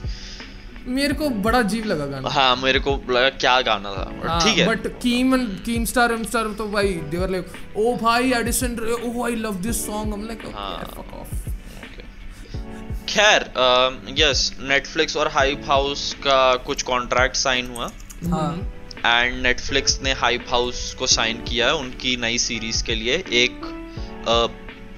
मेरे 0.88 1.14
को 1.14 1.28
बड़ा 1.44 1.58
अजीब 1.58 1.84
लगा 1.86 2.06
गाना। 2.06 2.28
हाँ 2.30 2.56
मेरे 2.56 2.78
को 2.80 2.92
लगा 3.10 3.28
क्या 3.30 3.60
गाना 3.62 3.92
था। 3.92 4.04
But 4.20 4.44
ठीक 4.44 4.58
है। 4.58 4.66
But 4.66 4.86
Keem 5.02 5.36
Keemstar 5.84 6.12
M 6.12 6.22
star 6.24 6.52
तो 6.58 6.66
भाई 6.68 6.92
देवर 7.10 7.30
लाइक 7.30 7.76
ओ 7.76 7.96
भाई 7.96 8.32
Addison 8.32 8.76
Rae 8.80 8.92
oh 8.92 9.24
I 9.26 9.34
love 9.36 9.60
this 9.62 9.84
song 9.86 10.14
I 10.14 10.20
am 10.20 10.26
like 10.26 10.46
हाँ। 10.54 10.78
फक 10.86 11.14
ऑफ़ 11.14 11.38
खैर 13.08 13.40
यस 14.18 14.50
नेटफ्लिक्स 14.62 15.16
और 15.16 15.28
हाइप 15.28 15.62
हाउस 15.66 16.12
का 16.26 16.54
कुछ 16.66 16.82
कॉन्ट्रैक्ट 16.82 17.36
साइन 17.36 17.70
हुआ। 17.70 17.90
हाँ। 18.26 18.50
एंड 19.06 19.42
नेटफ्लिक्स 19.42 20.00
ने 20.02 20.12
हाइप 20.12 20.46
हाउस 20.50 20.94
को 20.94 21.06
साइन 21.06 21.36
किया 21.36 21.66
है 21.66 21.74
उनकी 21.74 22.16
नई 22.16 22.38
सीरीज़ 22.38 22.84
के 22.84 22.94
लिए। 22.94 23.24
एक 23.32 23.60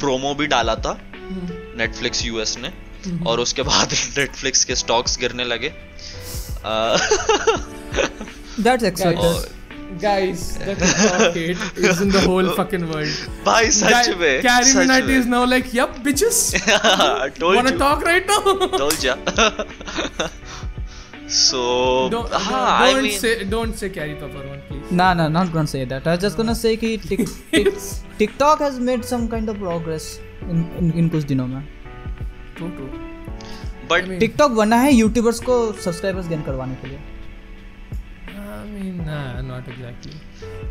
प्रोमो 0.00 0.34
भी 0.34 0.46
डाला 0.46 0.74
था 0.74 1.00
हम्म। 1.14 1.78
नेटफ्लिक्स 1.78 2.24
यूएस 2.24 2.58
ने। 2.58 2.68
हम्म। 2.68 3.26
और 3.26 3.40
उसके 3.40 3.62
बाद 3.62 3.92
नेटफ्लिक्स 4.18 4.64
के 4.64 4.74
स्टॉक्स 4.74 5.18
गिरने 5.18 5.44
लगे। 5.44 5.72
दैट्स 8.60 8.82
so 21.34 21.60
don't, 22.10 22.32
हाँ 22.46 22.62
don't 22.80 22.98
I 22.98 23.02
mean 23.02 23.18
say 23.20 23.32
don't 23.52 23.76
say 23.82 23.88
Carrie 23.90 24.14
Peppermint 24.22 24.64
please 24.68 24.90
No, 25.00 25.12
no, 25.20 25.28
not 25.28 25.52
gonna 25.52 25.70
say 25.72 25.84
that. 25.92 26.06
I 26.06 26.14
was 26.16 26.20
just 26.24 26.36
gonna 26.40 26.54
say 26.62 26.76
कि 26.82 26.90
टिक, 27.08 27.20
tick, 27.54 27.68
TikTok 28.18 28.58
has 28.66 28.78
made 28.88 29.04
some 29.12 29.28
kind 29.34 29.48
of 29.54 29.58
progress 29.62 30.08
in 30.48 30.60
in, 30.80 30.90
in 31.02 31.08
कुछ 31.14 31.24
दिनों 31.32 31.46
में. 31.54 31.62
true 32.56 32.70
true 32.76 32.90
but 33.92 34.08
mean- 34.10 34.20
TikTok 34.24 34.56
बना 34.56 34.76
है 34.82 34.92
YouTubers 34.94 35.40
को 35.48 35.56
subscribers 35.86 36.28
gain 36.28 36.42
करवाने 36.50 36.74
के 36.82 36.88
लिए. 36.88 37.00
I 38.42 38.66
mean 38.74 38.98
nah 39.06 39.40
not 39.46 39.68
exactly 39.72 40.12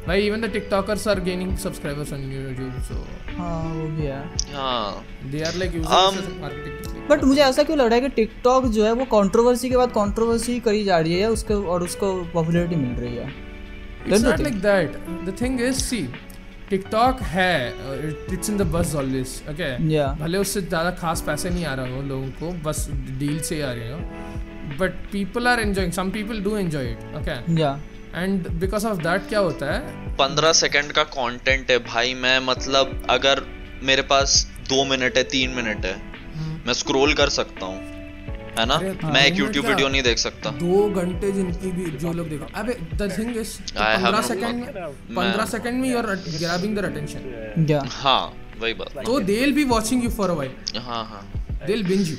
like 0.10 0.22
even 0.28 0.42
the 0.46 0.50
TikTokers 0.58 1.06
are 1.14 1.20
gaining 1.30 1.50
subscribers 1.64 2.14
on 2.18 2.22
YouTube 2.36 2.78
so 2.92 3.00
हाँ 3.40 3.58
वो 3.74 3.88
भी 3.98 4.06
है. 4.06 4.22
हाँ 4.54 5.04
they 5.34 5.44
are 5.50 5.56
like 5.64 5.76
using 5.82 5.98
Um, 6.00 6.16
this 6.16 6.28
as 6.28 6.32
a 6.32 6.40
marketing 6.46 6.78
but 7.12 7.24
मुझे 7.24 7.42
ऐसा 7.42 7.64
क्यों 7.64 7.78
लग 7.78 7.86
रहा 7.86 7.96
है 7.96 8.02
कि 8.02 8.10
टिकटॉक 8.10 8.66
जो 8.66 8.86
है 8.86 8.92
वो 8.92 9.06
कंट्रोवर्सी 9.06 9.70
के 9.70 9.78
बाद 9.78 9.90
कंट्रोवर्सी 9.90 10.60
करी 10.60 10.84
जा 10.84 11.00
रही 11.00 11.14
है 11.14 11.30
उसके 11.30 11.54
और 11.54 11.84
उसको 11.84 12.24
पॉपुलैरिटी 12.24 12.76
मिल 12.76 12.92
रही 12.92 13.16
है? 13.16 13.52
थिंग 15.42 15.62
इज़ 15.62 15.80
सी 15.80 16.10
टिकटॉक 16.70 17.22
है 17.22 17.74
it's 18.34 18.50
in 18.50 18.58
the 18.58 18.62
buzz 18.62 18.96
always 18.96 19.42
okay 19.50 19.78
भले 20.24 20.38
उससे 20.38 20.62
ज़्यादा 20.62 20.92
खास 20.92 21.22
पैसे 21.22 21.50
नहीं 21.50 21.66
आ 21.66 21.74
रहे 21.74 21.96
हो 21.96 22.02
लोगों 22.02 22.28
को 22.28 22.52
बस 22.70 22.90
डील 22.92 23.40
से 23.40 23.62
आ 23.62 23.72
रहे 23.72 23.92
हो 23.92 24.00
but 24.80 24.92
people 24.92 25.48
are 25.48 25.60
enjoying 25.60 25.94
some 25.94 26.10
people 26.10 26.42
do 26.42 26.58
enjoy 26.58 26.86
it 26.86 27.16
okay 27.16 27.62
या 27.62 27.82
एंड 28.16 28.48
बिकॉज़ 28.50 28.88
ऑफ़ 28.88 29.02
क्या 29.08 29.40
होता 29.40 29.74
है? 29.74 29.80
पंद्रह 30.16 30.54
सेकेंड 30.54 30.92
का 30.92 31.04
कॉन्टेंट 31.04 31.72
है 31.72 31.78
भाई 31.78 32.14
मैं 32.14 32.40
मतलब 32.40 33.08
अगर 33.10 33.46
मेरे 33.84 34.02
पास 34.02 34.48
दो 34.70 34.84
मिनट 34.86 35.18
है 35.18 35.24
तीन 35.24 35.50
मिनट 35.50 35.86
है 35.86 36.11
मैं 36.68 36.74
स्क्रॉल 36.74 37.14
कर 37.14 37.30
सकता 37.30 37.66
हूँ 37.66 37.80
है 38.60 38.66
ना? 38.66 38.74
अरे, 38.74 38.90
मैं 39.04 39.26
एक 39.26 39.34
YouTube 39.34 39.66
वीडियो 39.66 39.88
नहीं 39.88 40.04
देख 40.04 40.18
सकता। 40.18 40.50
दो 40.50 40.90
घंटे 40.90 41.32
जिनकी 41.32 41.72
भी 41.72 41.92
जो 41.92 42.12
लोग 42.14 42.30
देखो। 42.30 42.46
अबे 42.56 42.74
the 42.74 43.18
thing 43.18 43.38
is 43.38 43.58
I 43.58 43.78
have 43.78 44.04
पंद्रह 44.04 44.20
no- 44.20 44.28
सेकंड 44.28 44.56
में 44.56 45.16
पंद्रह 45.16 45.46
सेकंड 45.46 45.82
में 45.82 45.90
you 45.92 45.98
are 45.98 46.06
grabbing 46.06 46.76
their 46.76 46.86
attention 46.86 47.66
या 47.70 47.84
हाँ 47.92 48.34
वही 48.62 48.74
बात। 48.74 49.06
तो 49.06 49.20
they 49.20 49.40
will 49.40 49.54
be 49.54 49.64
watching 49.64 50.04
you 50.04 50.10
for 50.10 50.30
a 50.30 50.34
while 50.34 50.80
हाँ 50.80 51.04
हाँ। 51.06 51.41
दे 51.62 51.74
विल 51.74 51.84
बिंज 51.86 52.10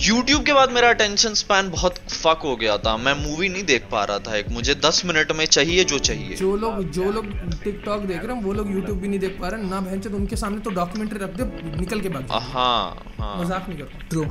YouTube 0.00 0.44
के 0.46 0.52
बाद 0.52 0.70
मेरा 0.72 0.88
अटेंशन 0.90 1.34
स्पैन 1.34 1.70
बहुत 1.70 1.94
फक 2.10 2.40
हो 2.44 2.54
गया 2.56 2.76
था। 2.78 2.96
मैं 2.98 3.14
मूवी 3.22 3.48
नहीं 3.48 3.64
देख 3.66 3.86
पा 3.92 4.04
रहा 4.04 4.18
था 4.26 4.36
एक। 4.36 4.48
मुझे 4.52 4.74
दस 4.84 5.02
मिनट 5.06 5.32
में 5.36 5.44
चाहिए 5.46 5.84
जो 5.84 5.98
चाहिए। 6.00 6.36
जो 6.36 6.54
लोग 6.56 6.82
जो 6.92 7.10
लोग 7.12 7.26
टिकटॉक 7.64 8.00
देख 8.02 8.24
रहे 8.24 8.36
हैं 8.36 8.42
वो 8.44 8.52
लोग 8.52 8.70
यूट्यूब 8.72 8.98
भी 8.98 9.08
नहीं 9.08 9.20
देख 9.20 9.38
पा 9.40 9.48
रहे 9.48 9.70
ना 9.70 9.80
बहन 9.80 10.00
चोद 10.00 10.14
उनके 10.14 10.36
सामने 10.36 10.60
तो 10.60 10.70
डॉक्यूमेंट्री 10.80 11.24
रख 11.24 11.36
दे 11.36 11.44
निकल 11.80 12.00
के 12.00 12.08
बाद 12.08 12.28
हाँ 12.30 12.82
हाँ। 13.20 13.36
मज़ाक 13.40 13.68
नहीं 13.68 13.78
कर। 13.78 13.84
रहा 13.84 14.08
True. 14.10 14.28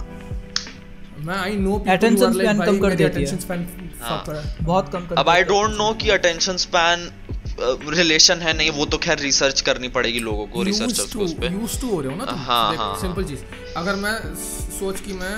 मैं 1.25 1.35
आई 1.37 1.55
नो 1.57 1.73
Attention 1.93 2.31
span 2.35 2.65
कम 2.65 2.77
कर 2.79 2.93
देती 2.93 3.03
है। 3.03 3.09
Attention 3.09 3.37
span. 3.37 3.67
बहुत 4.61 4.89
कम 4.93 5.05
कर 5.07 5.15
अब 5.15 5.29
आई 5.29 5.43
डोंट 5.49 5.75
नो 5.77 5.91
कि 6.01 6.09
अटेंशन 6.09 6.57
स्पैन 6.57 7.09
रिलेशन 7.61 8.39
है 8.41 8.53
नहीं 8.57 8.69
वो 8.71 8.85
तो 8.85 8.97
खैर 8.97 9.19
रिसर्च 9.19 9.61
करनी 9.61 9.87
पड़ेगी 9.97 10.19
लोगों 10.19 10.45
को 10.47 10.63
रिसर्चर्स 10.63 11.13
को 11.13 11.23
उस 11.23 11.33
पे। 11.33 11.47
यूज़ 11.47 11.79
टू 11.81 11.89
हो 11.89 11.99
रहे 12.01 12.11
हो 12.11 12.17
ना 12.17 12.25
तुम? 12.25 12.39
हाँ, 12.39 12.71
देख, 12.71 12.79
हाँ, 12.79 12.99
सिंपल 13.01 13.23
चीज़। 13.23 13.41
अगर 13.77 13.95
मैं 13.95 14.13
सोच 14.79 14.99
कि 14.99 15.13
मैं 15.13 15.35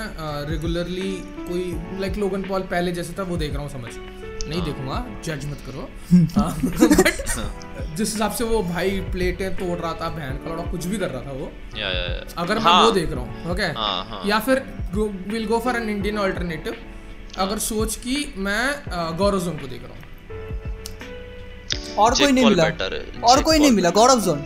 रेगुलरली 0.50 1.10
कोई 1.48 1.64
लाइक 2.00 2.16
लोगन 2.18 2.42
पॉल 2.42 2.62
पहले 2.72 2.92
जैसे 2.92 3.12
था 3.18 3.22
वो 3.22 3.36
देख 3.36 3.52
रहा 3.54 3.62
हूँ 3.62 3.70
समझ। 3.70 3.92
नहीं 4.48 4.60
हाँ। 4.60 4.64
देखूँगा 4.66 5.04
जज 5.24 5.44
मत 5.46 5.58
करो। 5.66 5.88
बट 6.12 7.94
जिस 7.96 8.12
हिसाब 8.12 8.32
से 8.32 8.44
वो 8.44 8.62
भाई 8.62 9.00
प्लेटें 9.12 9.54
तोड़ 9.56 9.78
रहा 9.78 9.92
था 10.00 10.08
बहन 10.08 10.36
का 10.38 10.50
लौड़ा 10.50 10.70
कुछ 10.70 10.84
भी 10.86 10.98
कर 10.98 11.10
रहा 11.10 11.22
था 11.22 11.32
वो। 11.32 11.50
या 11.78 11.88
या 11.88 12.02
या। 12.06 12.24
अगर 12.38 12.54
मैं 12.54 12.62
हाँ, 12.62 12.84
वो 12.84 12.90
देख 12.90 13.12
रहा 13.12 13.24
हूँ 13.24 13.52
ओके 13.52 13.62
हाँ, 13.78 14.04
हाँ। 14.04 14.22
या 14.26 14.38
फिर 14.40 14.62
will 15.28 15.46
go 15.46 15.58
for 15.58 15.76
an 15.76 15.88
Indian 15.90 16.18
alternative 16.18 16.76
अगर 17.38 17.58
सोच 17.58 17.96
कि 17.96 18.16
मैं 18.38 19.16
गौरव 19.16 19.40
जोन 19.40 19.56
को 19.58 19.66
देख 19.66 19.82
रहा 19.82 19.94
हूँ। 19.94 20.02
और 21.98 22.14
कोई 22.14 22.32
नहीं 22.32 22.44
मिला 22.44 22.64
और 22.64 23.42
कोई 23.42 23.58
नहीं 23.58 23.68
Paul 23.68 23.76
मिला 23.76 23.90
गौरव 23.98 24.20
जोन 24.20 24.44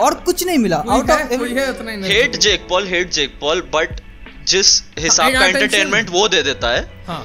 और 0.00 0.14
कुछ 0.26 0.44
नहीं 0.46 0.58
मिला 0.58 0.76
आउट 0.76 1.10
ऑफ़ 1.10 1.32
है? 1.32 2.02
Hate 2.08 2.36
Jake 2.46 2.66
Paul 2.68 2.86
hate 2.88 3.10
Jake 3.12 3.38
Paul 3.40 3.60
but 3.74 4.00
जिस 4.48 4.82
हिसाब 4.98 5.32
का 5.32 5.46
एंटरटेनमेंट 5.46 6.10
वो 6.10 6.26
दे 6.28 6.42
देता 6.42 6.70
है 6.74 6.82
हाँ 7.06 7.20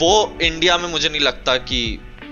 वो 0.00 0.12
इंडिया 0.42 0.76
में 0.78 0.88
मुझे 0.90 1.08
नहीं 1.08 1.20
लगता 1.20 1.56
कि 1.70 1.80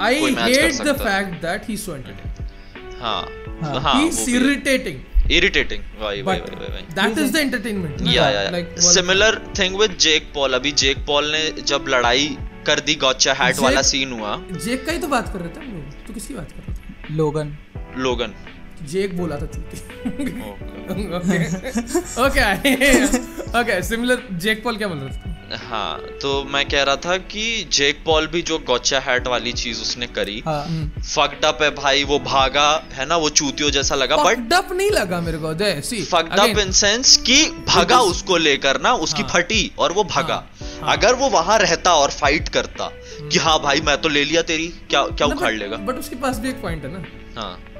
मैच 0.00 0.20
कर 0.20 0.42
hate 0.42 0.78
the 0.78 0.86
सकता 0.86 1.10
है। 1.10 1.24
fact 1.24 1.42
that 1.44 1.66
he's 1.70 1.82
so 1.88 1.92
entertaining. 1.96 3.00
हाँ 3.00 3.20
हाँ। 3.62 3.80
हाँ 3.80 3.94
he's 4.02 4.18
irritating. 4.28 4.96
इरिटेटिंग 5.32 5.82
वही 6.00 6.22
वही 6.22 6.38
But 6.40 6.50
वही 6.54 6.72
वही 6.72 6.94
that 6.96 7.20
is 7.24 7.30
the 7.36 7.42
entertainment. 7.44 8.02
या 8.14 8.28
या 8.30 8.42
Like, 8.52 8.72
वो- 8.78 8.92
similar 8.94 9.38
thing 9.58 9.76
with 9.80 9.96
Jake 10.00 10.30
Paul 10.34 10.54
अभी 10.54 10.72
जेक 10.82 11.04
पॉल 11.06 11.30
ने 11.32 11.62
जब 11.62 11.84
लड़ाई 11.88 12.26
कर 12.66 12.80
दी 12.80 12.94
गौचा 12.94 13.32
हैट 13.32 13.58
वाला 13.58 13.82
सीन 13.82 14.12
हुआ। 14.12 14.36
जेक 14.64 14.86
का 14.86 14.92
ही 14.92 14.98
तो 14.98 15.08
बात 15.08 15.32
कर 15.32 15.40
रहे 15.40 15.48
थे 15.48 15.60
हम 15.60 15.72
लोग। 15.72 16.06
तो 16.06 16.14
किसकी 16.14 16.34
बात 16.34 16.52
कर 16.52 16.62
रहे 16.62 16.74
थे? 16.74 17.14
लोगन। 17.14 17.56
लोगन। 17.96 18.34
जेक 18.92 19.16
बोला 19.16 19.36
था 19.36 19.46
चूती 19.46 19.76
okay 22.22 22.52
okay 22.52 23.04
okay 23.60 23.82
similar 23.82 24.22
Jake 24.32 24.64
Paul 24.64 24.76
क्या 24.76 24.88
बोल 24.88 24.98
रहे 24.98 25.10
थे 25.10 25.32
हाँ 25.56 25.98
तो 26.22 26.44
मैं 26.44 26.64
कह 26.68 26.82
रहा 26.82 26.96
था 26.96 27.16
कि 27.16 27.68
जेक 27.72 28.02
पॉल 28.06 28.26
भी 28.26 28.42
जो 28.42 28.58
गॉचा 28.58 28.98
हैट 28.98 29.26
वाली 29.26 29.52
चीज़ 29.52 29.80
उसने 29.82 30.06
करी 30.06 30.42
हाँ 30.46 30.64
फक्ड 31.00 31.44
अप 31.44 31.62
है 31.62 31.70
भाई 31.70 32.04
वो 32.04 32.18
भागा 32.18 32.66
है 32.92 33.06
ना 33.06 33.16
वो 33.16 33.28
चूतियों 33.30 33.70
जैसा 33.70 33.94
लगा 33.94 34.16
बट 34.16 34.54
up 34.54 34.72
नहीं 34.72 34.90
लगा 34.90 35.20
मेरे 35.20 35.38
को 35.42 35.52
फक्ड 36.04 36.38
अप 36.38 36.58
इन 36.58 36.72
सेंस 36.72 37.16
कि 37.16 37.44
भागा 37.66 37.98
उसको 38.00 38.36
लेकर 38.36 38.80
ना 38.80 38.92
उसकी 38.94 39.22
हाँ। 39.22 39.30
फटी 39.30 39.70
और 39.78 39.92
वो 39.92 40.04
भागा। 40.04 40.34
हाँ। 40.34 40.96
अगर 40.96 41.14
वो 41.14 41.28
वहाँ 41.28 41.58
रहता 41.58 41.94
और 41.94 42.10
फाइट 42.10 42.48
करता 42.48 42.90
कि 43.32 43.38
हाँ 43.38 43.58
भाई 43.62 43.80
मैं 43.80 43.96
तो 44.00 44.08
ले 44.08 44.24
लिया 44.24 44.42
तेरी 44.42 44.66
क्या 44.90 45.02
क्या 45.02 45.26
उखाड़ 45.26 45.54
लेगा? 45.54 45.76
बट 45.76 45.94
उसके 45.94 46.16
पास 46.16 46.38
भी 46.38 46.48
एक 46.48 46.62
पॉइंट 46.62 46.84
है 46.84 46.92
ना। 46.92 47.04
हाँ 47.40 47.58
ही। 47.58 47.73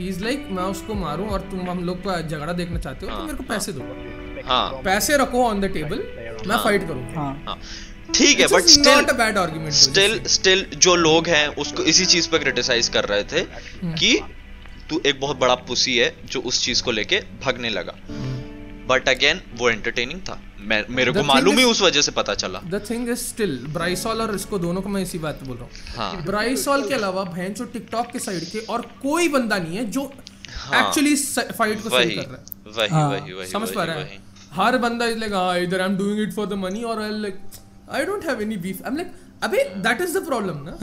इज़ 0.00 0.22
लाइक 0.24 0.48
मैं 0.50 0.62
उसको 0.64 0.94
मारूं 0.94 1.28
और 1.28 1.40
तुम 1.50 1.70
हम 1.70 1.84
लोग 1.84 1.98
का 2.04 2.20
झगड़ा 2.20 2.52
देखना 2.52 2.78
चाहते 2.78 3.06
हो 3.06 3.10
तो 3.12 3.16
हाँ, 3.16 3.24
मेरे 3.26 3.36
को 3.36 3.44
पैसे 3.44 3.72
दो। 3.72 4.42
हाँ। 4.46 4.82
पैसे 4.84 5.16
रखो 5.16 5.44
ऑन 5.44 5.60
द 5.60 5.72
टेबल 5.74 6.02
मैं 6.48 6.56
फाइट 6.64 6.86
करूँ 6.88 7.14
हाँ। 7.14 7.32
हाँ। 7.46 7.58
ठीक 8.14 8.40
है 8.40 8.46
but 8.46 8.62
still 8.66 9.12
bad 9.14 9.38
argument 9.38 9.72
still 9.72 10.20
still 10.28 10.66
जो 10.76 10.94
लोग 10.96 11.28
हैं 11.28 11.46
उसको 11.56 11.82
इसी 11.84 12.06
चीज़ 12.06 12.28
पर 12.30 12.38
क्रिटिसाइज 12.38 12.88
कर 12.88 13.04
रहे 13.04 13.24
थे 13.24 13.40
हम्म। 13.40 13.94
कि 13.94 14.18
तू 14.90 15.00
एक 15.06 15.20
बहुत 15.20 15.38
बड़ा 15.38 15.54
पुसी 15.68 15.96
है 15.96 16.14
जो 16.26 16.40
उस 16.42 16.64
चीज़ 16.64 16.82
को 16.82 16.90
लेके 16.90 17.20
भगने 17.44 17.68
लगा। 17.68 17.94
बट 18.90 19.08
अगेन 19.08 19.40
वो 19.58 19.70
एंटरटेनिंग 19.70 20.20
था। 20.20 20.40
मेरे 20.90 21.12
को 21.12 21.22
मालूम 21.22 21.58
ही 21.58 21.64
उस 21.64 21.82
वजह 21.82 22.02
से 22.02 22.12
पता 22.12 22.34
चला। 22.34 22.58
The 22.70 22.80
thing 22.90 23.08
is 23.08 23.18
still 23.18 23.56
Bryce Hall 23.68 24.20
और 24.22 24.34
इसको 24.34 24.58
दोनों 24.58 24.82
को 24.82 24.88
मैं 24.88 25.02
इसी 25.02 25.18
बात 25.18 25.44
बोल 25.44 25.56
रहा 25.56 25.64
हूँ। 25.64 25.94
हाँ। 25.96 26.24
ब्राइसॉल 26.24 26.88
के 26.88 26.94
अलावा 26.94 27.24
भैंस 27.36 27.56
जो 27.58 27.64
टिकटॉक 27.64 28.10
के 28.12 28.18
साइड 28.18 28.44
के 28.44 28.58
और 28.74 28.82
कोई 29.02 29.28
बंदा 29.28 29.58
नहीं 29.58 29.76
है 29.76 29.84
जो 29.90 30.02
हाँ। 30.56 30.86
एक्चुअली 30.86 31.14
फाइट 31.58 31.82
को 31.82 31.90
सही 31.90 32.16
कर 32.16 32.22
रहा 32.22 32.36
है। 32.36 32.78
वही 32.78 32.88
हाँ। 32.88 33.08
वही 33.10 33.32
वही 33.32 33.46
समझ 33.46 33.70
पा 33.70 33.84
रहा 33.84 33.96
है? 33.96 34.18
हर 34.52 34.78
बंदा 34.78 35.06
इज़ 35.06 35.18
लाइक 35.18 35.34
हाँ 35.34 35.58
इधर 35.58 35.80
I 35.80 35.88
am 35.88 35.96
doing 35.96 36.20
it 36.22 36.32
for 36.34 36.46
the 36.46 36.52
money 36.64 36.82
और 36.82 37.02
I 37.02 37.10
like 37.10 37.38
I 37.92 38.04
don't 38.04 38.26
have 38.26 38.42
any 38.42 38.56
beef 38.56 38.82
I 38.82 38.90
am 38.90 38.96
like 38.96 39.12
अबे 39.42 39.64
दैट 39.86 40.00
इज़ 40.00 40.18
द 40.18 40.24
प्रॉब्लम 40.26 40.56
ना? 40.68 40.74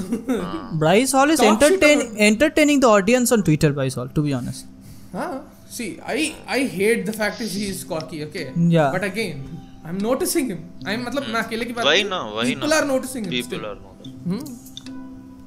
Bryce 0.80 1.14
Hall 1.16 1.34
is 1.34 1.42
Talk 1.42 1.52
shit 1.52 1.66
entertain, 1.66 2.02
about- 2.02 2.24
entertaining 2.30 2.82
the 2.86 2.90
audience 2.94 3.36
on 3.38 3.46
Twitter, 3.50 3.72
Bryce 3.80 3.98
Hall, 4.00 4.10
to 4.18 4.26
be 4.28 4.34
honest. 4.40 4.66
हाँ। 5.14 5.36
See 5.76 5.86
I 6.14 6.18
I 6.56 6.60
hate 6.74 7.02
the 7.08 7.14
fact 7.18 7.42
is 7.46 7.56
he 7.60 7.66
is 7.72 7.80
cocky 7.92 8.20
okay? 8.26 8.46
Yeah. 8.76 8.92
but 8.96 9.04
again 9.08 9.42
I'm 9.90 10.00
noticing 10.06 10.48
him. 10.52 10.62
I'm 10.86 11.04
मतलब 11.08 11.28
मैं 11.34 11.42
अकेले 11.42 11.66
की 11.66 11.74
बात 11.74 11.86
वही 11.86 12.04
ना 12.04 12.20
वही 12.38 12.54
people 12.56 12.70
ना। 12.70 12.80
are 12.80 12.88
noticing 12.92 13.28
him 13.28 13.34
people 13.36 13.52
still. 13.52 13.68
are 13.72 13.76
not. 13.82 14.08
हम्म 14.28 14.56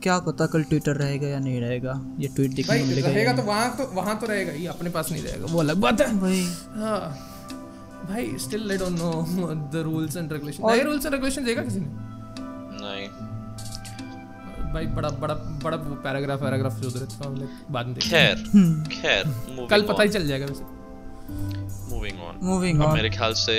क्या 0.02 0.18
पता 0.26 0.46
कल 0.52 0.62
ट्विटर 0.68 0.96
रहेगा 0.96 1.28
या 1.28 1.38
नहीं 1.38 1.60
रहेगा 1.60 1.94
ये 2.20 2.28
ट्वीट 2.36 2.50
देखने 2.50 2.68
भाई 2.68 2.80
को 2.82 2.86
मिलेगा 2.88 3.08
रहेगा 3.08 3.32
तो। 3.36 3.42
वहाँ 3.48 3.76
तो 3.78 3.86
वहाँ 3.96 4.18
तो 4.20 4.26
रहेगा 4.26 4.52
ही 4.52 4.66
अपने 4.74 4.90
पास 4.90 5.10
नहीं 5.12 5.22
रहेगा। 5.22 5.52
वो 5.52 5.60
अलग 5.60 5.76
बात 5.80 6.00
है। 6.00 6.06
वही 6.22 6.44
हाँ। 6.76 7.00
भाई 8.10 8.30
still 8.44 8.70
I 8.70 8.78
don't 8.78 8.98
know 9.00 9.10
the 9.74 9.82
rules 9.84 10.16
and 10.16 10.32
regulation 10.32 10.70
नए 10.70 10.82
रूल्स 10.82 11.06
एंड 11.06 11.14
रेगुलेशन 11.14 11.44
देगा 11.44 11.62
किसी 11.62 11.80
ने? 11.80 11.86
नहीं। 12.82 13.08
भाई 14.74 14.86
बड़ा 14.96 15.08
बड़ा 15.22 15.34
बड़ा 15.64 15.76
वो 15.78 15.94
पैराग्राफ 16.04 16.40
पैराग्राफ 16.40 16.74
जो 16.80 16.88
उधर 16.88 17.04
तो 17.06 17.28
हम 17.28 17.34
लोग 17.36 17.72
बाद 17.72 17.86
में 17.86 17.94
खैर 18.00 18.44
खैर 18.92 19.24
हम्म। 19.26 19.66
कल 19.70 19.82
पता 19.88 20.02
ही 20.02 20.08
चल 20.08 20.26
जाएगा 20.26 20.46
वैसे। 20.46 20.64
मूविंग 21.94 22.20
ऑन 22.28 22.38
मूविंग 22.42 22.82
ऑन 22.82 22.94
मेरे 22.94 23.10
ख्याल 23.10 23.32
से 23.42 23.58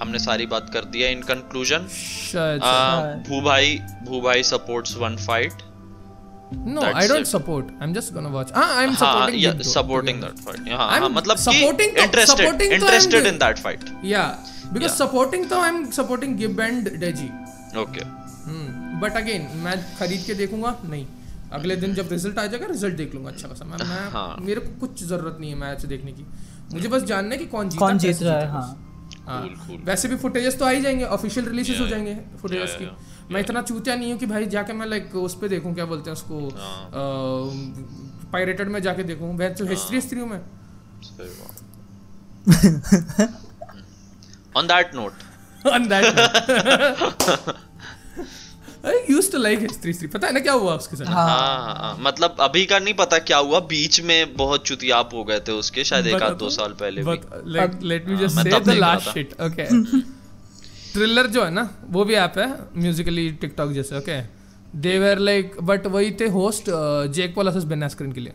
हमने 0.00 0.18
सारी 0.18 0.46
बात 0.52 0.70
कर 0.74 0.84
दिया 0.92 1.08
इन 1.16 1.22
कंक्लूजन 1.30 1.86
शायद 1.94 2.60
भू 3.28 3.40
भाई 3.46 3.78
भू 4.06 4.20
भाई 4.20 4.42
supports 4.50 4.96
one 4.98 5.16
fight 5.26 5.62
no 6.52 6.80
that's 6.80 6.96
I 6.96 7.08
don't 7.08 7.20
it. 7.20 7.26
Support 7.30 7.66
I 7.72 7.86
am 7.88 7.92
just 7.94 8.12
gonna 8.14 8.28
watch 8.28 8.52
हाँ 8.54 8.64
आई 8.76 8.84
एम 8.84 8.90
हाँ 8.92 8.96
सपोर्टिंग 9.00 9.42
या 9.42 9.52
सपोर्टिंग 9.72 10.20
दैट 10.22 10.38
फाइट 10.46 10.68
हाँ 10.70 10.78
हाँ 10.80 11.00
I'm 11.00 11.16
मतलब 11.16 11.36
कि 11.38 11.42
supporting 11.50 11.94
तो- 11.96 12.04
इंटरेस्टेड 12.04 12.38
supporting 12.38 12.58
तो 12.60 12.66
I'm 12.66 12.80
interested 12.80 13.20
doing. 13.20 13.32
In 13.32 13.38
that 13.38 13.58
fight 13.58 13.84
या 14.04 14.24
बिकॉज़ 14.72 14.82
Yeah. 14.82 14.98
सपोर्टिंग 14.98 15.48
तो 15.50 15.60
I 15.60 15.68
am 15.68 15.84
supporting 15.92 16.36
Gib 16.38 16.60
and 16.60 16.88
Deji 17.00 17.28
okay 17.80 18.04
but 19.00 19.16
again. 19.16 19.48
मैं 19.56 19.96
खरीद 19.96 20.22
के 20.26 20.34
देखूँगा? 20.34 20.76
नहीं। 20.84 21.06
अगले 21.52 21.76
दिन 21.76 21.94
जब 21.94 22.08
रिज़ल्ट 22.12 22.38
आ 22.38 22.46
जाएगा 22.46 22.66
रिज़ल्ट 22.66 22.96
देख 22.96 23.14
लूँगा 23.14 23.30
अच्छा 23.30 23.48
खासा। 23.48 23.64
मैं 23.64 23.78
मैं 23.78 24.10
हाँ। 24.10 24.36
मेरे 24.40 24.60
को 24.60 24.80
कुछ 24.80 25.04
ज़रूरत 25.04 25.36
नहीं 25.40 25.50
है 25.50 25.56
मैच 25.56 25.84
देखने 25.86 26.12
की। 26.12 26.26
मुझे 26.74 26.88
बस 26.88 27.02
जानना 27.02 27.30
है 27.30 27.36
कि 27.36 27.46
कौन 27.46 27.68
जीता 27.68 27.86
कौन 27.86 27.98
जीत 27.98 28.22
रहा 28.22 28.38
है 28.38 28.48
हाँ। 28.48 28.62
हाँ। 29.26 29.42
Cool, 29.48 29.56
cool. 29.68 29.86
वैसे 29.86 30.08
भी 30.08 30.16
फुटेजेस 30.16 30.58
तो 30.58 30.64
आ 30.64 30.70
ही 30.70 30.80
जाएँगे 30.80 31.04
ऑफिशियल 31.04 31.46
रिलीजेस 31.46 31.80
हो 31.80 31.86
जाएँगे 31.86 32.14
फुटेजेस 32.42 32.68
yeah, 32.68 32.78
की। 32.78 32.84
yeah, 32.84 33.32
मैं 33.32 33.40
इतना 33.40 33.62
चूतिया 33.62 33.96
नहीं 33.96 34.10
हूँ 34.12 34.18
कि 34.20 34.26
भाई 34.26 34.46
जाके 34.46 34.72
मैं 34.72 34.86
लाइक 34.86 35.16
उस 35.16 35.34
पे 35.40 35.48
देखूँ 35.48 35.74
क्या 35.74 35.84
बोलते 35.84 36.10
हैं 36.10 36.16
उसको 36.16 36.48
हाँ। 36.48 36.90
पायरेटेड 38.32 38.68
में 38.68 38.80
जाके 38.82 39.02
देखूँ। 39.02 39.32
मैं 39.32 39.54
तो 39.54 39.66
हिस्ट्री 39.66 39.96
हिस्ट्री 39.96 40.20
हूँ 40.20 40.28
मैं। 40.28 40.40
On 44.56 44.66
that 44.66 44.94
note 44.94 45.12
on 45.64 45.88
that 45.88 46.04
I 48.84 48.92
used 49.10 49.32
to 49.32 49.38
like 49.38 49.60
history 49.60 49.92
history 49.92 50.08
पता 50.12 50.26
है 50.26 50.32
ना 50.32 50.40
क्या 50.40 50.52
हुआ 50.52 50.74
उसके 50.74 50.96
साथ? 50.96 51.06
हाँ। 51.06 51.28
हाँ 51.28 51.74
हाँ, 51.76 51.96
मतलब 52.00 52.36
अभी 52.40 52.64
का 52.66 52.78
नहीं 52.78 52.94
पता 52.94 53.18
क्या 53.18 53.38
हुआ 53.38 53.60
बीच 53.72 54.00
में 54.00 54.36
बहुत 54.36 54.66
चुतियाप 54.66 55.10
हो 55.14 55.24
गए 55.24 55.40
थे 55.40 55.52
उसके 55.52 55.84
शायद 55.84 56.06
एक 56.06 56.22
आध 56.22 56.36
दो 56.38 56.50
साल 56.50 56.72
पहले 56.82 57.02
भी। 57.02 58.16
just 58.16 58.36
मैं 58.36 58.44
say 58.44 58.52
तब 58.52 58.64
the 58.64 58.70
देख 58.70 58.80
रहा 58.80 58.94
last 58.94 59.06
था। 59.06 59.12
shit 59.14 59.36
okay. 59.48 59.68
ट्रिलर 60.92 61.26
जो 61.26 61.44
है 61.44 61.50
ना 61.50 61.68
वो 61.90 62.04
भी 62.04 62.14
ऐप 62.14 62.38
है 62.38 62.46
म्यूजिकली 62.76 63.28
टिकटॉक 63.40 63.72
जैसे 63.72 63.96
okay 63.98 64.20
they 64.80 64.98
were 64.98 65.18
like 65.18 65.54
but 65.62 65.86
वही 65.86 66.10
थे 66.20 66.28
host 66.28 66.64
Jake 67.14 67.34
Paul 67.34 67.46
versus 67.46 67.64
Ben 67.64 67.82
Askren 67.82 68.12
के 68.12 68.20
लिए। 68.20 68.32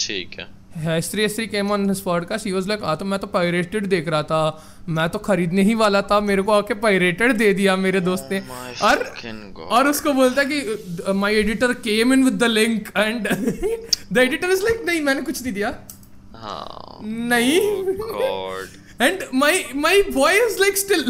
ठीक 0.00 0.38
है। 0.38 0.46
History 0.76 1.22
history 1.22 1.46
came 1.46 1.70
on 1.72 1.88
his 1.88 2.00
podcast 2.00 2.46
he 2.46 2.52
was 2.52 2.68
like 2.68 2.82
ah 2.82 2.94
तो 2.94 3.04
मैं 3.04 3.18
तो 3.18 3.26
पायरेटेड 3.26 3.86
देख 3.86 4.08
रहा 4.08 4.22
था। 4.22 4.40
मैं 4.88 5.08
तो 5.08 5.18
खरीदने 5.18 5.62
ही 5.62 5.74
वाला 5.74 6.02
था। 6.02 6.20
मेरे 6.20 6.42
को 6.42 6.52
आके 6.52 6.74
पायरेटेड 6.80 7.32
दे 7.32 7.52
दिया 7.54 7.76
मेरे 7.76 8.00
दोस्त 8.00 8.28
ने। 8.32 8.40
और 8.82 9.04
God. 9.56 9.68
और 9.70 9.88
उसको 9.88 10.12
बोलता 10.12 10.42
है 10.42 10.48
कि 10.50 11.12
my 11.12 11.34
editor 11.34 11.72
came 11.80 12.12
in 12.12 12.24
with 12.24 12.38
the 12.38 12.44
link 12.44 12.88
and 12.96 13.28
the 14.12 14.18
editor 14.18 14.50
is 14.50 14.62
like 14.64 14.84
नहीं 14.86 15.00
मैंने 15.00 15.22
कुछ 15.22 15.42
नहीं 15.42 15.52
दिया। 15.52 15.74
हाँ 16.34 16.98
नहीं। 17.02 17.60
God 17.84 19.02
and 19.02 19.24
my 19.34 19.64
my 19.76 20.02
boy 20.12 20.44
is 20.46 20.60
like 20.60 20.78
still 20.78 21.02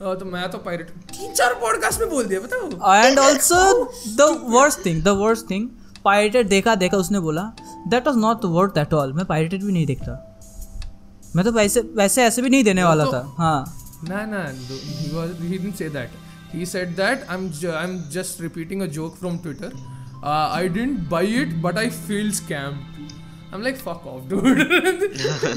तो 0.00 0.24
मैं 0.24 0.50
तो 0.50 0.58
पायरेट 0.58 0.88
तीन 1.12 1.32
चार 1.32 1.54
पॉडकास्ट 1.54 2.00
में 2.00 2.10
बोल 2.10 2.24
दिया 2.24 2.40
बताओ। 2.40 2.94
And 2.94 3.18
also 3.18 3.84
the 4.16 4.28
worst 4.48 4.84
thing 4.86 5.02
the 5.02 5.08
worst 5.22 5.50
thing 5.50 5.68
pirated 6.04 6.48
देखा 6.48 6.74
देखा 6.74 6.96
उसने 6.96 7.20
बोला 7.20 7.42
that 7.88 8.06
was 8.06 8.18
not 8.18 8.44
word 8.56 8.72
that 8.74 8.94
all 8.94 9.12
मैं 9.12 9.24
पायरेटेड 9.26 9.64
भी 9.64 9.72
नहीं 9.72 9.86
देखता। 9.86 10.12
मैं 11.36 11.44
तो 11.44 11.52
वैसे 11.52 11.80
वैसे 11.96 12.22
ऐसे 12.22 12.42
भी 12.42 12.50
नहीं 12.50 12.64
देने 12.64 12.82
तो 12.82 12.88
वाला 12.88 13.04
तो, 13.04 13.12
था। 13.12 13.34
हाँ। 13.38 13.64
ना 14.08 14.24
ना 14.26 14.42
he 14.42 15.10
was 15.14 15.30
he 15.40 15.48
didn't 15.48 15.74
say 15.74 15.88
that 15.90 16.10
he 16.54 16.66
said 16.66 16.96
that 16.96 17.26
I 17.30 17.36
am 17.36 17.46
I 17.74 17.84
am 17.84 17.98
just 18.12 18.40
repeating 18.40 18.82
a 18.82 18.86
joke 18.96 19.16
from 19.18 19.38
Twitter 19.38 19.72
I 20.26 20.68
didn't 20.68 21.08
buy 21.10 21.26
it 21.42 21.54
but 21.62 21.78
I 21.78 21.90
feel 22.08 22.30
scam 22.32 22.74
I 22.74 23.54
am 23.54 23.62
like 23.62 23.76
fuck 23.78 24.06
off 24.06 24.28
dude 24.28 24.58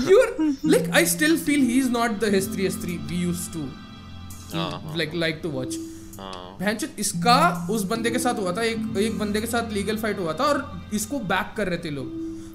you 0.10 0.20
are 0.22 0.36
like 0.66 0.90
I 0.96 1.06
still 1.16 1.38
feel 1.40 1.68
he 1.68 1.80
is 1.80 1.90
not 1.92 2.20
the 2.20 2.34
history 2.34 2.64
history 2.64 2.98
we 3.12 3.22
used 3.24 3.54
to 3.54 4.98
like 4.98 5.16
like 5.16 5.40
to 5.44 5.50
watch 5.50 5.78
हाँ। 6.20 6.58
भैंचोद 6.60 7.00
इसका 7.00 7.68
उस 7.72 7.84
बंदे 7.88 8.12
के 8.12 8.20
साथ 8.20 8.40
हुआ 8.40 8.52
था 8.58 8.64
एक 8.66 8.98
एक 8.98 9.18
बंदे 9.20 9.42
के 9.42 9.48
साथ 9.48 9.72
लीगल 9.74 9.98
फाइट 9.98 10.20
हुआ 10.20 10.34
था 10.34 10.44
और 10.46 10.62
इसको 10.94 11.20
बैक 11.32 11.54
कर 11.58 11.68
रहे 11.68 11.78
थे 11.80 11.90
लोग। 11.92 12.08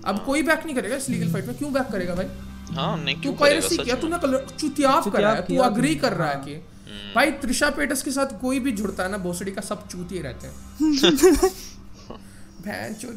अब 0.04 0.24
कोई 0.26 0.42
बैक 0.42 0.64
नहीं 0.64 0.74
करेगा 0.76 0.96
इस 0.96 1.08
लीगल 1.08 1.32
फाइट 1.32 1.46
में 1.46 1.56
क्यों 1.58 1.72
बैक 1.72 1.88
करेगा 1.92 2.14
भाई? 2.14 2.26
हाँ 2.74 2.96
नहीं 2.98 3.20
क्यों 3.20 3.32
पायरेसी 3.36 3.76
किया? 3.76 3.96
तूने 3.96 4.18
कलर 4.18 4.46
चुतियाप 4.58 5.08
कर 5.08 5.20
रहा 5.22 5.32
है 5.32 5.42
तू 5.46 5.58
अग्री 5.62 5.94
कर 5.96 6.12
रहा 6.14 6.28
है 6.30 6.40
कि 6.44 6.54
हम्म। 6.54 7.14
भाई 7.14 7.30
त्रिशा 7.42 7.68
पेटस 7.76 8.02
के 8.02 8.10
साथ 8.10 8.40
कोई 8.40 8.58
भी 8.60 8.72
जुड़ता 8.72 9.02
है 9.02 9.10
ना 9.10 9.18
भोसड़ी 9.20 9.52
का 9.52 9.62
सब 9.62 9.86
चूतिए 9.88 10.22
रहते 10.22 10.46
हैं। 10.46 10.54
भैं 12.64 12.94
चो 12.94 13.08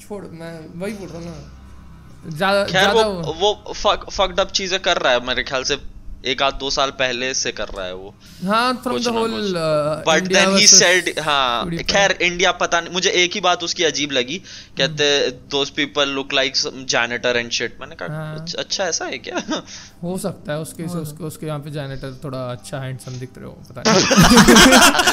छोड़ 0.00 0.24
मैं 0.26 0.52
वही 0.80 0.92
बोल 0.92 1.08
रहा 1.08 1.18
हूँ 1.18 1.26
ना। 1.26 1.32
ज़्यादा 2.36 2.92
वो 2.92 3.32
वो 3.34 3.72
फक 3.72 4.04
फक्ड 4.10 4.40
अप 4.40 4.50
चीज़ें 4.52 4.78
कर 4.80 4.96
रहा 4.98 5.12
है 5.12 5.26
मेरे 5.26 5.42
ख्याल 5.44 5.64
से। 5.64 5.76
एक 6.24 6.42
आध 6.42 6.54
दो 6.54 6.70
साल 6.70 6.90
पहले 6.98 7.34
से 7.34 7.52
कर 7.52 7.68
रहा 7.68 7.86
है 7.86 7.94
वो। 7.94 8.14
हाँ 8.46 8.72
from 8.82 8.98
the 8.98 9.08
whole 9.08 9.52
but 10.06 10.22
then 10.28 10.56
he 10.56 10.66
said 10.66 11.18
हाँ 11.20 11.70
खैर 11.90 12.10
इंडिया 12.22 12.52
पता 12.60 12.80
नहीं 12.80 12.92
मुझे 12.92 13.10
एक 13.22 13.32
ही 13.34 13.40
बात 13.40 13.62
उसकी 13.64 13.84
अजीब 13.84 14.12
लगी। 14.12 14.38
कहते 14.78 15.30
those 15.50 15.70
people 15.70 16.08
look 16.08 16.32
like 16.34 16.52
janitor 16.88 17.36
and 17.36 17.50
shit 17.50 17.76
मैंने 17.80 17.94
कहा 17.94 18.08
हाँ। 18.16 18.34
"अच्छा- 18.38 18.58
अच्छा 18.60 18.84
ऐसा 18.84 19.04
है 19.04 19.18
क्या? 19.18 19.62
हो 20.02 20.18
सकता 20.18 20.52
है 20.52 20.58
उसके 20.60 20.88
से 20.88 20.98
उसके 20.98 21.24
उसके 21.24 21.46
यहाँ 21.46 21.58
पे 21.60 21.70
जैनेटर 21.70 22.20
थोड़ा 22.24 22.38
अच्छा 22.52 22.78
हैंडसम 22.78 23.12
दिख 23.18 23.30
रहे 23.36 23.46
हो 23.46 23.52
पता 23.70 23.82
नहीं। 23.86 25.10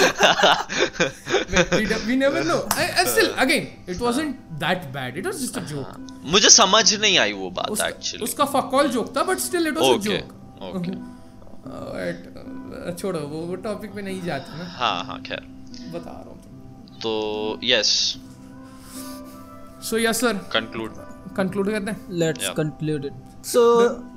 Know. 2.46 2.68
I, 2.72 2.90
I 2.98 3.06
still 3.06 3.34
again 3.38 3.68
it 3.88 4.00
wasn't 4.00 4.38
that 4.60 4.92
bad. 4.94 5.18
It 5.18 5.26
was 5.26 5.42
just 5.42 5.58
a 5.58 5.62
joke. 5.62 5.98
मुझे 6.26 6.50
समझ 6.50 6.94
नहीं 6.96 7.18
आई 7.20 7.34
वो 7.34 7.50
बात 7.52 7.80
एक्चुअली 7.88 8.24
उसका 8.24 8.46
फकॉल 8.54 8.88
जोक 8.90 9.16
था 9.18 9.24
but 9.24 9.38
still 9.40 9.68
it 9.68 9.78
was 9.78 9.90
a 9.90 9.98
joke 10.04 10.34
okay 10.62 10.92
छोड़ो 12.94 13.20
वो 13.22 13.40
वो 13.48 13.56
टॉपिक 13.58 13.94
पे 13.96 14.02
नहीं 14.02 14.22
जाते 14.24 14.58
ना? 14.58 14.66
हाँ 14.70 15.04
हाँ 15.06 15.22
खैर। 15.22 15.42
बता 15.94 16.12
रहा 16.12 16.22
हूँ 16.22 16.38
तो 17.00 17.12
yes 17.64 17.90
so 19.90 19.98
yes 19.98 20.22
sir 20.22 20.38
conclude 20.54 20.92
conclude 21.38 21.70
करते 21.72 21.92
हैं? 21.92 22.00
लेट्स 22.12 22.50
कंक्लूड 22.58 23.06
इट 23.06 23.46
सो 23.46 23.62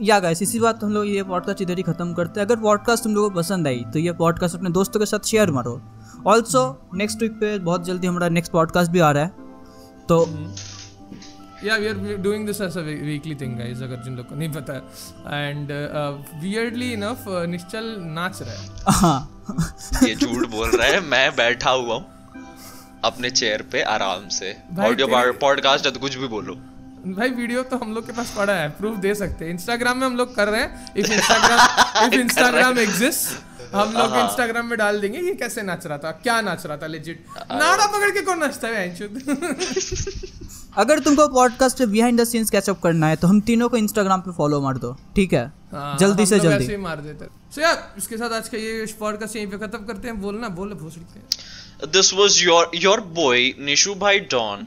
या 0.03 0.19
गाइस 0.21 0.43
इसी 0.43 0.61
बात 0.61 0.85
हम 0.85 0.93
लोग 0.93 1.07
ये 1.07 1.23
पॉडकास्ट 1.25 1.63
इधर 1.63 1.77
ही 1.77 1.83
खत्म 1.83 2.15
करते 2.15 2.41
हैं। 2.41 2.47
अगर 2.47 2.57
पॉडकास्ट 2.61 3.05
तुम 3.05 3.15
लोगों 3.15 3.31
को 3.31 3.37
पसंद 3.37 3.67
आई 3.67 3.85
तो 3.93 3.99
ये 3.99 4.13
पॉडकास्ट 4.15 4.57
अपने 4.57 4.71
दोस्तों 4.71 5.01
के 5.01 5.07
साथ 5.07 5.27
शेयर 5.27 5.51
मारो। 5.51 5.81
ऑल्सो 6.27 6.63
नेक्स्ट 6.95 7.23
वीक 7.23 7.33
पे 7.33 7.59
बहुत 7.61 7.85
जल्दी 7.85 8.07
हमारा 8.07 8.29
नेक्स्ट 8.29 8.53
पॉडकास्ट 8.53 8.91
भी 8.93 9.01
आ 9.01 9.11
रहा 9.11 9.25
है। 9.25 9.31
तो 10.09 10.25
या 11.65 11.77
we 11.77 11.89
are 11.89 12.17
doing 12.23 12.47
this 12.47 12.61
as 12.61 12.79
a 12.79 12.81
weekly 12.83 13.35
thing 13.35 13.57
guys 13.59 13.83
अगर 13.83 14.03
जिन 14.05 14.17
लोग 14.17 14.29
को 14.29 14.35
नहीं 14.35 14.49
पता 14.53 14.75
एंड 15.39 15.73
वियर्डली 16.43 16.93
इनफ 16.93 17.25
निश्चल 17.51 17.95
नाच 18.17 18.39
रहा 18.43 18.55
है. 18.55 19.29
ये 20.09 20.15
झूठ 20.15 20.47
बोल 20.51 20.69
रहा 20.71 20.87
है 20.87 21.01
मैं 21.07 21.31
बैठा 21.37 21.71
हुआ 21.71 21.95
हूँ 21.95 22.05
अपने 23.05 23.31
चेयर 23.31 23.63
पे 23.73 23.83
आराम 23.93 24.29
से. 24.29 24.57
ऑडियो 24.81 25.07
पॉडकास्ट 25.41 25.87
है 25.87 25.93
तो 25.93 26.01
कुछ 26.01 26.17
भी 26.17 26.27
बोलो. 26.29 26.55
भाई 27.07 27.31
वीडियो 27.31 27.63
तो 27.63 27.77
हम 27.77 27.95
लोग 27.95 28.07
के 28.07 28.13
पास 28.13 28.35
पड़ा 28.37 28.53
है 28.53 28.69
प्रूफ 28.71 28.99
दे 28.99 29.15
सकते 29.15 29.45
हैं. 29.45 29.53
इंस्टाग्राम 29.53 29.99
में 29.99 30.07
हम 30.07 30.17
लोग 30.17 30.35
कर 30.35 30.49
रहे 30.49 30.61
हैं. 30.61 30.93
If 30.97 31.13
Instagram 31.13 32.07
if 32.07 32.15
Instagram 32.15 32.79
exist 32.79 33.52
हम 33.75 33.93
लोग 33.93 34.11
हाँ। 34.11 34.23
इंस्टाग्राम 34.25 34.67
में 34.67 34.77
डाल 34.79 35.01
देंगे 35.01 35.19
ये 35.19 35.35
कैसे 35.35 35.63
नाच 35.63 35.87
रहा 35.87 35.99
था? 35.99 36.11
क्या 36.23 36.41
नाच 36.41 36.67
रहा 36.67 36.77
था 36.77 36.87
लेजिट 36.87 37.25
नाड़ा 37.53 37.87
पकड़ 37.87 38.11
के 38.11 38.23
कौन 38.23 38.39
नाचता 38.39 38.69
है 38.69 38.85
अगर 40.83 40.99
तुमको 40.99 41.27
पॉडकास्ट 41.29 41.79
पे 41.79 41.87
बिहाइंड 41.87 42.21
द 42.21 42.25
सीन्स 42.25 42.51
कैचअप 42.51 42.81
करना 42.83 43.07
है 43.07 43.17
तो 43.17 43.29
हम 43.29 43.41
तीनों 43.49 43.69
को 43.69 43.77
इंस्टाग्राम 43.77 44.21
पे 44.21 44.33
फॉलो 44.33 44.61
मार 44.61 44.79
दो 44.79 44.93
ठीक 45.17 45.33
है? 45.33 45.45
हाँ, 45.73 45.97
जल्दी 46.01 46.27
से 46.27 46.39
जल्दी। 46.41 46.65
ऐसे 46.65 46.73
ही 46.73 46.79
मार 46.83 47.01
देते 47.01 47.27
सो 47.55 47.61
यार 47.61 47.95
इसके 47.99 48.17
साथ 48.17 48.33
आज 48.37 48.49
का 48.49 48.59
ये 48.59 48.87
पॉडकास्ट 49.01 49.37
यहीं 49.37 49.47
पे 49.47 49.59
खत्म 49.67 49.85
करते 49.87 50.09
हैं। 50.09 50.21
बोलना 50.21 50.49
बोल 50.59 50.73
भोसड़ी 50.75 51.05
के 51.15 51.87
this 51.97 52.13
was 52.15 52.39
your 52.45 52.71
your 52.75 53.01
boy 53.21 53.49
Nishu 53.61 53.95
भाई 53.95 54.21
डॉन 54.33 54.67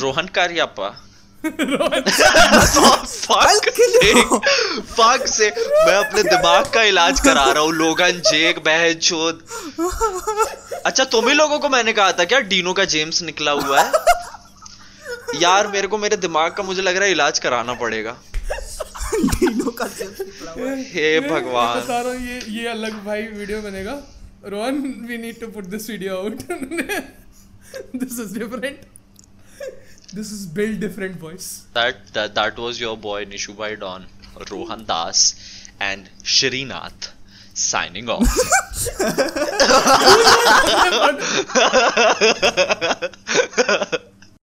रोहन 0.00 0.26
कारियापा 0.34 0.88
फक 4.92 5.24
से 5.28 5.48
मैं 5.48 5.94
अपने 5.94 6.22
दिमाग 6.22 6.66
का 6.74 6.82
इलाज 6.84 7.20
करा 7.20 7.44
रहा 7.44 7.62
हूँ 7.62 7.72
लोगन 7.74 8.20
जेक 8.28 8.58
बहन 8.64 8.94
चोद 9.02 9.42
अच्छा 10.86 11.04
तुम 11.04 11.28
ही 11.28 11.34
लोगों 11.34 11.58
को 11.58 11.68
मैंने 11.68 11.92
कहा 11.92 12.12
था 12.12 12.24
क्या 12.24 12.40
डीनो 12.52 12.72
का 12.72 12.84
जेम्स 12.94 13.22
निकला 13.22 13.52
हुआ 13.52 13.80
है? 13.80 13.90
यार 15.40 15.68
मेरे 15.68 15.88
को 15.88 15.98
मेरे 15.98 16.16
दिमाग 16.16 16.52
का 16.52 16.62
मुझे 16.62 16.82
लग 16.82 16.96
रहा 16.96 17.04
है 17.04 17.10
इलाज 17.12 17.38
कराना 17.38 17.74
पड़ेगा। 17.82 18.16
हे। 20.94 21.20
भगवान। 21.20 21.80
बता 21.80 22.00
रहा 22.00 22.12
हूँ 22.12 22.20
ये 22.28 22.36
ये 22.50 22.68
अलग 22.68 23.04
भाई 23.04 23.22
वीडियो 23.22 23.60
बनेगा। 23.62 23.94
Rohan 24.46 24.76
we 25.08 25.16
need 25.18 25.40
to 25.40 25.46
put 25.48 25.64
this 25.74 25.84
video 25.90 26.16
out 26.16 26.36
this 27.96 28.18
is 28.20 28.38
different 28.38 28.78
This 30.12 30.30
is 30.30 30.44
very 30.44 30.76
different 30.76 31.16
voice. 31.16 31.66
That 31.72 32.12
that, 32.12 32.34
that 32.34 32.58
was 32.58 32.78
your 32.78 32.96
boy 32.96 33.24
Nishu 33.24 33.56
Don, 33.80 34.06
Rohan 34.50 34.84
Das, 34.84 35.70
and 35.80 36.10
Shrinath 36.22 37.12
signing 37.54 38.10
off. 38.10 38.26